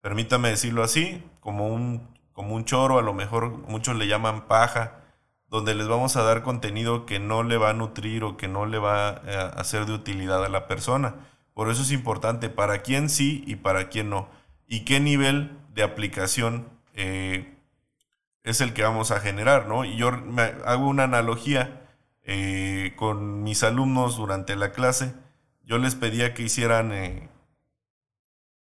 permítame 0.00 0.50
decirlo 0.50 0.84
así, 0.84 1.20
como 1.40 1.66
un 1.66 2.08
como 2.32 2.54
un 2.54 2.64
choro, 2.64 2.96
a 2.96 3.02
lo 3.02 3.12
mejor 3.12 3.58
muchos 3.66 3.96
le 3.96 4.06
llaman 4.06 4.46
paja, 4.46 5.00
donde 5.48 5.74
les 5.74 5.88
vamos 5.88 6.14
a 6.14 6.22
dar 6.22 6.44
contenido 6.44 7.06
que 7.06 7.18
no 7.18 7.42
le 7.42 7.56
va 7.56 7.70
a 7.70 7.72
nutrir 7.72 8.22
o 8.22 8.36
que 8.36 8.46
no 8.46 8.66
le 8.66 8.78
va 8.78 9.20
eh, 9.26 9.34
a 9.34 9.46
hacer 9.60 9.84
de 9.84 9.94
utilidad 9.94 10.44
a 10.44 10.48
la 10.48 10.68
persona. 10.68 11.16
Por 11.54 11.70
eso 11.70 11.82
es 11.82 11.90
importante 11.90 12.48
para 12.48 12.82
quién 12.82 13.08
sí 13.08 13.42
y 13.48 13.56
para 13.56 13.88
quién 13.88 14.10
no. 14.10 14.28
Y 14.68 14.84
qué 14.84 15.00
nivel 15.00 15.58
de 15.74 15.82
aplicación 15.82 16.68
eh, 16.94 17.58
es 18.44 18.60
el 18.60 18.74
que 18.74 18.84
vamos 18.84 19.10
a 19.10 19.18
generar, 19.18 19.66
¿no? 19.66 19.84
Y 19.84 19.96
yo 19.96 20.12
me 20.12 20.42
hago 20.64 20.86
una 20.86 21.02
analogía 21.02 21.79
eh, 22.32 22.94
con 22.94 23.42
mis 23.42 23.64
alumnos 23.64 24.16
durante 24.16 24.54
la 24.54 24.70
clase. 24.70 25.14
Yo 25.64 25.78
les 25.78 25.96
pedía 25.96 26.32
que 26.32 26.44
hicieran 26.44 26.92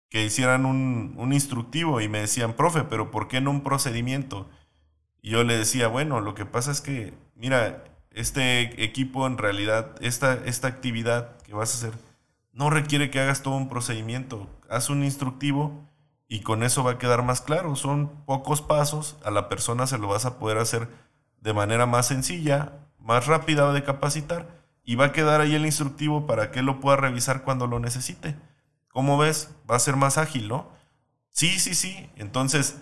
que 0.09 0.25
hicieran 0.25 0.65
un, 0.65 1.13
un, 1.17 1.33
instructivo 1.33 2.01
y 2.01 2.09
me 2.09 2.19
decían, 2.19 2.53
profe, 2.53 2.83
pero 2.83 3.11
¿por 3.11 3.27
qué 3.27 3.41
no 3.41 3.51
un 3.51 3.61
procedimiento? 3.61 4.49
Y 5.21 5.29
yo 5.29 5.43
le 5.43 5.55
decía, 5.55 5.87
bueno, 5.87 6.19
lo 6.19 6.33
que 6.33 6.47
pasa 6.47 6.71
es 6.71 6.81
que, 6.81 7.13
mira, 7.35 7.83
este 8.09 8.83
equipo 8.83 9.27
en 9.27 9.37
realidad, 9.37 9.95
esta, 10.01 10.33
esta 10.45 10.67
actividad 10.67 11.37
que 11.43 11.53
vas 11.53 11.75
a 11.75 11.77
hacer, 11.77 11.99
no 12.51 12.71
requiere 12.71 13.11
que 13.11 13.19
hagas 13.19 13.43
todo 13.43 13.55
un 13.55 13.69
procedimiento. 13.69 14.49
Haz 14.67 14.89
un 14.89 15.03
instructivo 15.03 15.87
y 16.27 16.41
con 16.41 16.63
eso 16.63 16.83
va 16.83 16.93
a 16.93 16.97
quedar 16.97 17.21
más 17.21 17.41
claro. 17.41 17.75
Son 17.75 18.09
pocos 18.25 18.63
pasos, 18.63 19.17
a 19.23 19.29
la 19.29 19.47
persona 19.47 19.85
se 19.85 19.99
lo 19.99 20.07
vas 20.07 20.25
a 20.25 20.39
poder 20.39 20.57
hacer 20.57 20.89
de 21.39 21.53
manera 21.53 21.85
más 21.85 22.07
sencilla, 22.07 22.73
más 22.99 23.27
rápida 23.27 23.71
de 23.73 23.83
capacitar 23.83 24.47
y 24.83 24.95
va 24.95 25.05
a 25.05 25.11
quedar 25.11 25.41
ahí 25.41 25.55
el 25.55 25.65
instructivo 25.65 26.25
para 26.25 26.51
que 26.51 26.61
lo 26.61 26.79
pueda 26.79 26.97
revisar 26.97 27.43
cuando 27.43 27.67
lo 27.67 27.79
necesite. 27.79 28.35
¿Cómo 28.89 29.17
ves? 29.17 29.51
Va 29.69 29.75
a 29.75 29.79
ser 29.79 29.95
más 29.95 30.17
ágil, 30.17 30.47
¿no? 30.47 30.67
Sí, 31.31 31.59
sí, 31.59 31.75
sí. 31.75 32.09
Entonces, 32.15 32.77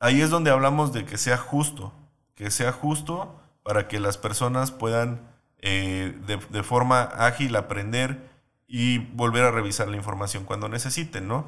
ahí 0.00 0.20
es 0.20 0.30
donde 0.30 0.50
hablamos 0.50 0.92
de 0.92 1.04
que 1.04 1.18
sea 1.18 1.36
justo, 1.36 1.92
que 2.34 2.50
sea 2.50 2.72
justo 2.72 3.38
para 3.62 3.88
que 3.88 4.00
las 4.00 4.16
personas 4.18 4.70
puedan 4.70 5.20
eh, 5.58 6.16
de, 6.26 6.62
forma 6.62 7.02
ágil 7.02 7.56
aprender 7.56 8.30
y 8.68 8.98
volver 8.98 9.44
a 9.44 9.50
revisar 9.50 9.88
la 9.88 9.96
información 9.96 10.44
cuando 10.44 10.68
necesiten, 10.68 11.26
¿no? 11.26 11.46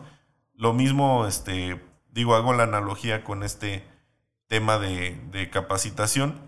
Lo 0.54 0.72
mismo, 0.72 1.26
este, 1.26 1.80
digo, 2.10 2.34
hago 2.34 2.52
la 2.52 2.64
analogía 2.64 3.22
con 3.22 3.42
este 3.42 3.84
tema 4.48 4.78
de, 4.78 5.48
capacitación 5.52 6.40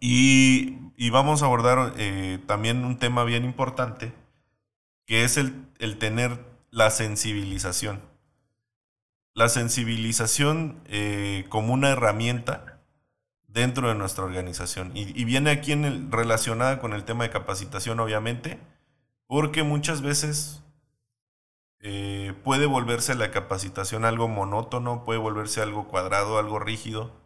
y, 0.00 1.10
vamos 1.10 1.42
a 1.42 1.46
abordar 1.46 1.94
eh, 1.98 2.38
también 2.46 2.84
un 2.84 2.98
tema 2.98 3.24
bien 3.24 3.44
importante 3.44 4.12
que 5.06 5.24
es 5.24 5.36
el, 5.36 5.98
tener 5.98 6.38
la 6.70 6.90
sensibilización. 6.90 8.00
La 9.34 9.48
sensibilización 9.48 10.80
eh, 10.86 11.46
como 11.48 11.72
una 11.72 11.90
herramienta 11.90 12.80
dentro 13.48 13.88
de 13.88 13.96
nuestra 13.96 14.24
organización. 14.24 14.92
Y, 14.94 15.24
viene 15.24 15.50
aquí 15.50 15.72
en 15.72 16.12
relacionada 16.12 16.78
con 16.78 16.92
el 16.92 17.04
tema 17.04 17.24
de 17.24 17.30
capacitación, 17.30 17.98
obviamente, 17.98 18.60
porque 19.26 19.64
muchas 19.64 20.00
veces 20.00 20.62
eh, 21.80 22.34
puede 22.44 22.66
volverse 22.66 23.14
la 23.14 23.30
capacitación 23.30 24.04
algo 24.04 24.28
monótono, 24.28 25.04
puede 25.04 25.18
volverse 25.18 25.60
algo 25.60 25.88
cuadrado, 25.88 26.38
algo 26.38 26.58
rígido. 26.58 27.19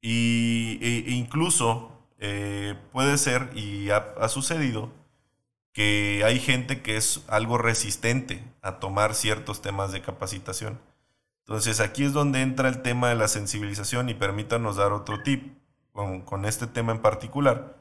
Y, 0.00 0.78
e, 0.80 1.10
e 1.10 1.12
incluso 1.12 1.92
eh, 2.18 2.76
puede 2.92 3.18
ser, 3.18 3.50
y 3.54 3.90
ha 3.90 4.28
sucedido, 4.28 4.90
que 5.72 6.22
hay 6.24 6.40
gente 6.40 6.82
que 6.82 6.96
es 6.96 7.24
algo 7.28 7.58
resistente 7.58 8.42
a 8.62 8.80
tomar 8.80 9.14
ciertos 9.14 9.62
temas 9.62 9.92
de 9.92 10.02
capacitación. 10.02 10.80
Entonces 11.40 11.80
aquí 11.80 12.04
es 12.04 12.12
donde 12.12 12.42
entra 12.42 12.68
el 12.68 12.82
tema 12.82 13.08
de 13.08 13.14
la 13.14 13.28
sensibilización 13.28 14.08
y 14.08 14.14
permítanos 14.14 14.76
dar 14.76 14.92
otro 14.92 15.22
tip 15.22 15.56
con, 15.92 16.44
este 16.44 16.66
tema 16.66 16.92
en 16.92 17.00
particular. 17.00 17.76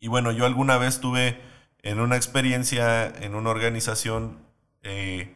Y 0.00 0.08
bueno, 0.08 0.32
yo 0.32 0.46
alguna 0.46 0.78
vez 0.78 1.00
tuve 1.00 1.40
en 1.82 2.00
una 2.00 2.16
experiencia 2.16 3.06
en 3.06 3.34
una 3.34 3.50
organización 3.50 4.38
eh, 4.82 5.34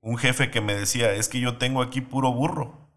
un 0.00 0.16
jefe 0.16 0.50
que 0.50 0.60
me 0.60 0.74
decía, 0.74 1.12
es 1.12 1.28
que 1.28 1.40
yo 1.40 1.58
tengo 1.58 1.82
aquí 1.82 2.00
puro 2.00 2.32
burro. 2.32 2.87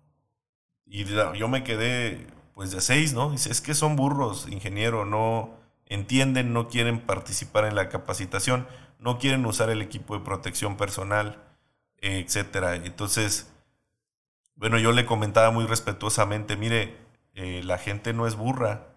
Y 0.94 1.06
yo 1.06 1.48
me 1.48 1.64
quedé 1.64 2.28
pues 2.54 2.72
de 2.72 2.82
seis, 2.82 3.14
¿no? 3.14 3.32
Dice, 3.32 3.50
es 3.50 3.62
que 3.62 3.74
son 3.74 3.96
burros, 3.96 4.50
ingeniero, 4.50 5.06
no, 5.06 5.58
entienden, 5.86 6.52
no 6.52 6.68
quieren 6.68 7.00
participar 7.00 7.64
en 7.64 7.76
la 7.76 7.88
capacitación, 7.88 8.68
no 9.00 9.18
quieren 9.18 9.46
usar 9.46 9.70
el 9.70 9.82
equipo 9.82 10.18
de 10.18 10.26
protección 10.26 10.76
personal, 10.76 11.42
etcétera. 12.00 12.76
Entonces, 12.76 13.54
bueno, 14.56 14.78
yo 14.80 14.92
le 14.92 15.06
comentaba 15.06 15.50
muy 15.50 15.66
respetuosamente, 15.66 16.58
mire, 16.58 16.98
eh, 17.36 17.62
la 17.64 17.78
gente 17.78 18.12
no 18.12 18.28
es 18.28 18.36
burra. 18.36 18.90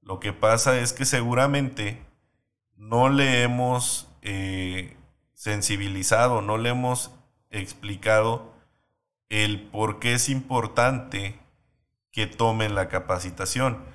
Lo 0.00 0.20
que 0.20 0.32
pasa 0.32 0.78
es 0.78 0.94
que 0.94 1.04
seguramente 1.04 2.02
no 2.74 3.10
le 3.10 3.42
hemos 3.42 4.08
eh, 4.22 4.96
sensibilizado, 5.34 6.40
no 6.40 6.56
le 6.56 6.70
hemos 6.70 7.10
explicado 7.50 8.53
el 9.28 9.62
por 9.62 9.98
qué 9.98 10.14
es 10.14 10.28
importante 10.28 11.38
que 12.12 12.26
tomen 12.26 12.74
la 12.74 12.88
capacitación 12.88 13.94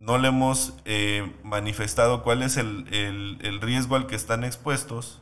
no 0.00 0.18
le 0.18 0.28
hemos 0.28 0.74
eh, 0.84 1.34
manifestado 1.42 2.22
cuál 2.22 2.42
es 2.42 2.56
el, 2.56 3.58
riesgo 3.60 3.96
al 3.96 4.06
que 4.06 4.16
están 4.16 4.44
expuestos 4.44 5.20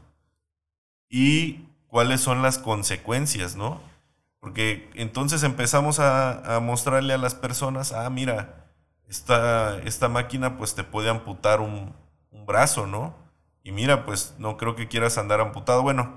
y 1.08 1.68
cuáles 1.86 2.20
son 2.20 2.42
las 2.42 2.58
consecuencias, 2.58 3.56
¿no? 3.56 3.80
Porque 4.40 4.90
entonces 4.94 5.42
empezamos 5.42 5.98
a, 5.98 6.60
mostrarle 6.62 7.14
a 7.14 7.18
las 7.18 7.34
personas, 7.34 7.92
ah, 7.92 8.08
mira, 8.10 8.66
esta, 9.08 9.78
esta 9.78 10.08
máquina 10.08 10.58
pues 10.58 10.74
te 10.74 10.84
puede 10.84 11.08
amputar 11.08 11.60
un, 11.60 11.94
un, 12.30 12.46
brazo, 12.46 12.86
¿no? 12.86 13.14
Y 13.62 13.72
mira, 13.72 14.04
pues 14.04 14.34
no 14.38 14.56
creo 14.56 14.76
que 14.76 14.88
quieras 14.88 15.18
andar 15.18 15.40
amputado. 15.40 15.82
Bueno, 15.82 16.14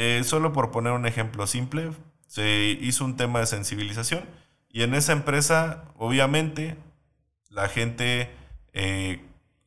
eh, 0.00 0.22
solo 0.22 0.52
por 0.52 0.70
poner 0.70 0.92
un 0.92 1.06
ejemplo 1.06 1.48
simple, 1.48 1.90
se 2.28 2.78
hizo 2.80 3.04
un 3.04 3.16
tema 3.16 3.40
de 3.40 3.46
sensibilización 3.46 4.24
y 4.68 4.84
en 4.84 4.94
esa 4.94 5.10
empresa, 5.10 5.86
obviamente, 5.96 6.76
la 7.50 7.68
gente 7.68 8.30
eh, 8.72 9.20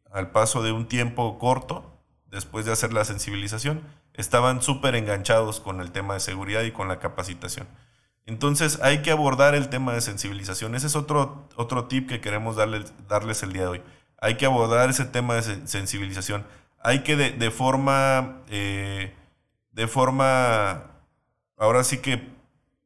al 0.09 0.32
paso 0.32 0.63
de 0.63 0.71
un 0.71 0.88
tiempo 0.88 1.38
corto, 1.38 1.99
después 2.27 2.65
de 2.65 2.71
hacer 2.71 2.93
la 2.93 3.03
sensibilización, 3.03 3.82
estaban 4.13 4.61
súper 4.61 4.95
enganchados 4.95 5.59
con 5.59 5.82
el 5.82 5.91
tema 5.91 6.13
de 6.13 6.21
seguridad 6.21 6.63
y 6.63 6.71
con 6.71 6.88
la 6.88 6.99
capacitación. 6.99 7.67
Entonces 8.25 8.79
hay 8.82 9.01
que 9.01 9.11
abordar 9.11 9.53
el 9.53 9.67
tema 9.67 9.91
de 9.91 9.99
sensibilización. 9.99 10.75
Ese 10.75 10.88
es 10.88 10.95
otro, 10.95 11.49
otro 11.57 11.88
tip 11.88 12.07
que 12.07 12.21
queremos 12.21 12.55
darles, 12.55 12.93
darles 13.09 13.43
el 13.43 13.51
día 13.51 13.63
de 13.63 13.67
hoy. 13.67 13.82
Hay 14.21 14.38
que 14.38 14.45
abordar 14.45 14.89
ese 14.89 15.03
tema 15.03 15.36
de 15.36 15.67
sensibilización. 15.67 16.45
Hay 16.82 16.99
que 17.03 17.17
de, 17.17 17.51
forma, 17.51 18.43
eh, 18.49 19.13
de 19.72 19.88
forma, 19.88 20.91
ahora 21.57 21.84
sí 21.84 21.99
que 21.99 22.30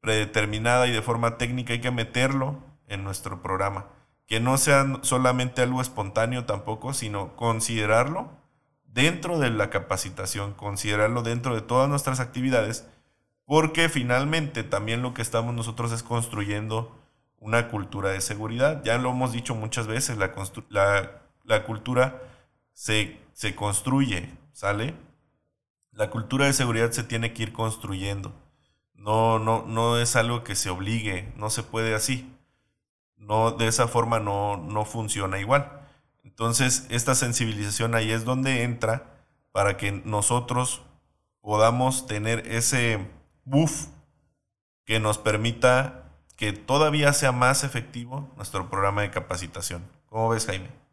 predeterminada 0.01 0.87
y 0.87 0.91
de 0.91 1.01
forma 1.01 1.37
técnica, 1.37 1.73
hay 1.73 1.81
que 1.81 1.91
meterlo 1.91 2.59
en 2.87 3.03
nuestro 3.03 3.41
programa 3.41 3.87
que 4.27 4.39
no 4.39 4.57
sea 4.57 4.99
solamente 5.01 5.61
algo 5.61 5.81
espontáneo 5.81 6.45
tampoco, 6.45 6.93
sino 6.93 7.35
considerarlo 7.35 8.29
dentro 8.85 9.39
de 9.39 9.49
la 9.51 9.69
capacitación, 9.69 10.53
considerarlo 10.53 11.21
dentro 11.21 11.53
de 11.53 11.61
todas 11.61 11.89
nuestras 11.89 12.19
actividades, 12.19 12.87
porque 13.45 13.89
finalmente 13.89 14.63
también 14.63 15.01
lo 15.01 15.13
que 15.13 15.21
estamos 15.21 15.53
nosotros 15.53 15.91
es 15.91 16.01
construyendo 16.01 16.97
una 17.39 17.67
cultura 17.67 18.09
de 18.09 18.21
seguridad. 18.21 18.81
Ya 18.83 18.97
lo 18.97 19.11
hemos 19.11 19.31
dicho 19.31 19.53
muchas 19.53 19.85
veces, 19.85 20.17
la, 20.17 20.33
la, 21.43 21.63
cultura 21.63 22.21
se, 22.73 23.19
se 23.33 23.53
construye, 23.53 24.33
¿sale? 24.53 24.95
La 25.95 26.11
cultura 26.11 26.45
de 26.45 26.53
seguridad 26.53 26.91
se 26.91 27.03
tiene 27.03 27.33
que 27.33 27.43
ir 27.43 27.53
construyendo. 27.53 28.33
No, 28.93 29.39
no, 29.39 29.65
no 29.65 29.97
es 29.97 30.15
algo 30.15 30.43
que 30.43 30.55
se 30.55 30.69
obligue, 30.69 31.33
no 31.35 31.49
se 31.49 31.63
puede 31.63 31.95
así 31.95 32.31
no, 33.25 33.51
de 33.51 33.67
esa 33.67 33.87
forma 33.87 34.19
no, 34.19 34.57
no 34.57 34.85
funciona 34.85 35.39
igual. 35.39 35.81
Entonces, 36.23 36.85
esta 36.89 37.15
sensibilización 37.15 37.95
ahí 37.95 38.11
es 38.11 38.25
donde 38.25 38.63
entra 38.63 39.03
para 39.51 39.77
que 39.77 39.91
nosotros 39.91 40.81
podamos 41.41 42.07
tener 42.07 42.47
ese 42.47 43.07
buff 43.43 43.87
que 44.85 44.99
nos 44.99 45.17
permita 45.17 46.03
que 46.35 46.53
todavía 46.53 47.13
sea 47.13 47.31
más 47.31 47.63
efectivo 47.63 48.29
nuestro 48.35 48.69
programa 48.69 49.01
de 49.01 49.11
capacitación. 49.11 49.83
¿Cómo 50.07 50.29
ves, 50.29 50.45
Jaime? 50.45 50.84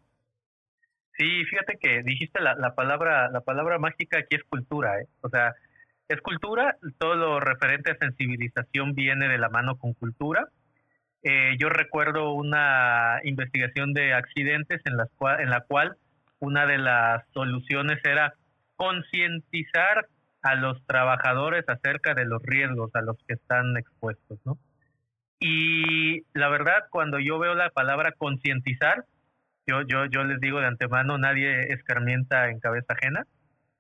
Sí, 1.23 1.45
fíjate 1.45 1.79
que 1.81 2.03
dijiste 2.03 2.41
la, 2.41 2.55
la 2.55 2.75
palabra, 2.75 3.31
la 3.31 3.43
palabra 3.43 3.79
mágica 3.79 4.19
aquí 4.19 4.35
es 4.37 4.45
cultura, 4.45 5.01
¿eh? 5.01 5.07
O 5.21 5.29
sea, 5.29 5.55
es 6.09 6.21
cultura, 6.21 6.77
todo 6.99 7.15
lo 7.15 7.39
referente 7.39 7.93
a 7.93 7.97
sensibilización 7.97 8.95
viene 8.95 9.29
de 9.29 9.39
la 9.39 9.49
mano 9.49 9.79
con 9.79 9.93
cultura 9.95 10.49
eh, 11.23 11.57
yo 11.59 11.69
recuerdo 11.69 12.33
una 12.33 13.21
investigación 13.23 13.93
de 13.93 14.13
accidentes 14.13 14.81
en, 14.85 14.97
las 14.97 15.09
en 15.39 15.51
la 15.51 15.61
cual 15.61 15.97
una 16.41 16.67
de 16.67 16.79
las 16.79 17.25
soluciones 17.33 18.01
era 18.03 18.35
concientizar 18.75 20.09
a 20.43 20.57
los 20.57 20.85
trabajadores 20.87 21.65
acerca 21.69 22.15
de 22.15 22.25
los 22.25 22.43
riesgos 22.43 22.91
a 22.95 23.03
los 23.03 23.17
que 23.29 23.35
están 23.35 23.77
expuestos, 23.77 24.41
¿no? 24.45 24.59
Y 25.39 26.25
la 26.35 26.49
verdad, 26.49 26.87
cuando 26.91 27.21
yo 27.21 27.39
veo 27.39 27.55
la 27.55 27.71
palabra 27.71 28.13
concientizar, 28.13 29.05
yo, 29.67 29.83
yo, 29.83 30.07
yo 30.07 30.25
les 30.25 30.41
digo 30.41 30.61
de 30.61 30.67
antemano, 30.67 31.19
nadie 31.19 31.73
escarmienta 31.73 32.51
en 32.51 32.61
cabeza 32.61 32.95
ajena. 32.95 33.27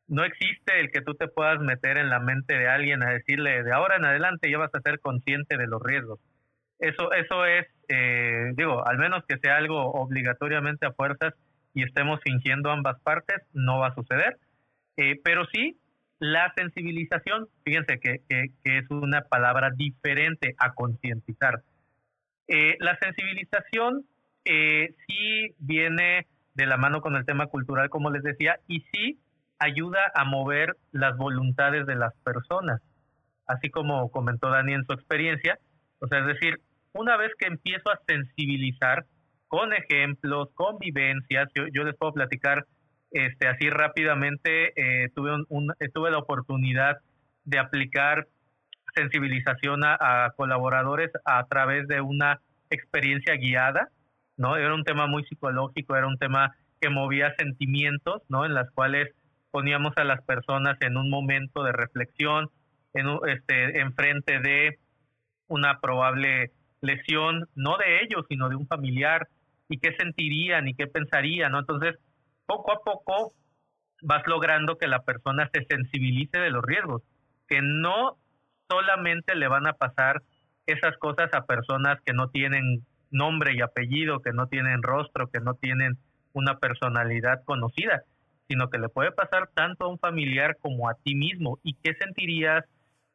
No 0.08 0.24
existe 0.24 0.80
el 0.80 0.90
que 0.90 1.00
tú 1.00 1.14
te 1.14 1.28
puedas 1.28 1.60
meter 1.60 1.96
en 1.96 2.10
la 2.10 2.20
mente 2.20 2.58
de 2.58 2.68
alguien 2.68 3.02
a 3.02 3.10
decirle, 3.10 3.62
de 3.62 3.72
ahora 3.72 3.96
en 3.96 4.04
adelante 4.04 4.50
ya 4.50 4.58
vas 4.58 4.74
a 4.74 4.80
ser 4.80 5.00
consciente 5.00 5.56
de 5.56 5.66
los 5.66 5.82
riesgos 5.82 6.20
eso, 6.82 7.12
eso 7.12 7.46
es, 7.46 7.66
eh, 7.88 8.52
digo, 8.56 8.86
al 8.86 8.98
menos 8.98 9.24
que 9.26 9.38
sea 9.38 9.56
algo 9.56 9.92
obligatoriamente 9.92 10.84
a 10.84 10.92
fuerzas 10.92 11.32
y 11.74 11.84
estemos 11.84 12.20
fingiendo 12.24 12.70
ambas 12.70 13.00
partes, 13.02 13.36
no 13.52 13.78
va 13.78 13.88
a 13.88 13.94
suceder. 13.94 14.36
Eh, 14.96 15.20
pero 15.22 15.46
sí, 15.52 15.78
la 16.18 16.52
sensibilización, 16.56 17.48
fíjense 17.64 18.00
que, 18.00 18.22
que, 18.28 18.78
es 18.78 18.90
una 18.90 19.22
palabra 19.22 19.70
diferente 19.74 20.54
a 20.58 20.74
concientizar. 20.74 21.62
Eh, 22.48 22.76
la 22.80 22.98
sensibilización 22.98 24.04
sí 24.44 25.54
viene 25.58 26.26
de 26.54 26.66
la 26.66 26.76
mano 26.76 27.00
con 27.00 27.16
el 27.16 27.24
tema 27.24 27.46
cultural, 27.46 27.88
como 27.88 28.10
les 28.10 28.22
decía, 28.22 28.58
y 28.68 28.80
sí 28.92 29.20
ayuda 29.58 30.00
a 30.14 30.24
mover 30.24 30.76
las 30.90 31.16
voluntades 31.16 31.86
de 31.86 31.94
las 31.94 32.14
personas, 32.24 32.82
así 33.46 33.70
como 33.70 34.10
comentó 34.10 34.50
Dani 34.50 34.74
en 34.74 34.84
su 34.84 34.92
experiencia. 34.92 35.58
O 36.00 36.08
sea, 36.08 36.20
es 36.20 36.26
decir, 36.26 36.60
una 36.92 37.16
vez 37.16 37.30
que 37.38 37.46
empiezo 37.46 37.90
a 37.90 38.00
sensibilizar 38.06 39.06
con 39.48 39.72
ejemplos, 39.72 40.48
con 40.54 40.78
vivencias, 40.78 41.48
yo, 41.54 41.84
les 41.84 41.96
puedo 41.96 42.12
platicar 42.12 42.66
este, 43.10 43.46
así 43.46 43.68
rápidamente, 43.70 44.72
eh, 44.76 45.10
tuve, 45.14 45.32
un, 45.48 45.72
tuve 45.92 46.10
la 46.10 46.18
oportunidad 46.18 46.98
de 47.44 47.58
aplicar 47.58 48.28
sensibilización 48.94 49.84
a, 49.84 50.32
colaboradores 50.36 51.10
a 51.24 51.46
través 51.46 51.86
de 51.88 52.00
una 52.00 52.40
experiencia 52.70 53.34
guiada, 53.36 53.90
¿no? 54.42 54.56
Era 54.56 54.74
un 54.74 54.82
tema 54.82 55.06
muy 55.06 55.22
psicológico, 55.24 55.94
era 55.94 56.08
un 56.08 56.18
tema 56.18 56.56
que 56.80 56.90
movía 56.90 57.32
sentimientos, 57.38 58.22
¿no? 58.28 58.44
En 58.44 58.54
las 58.54 58.68
cuales 58.72 59.14
poníamos 59.52 59.92
a 59.96 60.02
las 60.02 60.20
personas 60.22 60.76
en 60.80 60.96
un 60.96 61.08
momento 61.08 61.62
de 61.62 61.70
reflexión, 61.70 62.50
en, 62.92 63.06
este, 63.28 63.80
en 63.80 63.94
frente 63.94 64.40
de 64.40 64.80
una 65.46 65.78
probable 65.80 66.50
lesión, 66.80 67.48
no 67.54 67.76
de 67.78 68.02
ellos, 68.02 68.26
sino 68.28 68.48
de 68.48 68.56
un 68.56 68.66
familiar, 68.66 69.28
y 69.68 69.78
qué 69.78 69.94
sentirían 69.96 70.66
y 70.66 70.74
qué 70.74 70.88
pensarían, 70.88 71.52
¿no? 71.52 71.60
Entonces, 71.60 71.94
poco 72.44 72.72
a 72.72 72.80
poco 72.82 73.34
vas 74.02 74.24
logrando 74.26 74.76
que 74.76 74.88
la 74.88 75.04
persona 75.04 75.48
se 75.54 75.64
sensibilice 75.66 76.40
de 76.40 76.50
los 76.50 76.64
riesgos, 76.64 77.02
que 77.46 77.60
no 77.62 78.16
solamente 78.68 79.36
le 79.36 79.46
van 79.46 79.68
a 79.68 79.74
pasar 79.74 80.20
esas 80.66 80.96
cosas 80.98 81.30
a 81.32 81.46
personas 81.46 82.00
que 82.04 82.12
no 82.12 82.28
tienen 82.30 82.84
nombre 83.12 83.54
y 83.54 83.60
apellido, 83.60 84.20
que 84.20 84.32
no 84.32 84.48
tienen 84.48 84.82
rostro, 84.82 85.28
que 85.30 85.40
no 85.40 85.54
tienen 85.54 85.98
una 86.32 86.58
personalidad 86.58 87.44
conocida, 87.44 88.02
sino 88.48 88.70
que 88.70 88.78
le 88.78 88.88
puede 88.88 89.12
pasar 89.12 89.50
tanto 89.54 89.84
a 89.84 89.88
un 89.88 89.98
familiar 89.98 90.56
como 90.60 90.88
a 90.88 90.94
ti 90.94 91.14
mismo. 91.14 91.58
¿Y 91.62 91.74
qué 91.82 91.94
sentirías 91.94 92.64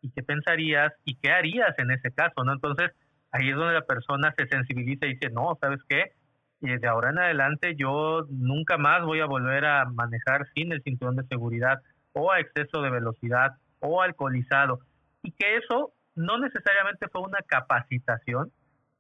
y 0.02 0.12
qué 0.12 0.24
pensarías 0.24 0.94
y 1.04 1.16
qué 1.16 1.32
harías 1.32 1.78
en 1.80 1.92
ese 1.92 2.12
caso? 2.12 2.44
Entonces, 2.52 2.92
ahí 3.32 3.50
es 3.50 3.56
donde 3.56 3.74
la 3.74 3.86
persona 3.86 4.34
se 4.38 4.48
sensibiliza 4.48 5.06
y 5.06 5.14
dice, 5.14 5.30
no, 5.30 5.58
¿sabes 5.60 5.80
qué? 5.90 6.12
Y 6.62 6.76
de 6.76 6.88
ahora 6.88 7.12
en 7.12 7.20
adelante 7.20 7.76
yo 7.76 8.26
nunca 8.30 8.78
más 8.78 9.04
voy 9.04 9.20
a 9.20 9.26
volver 9.26 9.66
a 9.66 9.86
manejar 9.86 10.48
sin 10.56 10.72
el 10.72 10.82
cinturón 10.82 11.16
de 11.16 11.28
seguridad 11.28 11.82
o 12.14 12.32
a 12.32 12.40
exceso 12.40 12.82
de 12.82 12.90
velocidad 12.90 13.58
o 13.80 14.02
alcoholizado. 14.02 14.80
Y 15.22 15.32
que 15.32 15.58
eso 15.58 15.94
no 16.16 16.40
necesariamente 16.40 17.08
fue 17.10 17.22
una 17.22 17.40
capacitación, 17.46 18.52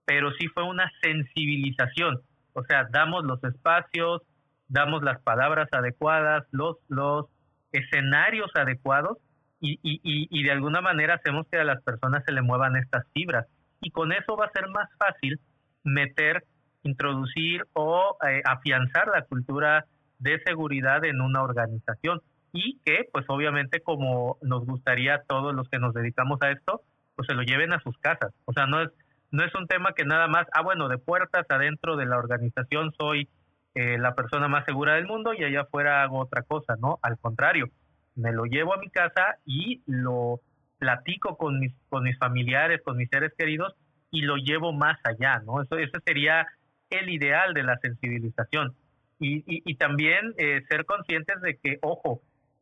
pero 0.07 0.31
sí 0.39 0.47
fue 0.47 0.63
una 0.63 0.89
sensibilización. 1.01 2.21
O 2.53 2.63
sea, 2.63 2.87
damos 2.89 3.25
los 3.25 3.43
espacios, 3.43 4.21
damos 4.69 5.03
las 5.03 5.21
palabras 5.21 5.67
adecuadas, 5.73 6.45
los, 6.51 6.77
los 6.87 7.25
escenarios 7.73 8.49
adecuados 8.55 9.17
y, 9.59 9.73
y, 9.83 9.99
y 10.03 10.43
de 10.43 10.51
alguna 10.51 10.79
manera 10.79 11.15
hacemos 11.15 11.45
que 11.51 11.57
a 11.57 11.65
las 11.65 11.83
personas 11.83 12.23
se 12.25 12.31
le 12.31 12.41
muevan 12.41 12.77
estas 12.77 13.05
fibras 13.13 13.47
y 13.81 13.91
con 13.91 14.13
eso 14.13 14.37
va 14.37 14.45
a 14.45 14.51
ser 14.51 14.69
más 14.69 14.89
fácil 14.97 15.41
meter, 15.83 16.45
introducir 16.83 17.65
o 17.73 18.17
eh, 18.27 18.41
afianzar 18.45 19.07
la 19.13 19.23
cultura 19.23 19.85
de 20.19 20.39
seguridad 20.45 21.03
en 21.03 21.19
una 21.19 21.43
organización 21.43 22.21
y 22.53 22.79
que 22.85 23.09
pues 23.11 23.25
obviamente 23.27 23.81
como 23.81 24.37
nos 24.41 24.65
gustaría 24.65 25.15
a 25.15 25.23
todos 25.23 25.53
los 25.53 25.67
que 25.69 25.79
nos 25.79 25.93
dedicamos 25.93 26.39
a 26.41 26.51
esto, 26.51 26.81
pues 27.15 27.27
se 27.27 27.35
lo 27.35 27.41
lleven 27.43 27.73
a 27.73 27.81
sus 27.81 27.97
casas. 27.97 28.33
O 28.45 28.53
sea, 28.53 28.67
no 28.67 28.81
es 28.81 28.89
no 29.31 29.43
es 29.43 29.53
un 29.55 29.67
tema 29.67 29.93
que 29.93 30.05
nada 30.05 30.27
más, 30.27 30.47
ah 30.53 30.61
bueno, 30.61 30.87
de 30.87 30.97
puertas 30.97 31.45
adentro 31.49 31.95
de 31.95 32.05
la 32.05 32.17
organización 32.17 32.93
soy 32.97 33.29
eh, 33.75 33.97
la 33.97 34.15
persona 34.15 34.47
más 34.47 34.65
segura 34.65 34.95
del 34.95 35.05
mundo 35.05 35.33
y 35.33 35.43
allá 35.43 35.61
afuera 35.61 36.03
hago 36.03 36.19
otra 36.19 36.41
cosa, 36.43 36.75
¿no? 36.79 36.99
Al 37.01 37.17
contrario, 37.19 37.69
me 38.15 38.31
lo 38.31 38.45
llevo 38.45 38.73
a 38.73 38.79
mi 38.79 38.89
casa 38.89 39.37
y 39.45 39.81
lo 39.85 40.41
platico 40.79 41.37
con 41.37 41.59
mis, 41.59 41.73
con 41.89 42.03
mis 42.03 42.17
familiares, 42.17 42.81
con 42.83 42.97
mis 42.97 43.09
seres 43.09 43.33
queridos 43.37 43.75
y 44.11 44.21
lo 44.21 44.37
llevo 44.37 44.73
más 44.73 44.97
allá, 45.03 45.39
¿no? 45.45 45.61
Eso, 45.61 45.77
ese 45.77 45.99
sería 46.05 46.47
el 46.89 47.09
ideal 47.09 47.53
de 47.53 47.63
la 47.63 47.77
sensibilización. 47.77 48.75
Y, 49.19 49.43
y, 49.47 49.75
también 49.75 50.35
eh, 50.37 50.63
ser 50.69 50.85
conscientes 50.85 51.41
de 51.41 51.57
que, 51.57 51.79
ojo, 51.81 52.21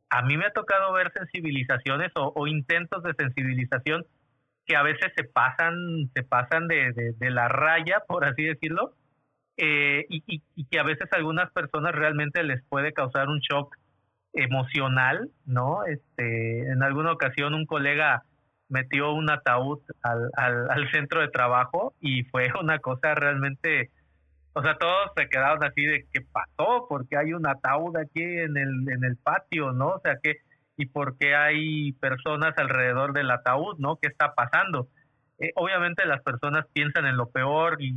a 0.10 0.22
mí 0.22 0.38
me 0.38 0.46
ha 0.46 0.52
tocado 0.52 0.94
ver 0.94 1.12
sensibilizaciones 1.12 2.12
o, 2.16 2.48
intentos 2.48 3.04
de 3.04 3.14
sensibilización 3.14 4.06
que 4.66 4.76
a 4.76 4.84
veces 4.84 5.12
se 5.16 5.24
pasan, 5.24 5.76
se 6.14 6.24
pasan 6.24 6.68
de, 6.68 6.92
de, 7.18 7.30
la 7.30 7.48
raya, 7.48 8.04
por 8.08 8.26
así 8.26 8.44
decirlo, 8.44 8.94
eh, 9.58 10.06
y, 10.10 10.42
que 10.66 10.80
a 10.80 10.84
veces 10.84 11.08
a 11.12 11.18
algunas 11.18 11.52
personas 11.52 11.94
realmente 11.94 12.44
les 12.44 12.64
puede 12.66 12.94
causar 12.94 13.30
un 13.30 13.40
shock 13.40 13.76
emocional, 14.34 15.30
¿no? 15.46 15.86
Este, 15.86 16.70
en 16.70 16.84
alguna 16.84 17.12
ocasión 17.12 17.54
un 17.54 17.66
colega 17.66 18.24
metió 18.68 19.12
un 19.14 19.30
ataúd 19.30 19.80
al, 20.02 20.30
al, 20.36 20.70
al 20.72 20.92
centro 20.92 21.22
de 21.22 21.30
trabajo 21.30 21.94
y 22.02 22.24
fue 22.24 22.50
una 22.62 22.80
cosa 22.80 23.16
realmente 23.16 23.92
o 24.58 24.62
sea, 24.62 24.78
todos 24.78 25.12
se 25.18 25.28
quedaron 25.28 25.62
así 25.66 25.86
de 25.86 26.06
qué 26.14 26.22
pasó, 26.22 26.88
porque 26.88 27.18
hay 27.18 27.34
un 27.34 27.46
ataúd 27.46 27.98
aquí 27.98 28.24
en 28.24 28.56
el, 28.56 28.90
en 28.90 29.04
el 29.04 29.18
patio, 29.18 29.74
¿no? 29.74 29.90
O 29.90 30.00
sea, 30.00 30.18
que 30.24 30.38
y 30.78 30.88
por 30.88 31.18
qué 31.18 31.36
hay 31.36 31.94
personas 31.94 32.54
alrededor 32.58 33.14
del 33.14 33.32
ataúd, 33.32 33.78
¿no? 33.80 33.98
¿Qué 33.98 34.08
está 34.08 34.34
pasando? 34.34 34.90
Eh, 35.40 35.52
obviamente 35.56 36.06
las 36.06 36.22
personas 36.22 36.66
piensan 36.74 37.06
en 37.06 37.18
lo 37.18 37.30
peor 37.30 37.78
y, 37.82 37.94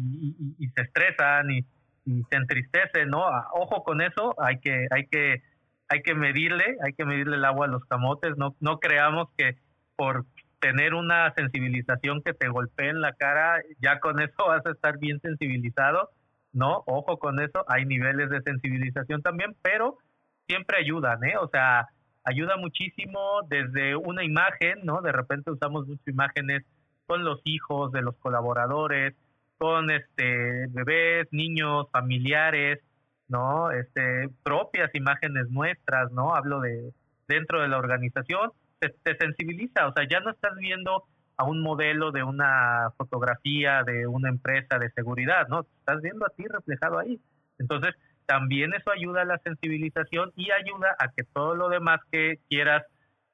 se 0.75 0.83
estresan 0.83 1.51
y, 1.51 1.67
se 2.05 2.37
entristecen, 2.37 3.11
¿no? 3.11 3.27
Ah, 3.27 3.49
ojo 3.53 3.85
con 3.85 4.01
eso, 4.01 4.35
hay 4.41 4.61
que, 4.61 4.87
hay 4.91 5.07
que, 5.07 5.43
hay 5.89 6.03
que 6.03 6.15
medirle, 6.15 6.79
hay 6.85 6.95
que 6.95 7.05
medirle 7.05 7.37
el 7.37 7.45
agua 7.45 7.67
a 7.67 7.71
los 7.71 7.85
camotes, 7.85 8.37
no, 8.39 8.57
no 8.61 8.79
creamos 8.79 9.29
que 9.37 9.59
por 9.95 10.25
tener 10.59 10.95
una 10.95 11.33
sensibilización 11.35 12.23
que 12.23 12.33
te 12.33 12.49
golpee 12.49 12.89
en 12.89 13.01
la 13.03 13.13
cara, 13.13 13.61
ya 13.81 14.01
con 14.01 14.21
eso 14.21 14.37
vas 14.49 14.65
a 14.65 14.71
estar 14.71 14.99
bien 14.99 15.21
sensibilizado 15.21 16.11
¿no? 16.53 16.83
Ojo 16.87 17.19
con 17.19 17.41
eso, 17.41 17.65
hay 17.69 17.85
niveles 17.85 18.31
de 18.31 18.43
sensibilización 18.43 19.23
también, 19.23 19.57
pero 19.63 19.99
siempre 20.47 20.79
ayudan, 20.79 21.23
¿eh? 21.25 21.37
O 21.41 21.49
sea, 21.49 21.87
ayuda 22.29 22.57
muchísimo 22.57 23.43
desde 23.49 23.97
una 23.97 24.25
imagen, 24.25 24.81
¿no? 24.85 25.01
De 25.01 25.13
repente 25.13 25.51
usamos 25.51 25.87
muchas 25.87 26.07
imágenes 26.07 26.65
con 27.07 27.25
los 27.25 27.41
hijos 27.45 27.91
de 27.93 28.03
los 28.03 28.17
colaboradores, 28.17 29.15
con 29.57 29.91
este 29.91 30.67
bebés, 30.69 31.27
niños, 31.33 31.87
familiares, 31.91 32.81
¿no? 33.29 33.71
Este 33.71 34.29
propias 34.43 34.95
imágenes 34.95 35.49
nuestras, 35.51 36.13
¿no? 36.13 36.35
Hablo 36.35 36.61
de 36.61 36.93
dentro 37.27 37.61
de 37.61 37.69
la 37.69 37.79
organización, 37.79 38.53
te, 38.79 39.17
sensibiliza, 39.19 39.87
o 39.87 39.93
sea, 39.93 40.07
ya 40.09 40.21
no 40.21 40.31
estás 40.31 40.55
viendo 40.57 41.05
a 41.37 41.45
un 41.45 41.63
modelo 41.63 42.11
de 42.11 42.23
una 42.23 42.91
fotografía 42.97 43.83
de 43.85 44.07
una 44.07 44.29
empresa 44.29 44.79
de 44.79 44.91
seguridad, 44.91 45.49
¿no? 45.49 45.61
Estás 45.81 46.01
viendo 46.03 46.27
a 46.27 46.31
ti 46.31 46.45
reflejado 46.47 46.99
ahí. 46.99 47.21
Entonces, 47.59 47.95
también 48.29 48.75
eso 48.75 48.91
ayuda 48.91 49.23
a 49.23 49.25
la 49.25 49.39
sensibilización 49.39 50.33
y 50.37 50.51
ayuda 50.51 50.95
a 50.99 51.09
que 51.09 51.25
todo 51.25 51.55
lo 51.55 51.71
demás 51.71 51.99
que 52.13 52.41
quieras 52.51 52.85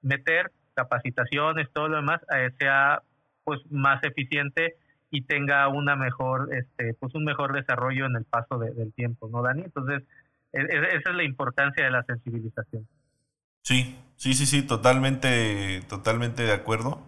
meter, 0.03 0.53
capacitaciones, 0.75 1.69
todo 1.73 1.89
lo 1.89 1.97
demás, 1.97 2.21
eh, 2.33 2.51
sea 2.61 3.03
pues 3.43 3.61
más 3.71 4.03
eficiente 4.05 4.77
y 5.11 5.23
tenga 5.23 5.67
una 5.67 5.97
mejor, 5.97 6.49
este, 6.55 6.95
pues 6.95 7.13
un 7.17 7.25
mejor 7.25 7.53
desarrollo 7.53 8.07
en 8.07 8.15
el 8.15 8.25
paso 8.25 8.57
del 8.59 8.93
tiempo, 8.95 9.29
¿no, 9.29 9.43
Dani? 9.43 9.63
Entonces, 9.63 10.05
e, 10.53 10.61
e, 10.61 10.97
esa 10.97 11.11
es 11.11 11.17
la 11.17 11.25
importancia 11.25 11.85
de 11.85 11.91
la 11.91 12.05
sensibilización. 12.05 12.87
Sí, 13.63 13.99
sí, 14.15 14.35
sí, 14.35 14.47
sí, 14.47 14.63
totalmente, 14.63 15.83
totalmente 15.89 16.45
de 16.45 16.53
acuerdo. 16.53 17.03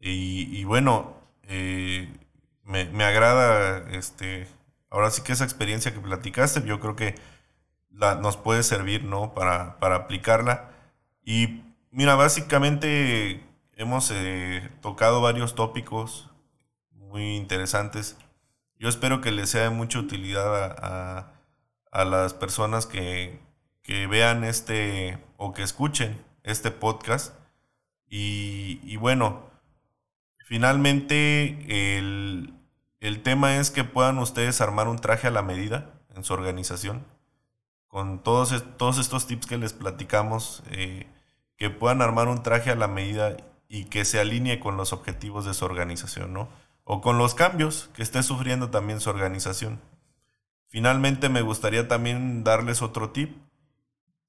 Y, 0.00 0.64
bueno, 0.64 1.16
eh, 1.44 2.08
me, 2.64 2.86
me, 2.86 3.04
agrada, 3.04 3.88
este, 3.92 4.48
ahora 4.92 5.10
sí 5.10 5.22
que 5.22 5.32
esa 5.32 5.44
experiencia 5.44 5.92
que 5.92 6.00
platicaste, 6.00 6.62
yo 6.64 6.78
creo 6.78 6.94
que 6.94 7.14
nos 7.90 8.36
puede 8.36 8.62
servir, 8.62 9.04
¿no? 9.04 9.34
Para, 9.34 9.76
aplicarla. 9.80 10.70
Y 11.24 11.62
mira, 11.90 12.14
básicamente 12.14 13.44
hemos 13.74 14.10
eh, 14.12 14.70
tocado 14.80 15.20
varios 15.20 15.54
tópicos 15.54 16.30
muy 16.92 17.36
interesantes. 17.36 18.16
Yo 18.78 18.88
espero 18.88 19.20
que 19.20 19.32
les 19.32 19.50
sea 19.50 19.62
de 19.62 19.70
mucha 19.70 19.98
utilidad 19.98 20.76
a, 20.78 22.04
las 22.04 22.34
personas 22.34 22.86
que, 22.86 23.40
que, 23.82 24.06
vean 24.06 24.44
este 24.44 25.18
o 25.36 25.52
que 25.52 25.62
escuchen 25.62 26.24
este 26.42 26.70
podcast. 26.70 27.34
Y, 28.08 28.80
y 28.84 28.96
bueno, 28.96 29.52
Finalmente, 30.52 31.96
el, 31.96 32.52
tema 33.22 33.56
es 33.56 33.72
que 33.72 33.82
puedan 33.82 34.18
ustedes 34.18 34.60
armar 34.60 34.86
un 34.86 34.98
traje 34.98 35.26
a 35.26 35.32
la 35.32 35.42
medida 35.42 35.90
en 36.14 36.22
su 36.22 36.34
organización. 36.34 37.04
Con 37.88 38.22
todos, 38.22 38.64
todos 38.76 38.98
estos 38.98 39.26
tips 39.26 39.46
que 39.46 39.58
les 39.58 39.72
platicamos, 39.72 40.62
eh, 40.70 41.06
que 41.56 41.68
puedan 41.68 42.00
armar 42.00 42.28
un 42.28 42.42
traje 42.42 42.70
a 42.70 42.76
la 42.76 42.86
medida 42.86 43.36
y 43.68 43.86
que 43.86 44.04
se 44.04 44.20
alinee 44.20 44.60
con 44.60 44.76
los 44.76 44.92
objetivos 44.92 45.44
de 45.44 45.54
su 45.54 45.64
organización, 45.64 46.32
¿no? 46.32 46.48
O 46.84 47.00
con 47.00 47.18
los 47.18 47.34
cambios 47.34 47.90
que 47.94 48.02
esté 48.02 48.22
sufriendo 48.22 48.70
también 48.70 49.00
su 49.00 49.10
organización. 49.10 49.80
Finalmente 50.68 51.28
me 51.28 51.42
gustaría 51.42 51.88
también 51.88 52.44
darles 52.44 52.82
otro 52.82 53.10
tip. 53.10 53.36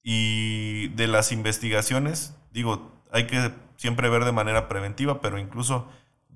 Y 0.01 0.89
de 0.89 1.07
las 1.07 1.31
investigaciones, 1.31 2.35
digo, 2.51 2.91
hay 3.11 3.27
que 3.27 3.53
siempre 3.77 4.09
ver 4.09 4.25
de 4.25 4.31
manera 4.31 4.67
preventiva, 4.67 5.21
pero 5.21 5.37
incluso 5.37 5.87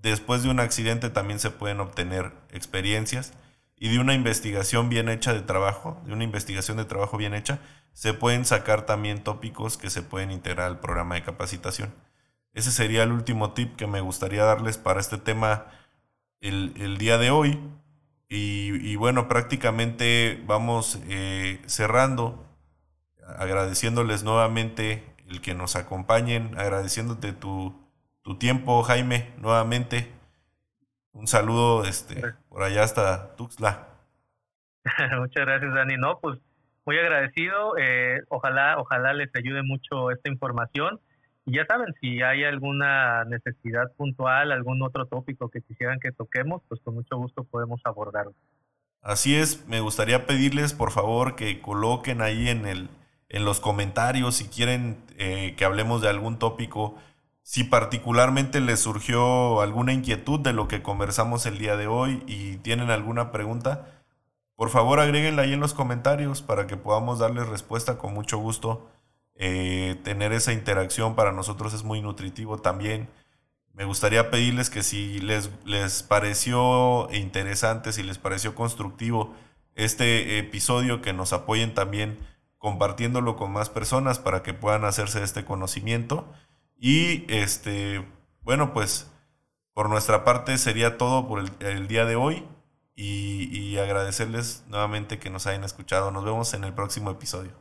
después 0.02 0.44
de 0.44 0.50
un 0.50 0.60
accidente 0.60 1.10
también 1.10 1.40
se 1.40 1.52
pueden 1.52 1.80
obtener 1.80 2.34
experiencias 2.52 3.34
y 3.76 3.90
de 3.90 4.00
una 4.00 4.14
investigación 4.14 4.90
bien 4.90 5.10
hecha 5.10 5.34
de 5.34 5.42
trabajo, 5.42 6.02
de 6.06 6.14
una 6.14 6.24
investigación 6.24 6.78
de 6.78 6.86
trabajo 6.86 7.18
bien 7.18 7.34
hecha, 7.34 7.60
se 7.94 8.14
pueden 8.14 8.46
sacar 8.46 8.86
también 8.86 9.24
tópicos 9.24 9.78
que 9.78 9.90
se 9.90 10.02
pueden 10.02 10.32
integrar 10.32 10.68
al 10.68 10.80
programa 10.80 11.16
de 11.16 11.24
capacitación. 11.24 11.94
Ese 12.54 12.72
sería 12.72 13.04
el 13.04 13.12
último 13.12 13.54
tip 13.54 13.76
que 13.76 13.88
me 13.88 14.02
gustaría 14.02 14.44
darles 14.44 14.78
para 14.78 15.00
este 15.00 15.18
tema 15.18 15.68
el, 16.42 16.98
día 16.98 17.18
de 17.18 17.30
hoy. 17.30 17.60
Y, 18.30 18.96
bueno, 18.98 19.28
prácticamente 19.28 20.44
vamos 20.46 21.00
eh, 21.08 21.62
cerrando, 21.66 22.46
agradeciéndoles 23.38 24.24
nuevamente 24.24 25.04
el 25.30 25.42
que 25.42 25.54
nos 25.54 25.76
acompañen, 25.76 26.58
agradeciéndote 26.58 27.32
tu, 27.34 27.87
tu 28.28 28.36
tiempo, 28.36 28.84
Jaime, 28.84 29.32
nuevamente. 29.38 30.12
Un 31.14 31.28
saludo 31.28 31.86
este, 31.86 32.34
por 32.50 32.62
allá 32.62 32.84
hasta 32.84 33.38
Tuxtla. 33.38 33.88
Muchas 35.18 35.46
gracias, 35.46 35.74
Dani. 35.74 35.96
No, 35.96 36.20
pues 36.20 36.38
muy 36.86 37.00
agradecido. 37.00 37.78
Eh, 37.78 38.20
ojalá, 38.28 38.80
ojalá 38.80 39.14
les 39.14 39.34
ayude 39.34 39.64
mucho 39.64 40.12
esta 40.12 40.30
información. 40.30 41.00
Y 41.46 41.56
ya 41.56 41.66
saben, 41.70 41.96
si 42.02 42.22
hay 42.22 42.44
alguna 42.44 43.24
necesidad 43.24 43.94
puntual, 43.96 44.52
algún 44.52 44.82
otro 44.84 45.06
tópico 45.06 45.48
que 45.48 45.62
quisieran 45.62 46.02
que 46.02 46.12
toquemos, 46.12 46.62
pues 46.68 46.82
con 46.82 46.96
mucho 46.96 47.16
gusto 47.16 47.46
podemos 47.46 47.80
abordarlo. 47.86 48.34
Así 49.02 49.38
es, 49.38 49.66
me 49.70 49.80
gustaría 49.80 50.26
pedirles 50.26 50.74
por 50.74 50.92
favor 50.92 51.38
que 51.38 51.62
coloquen 51.62 52.22
ahí 52.22 52.50
en, 52.50 52.66
el, 52.66 52.90
en 53.30 53.46
los 53.46 53.62
comentarios 53.62 54.36
si 54.36 54.50
quieren 54.50 54.98
eh, 55.18 55.56
que 55.56 55.64
hablemos 55.64 56.02
de 56.02 56.10
algún 56.10 56.40
tópico 56.40 56.98
si 57.48 57.64
particularmente 57.64 58.60
les 58.60 58.82
surgió 58.82 59.62
alguna 59.62 59.94
inquietud 59.94 60.38
de 60.38 60.52
lo 60.52 60.68
que 60.68 60.84
conversamos 60.84 61.46
el 61.46 61.58
día 61.58 61.78
de 61.78 61.88
hoy 61.88 62.22
y 62.28 62.58
tienen 62.58 62.92
alguna 62.92 63.32
pregunta, 63.32 64.04
por 64.58 64.70
favor 64.70 65.00
agréguenla 65.00 65.44
ahí 65.44 65.54
en 65.54 65.62
los 65.62 65.74
comentarios 65.74 66.42
para 66.42 66.68
que 66.68 66.76
podamos 66.76 67.20
darles 67.20 67.48
respuesta 67.48 67.98
con 67.98 68.14
mucho 68.14 68.38
gusto. 68.38 68.90
Eh, 69.36 69.98
tener 70.04 70.34
esa 70.34 70.52
interacción 70.52 71.16
para 71.16 71.32
nosotros 71.32 71.74
es 71.74 71.86
muy 71.86 72.02
nutritivo 72.02 72.58
también. 72.58 73.08
Me 73.72 73.86
gustaría 73.86 74.30
pedirles 74.30 74.70
que 74.70 74.84
si 74.84 75.20
les, 75.20 75.50
les 75.64 76.04
pareció 76.04 77.08
interesante, 77.14 77.94
si 77.94 78.04
les 78.04 78.18
pareció 78.18 78.56
constructivo 78.56 79.34
este 79.74 80.38
episodio, 80.38 81.02
que 81.02 81.14
nos 81.14 81.32
apoyen 81.32 81.74
también 81.74 82.18
compartiéndolo 82.58 83.38
con 83.38 83.54
más 83.54 83.70
personas 83.70 84.20
para 84.20 84.44
que 84.44 84.54
puedan 84.54 84.84
hacerse 84.84 85.24
este 85.24 85.46
conocimiento. 85.46 86.30
Y 86.80 87.26
este, 87.34 88.06
bueno, 88.42 88.74
pues 88.74 89.12
por 89.74 89.90
nuestra 89.90 90.24
parte 90.24 90.58
sería 90.58 90.98
todo 90.98 91.28
por 91.28 91.44
el, 91.60 91.88
día 91.88 92.06
de 92.06 92.16
hoy 92.16 92.44
y, 92.96 93.78
agradecerles 93.78 94.64
nuevamente 94.70 95.20
que 95.20 95.30
nos 95.30 95.46
hayan 95.46 95.64
escuchado. 95.64 96.10
Nos 96.10 96.26
vemos 96.26 96.54
en 96.56 96.64
el 96.64 96.74
próximo 96.74 97.12
episodio. 97.12 97.52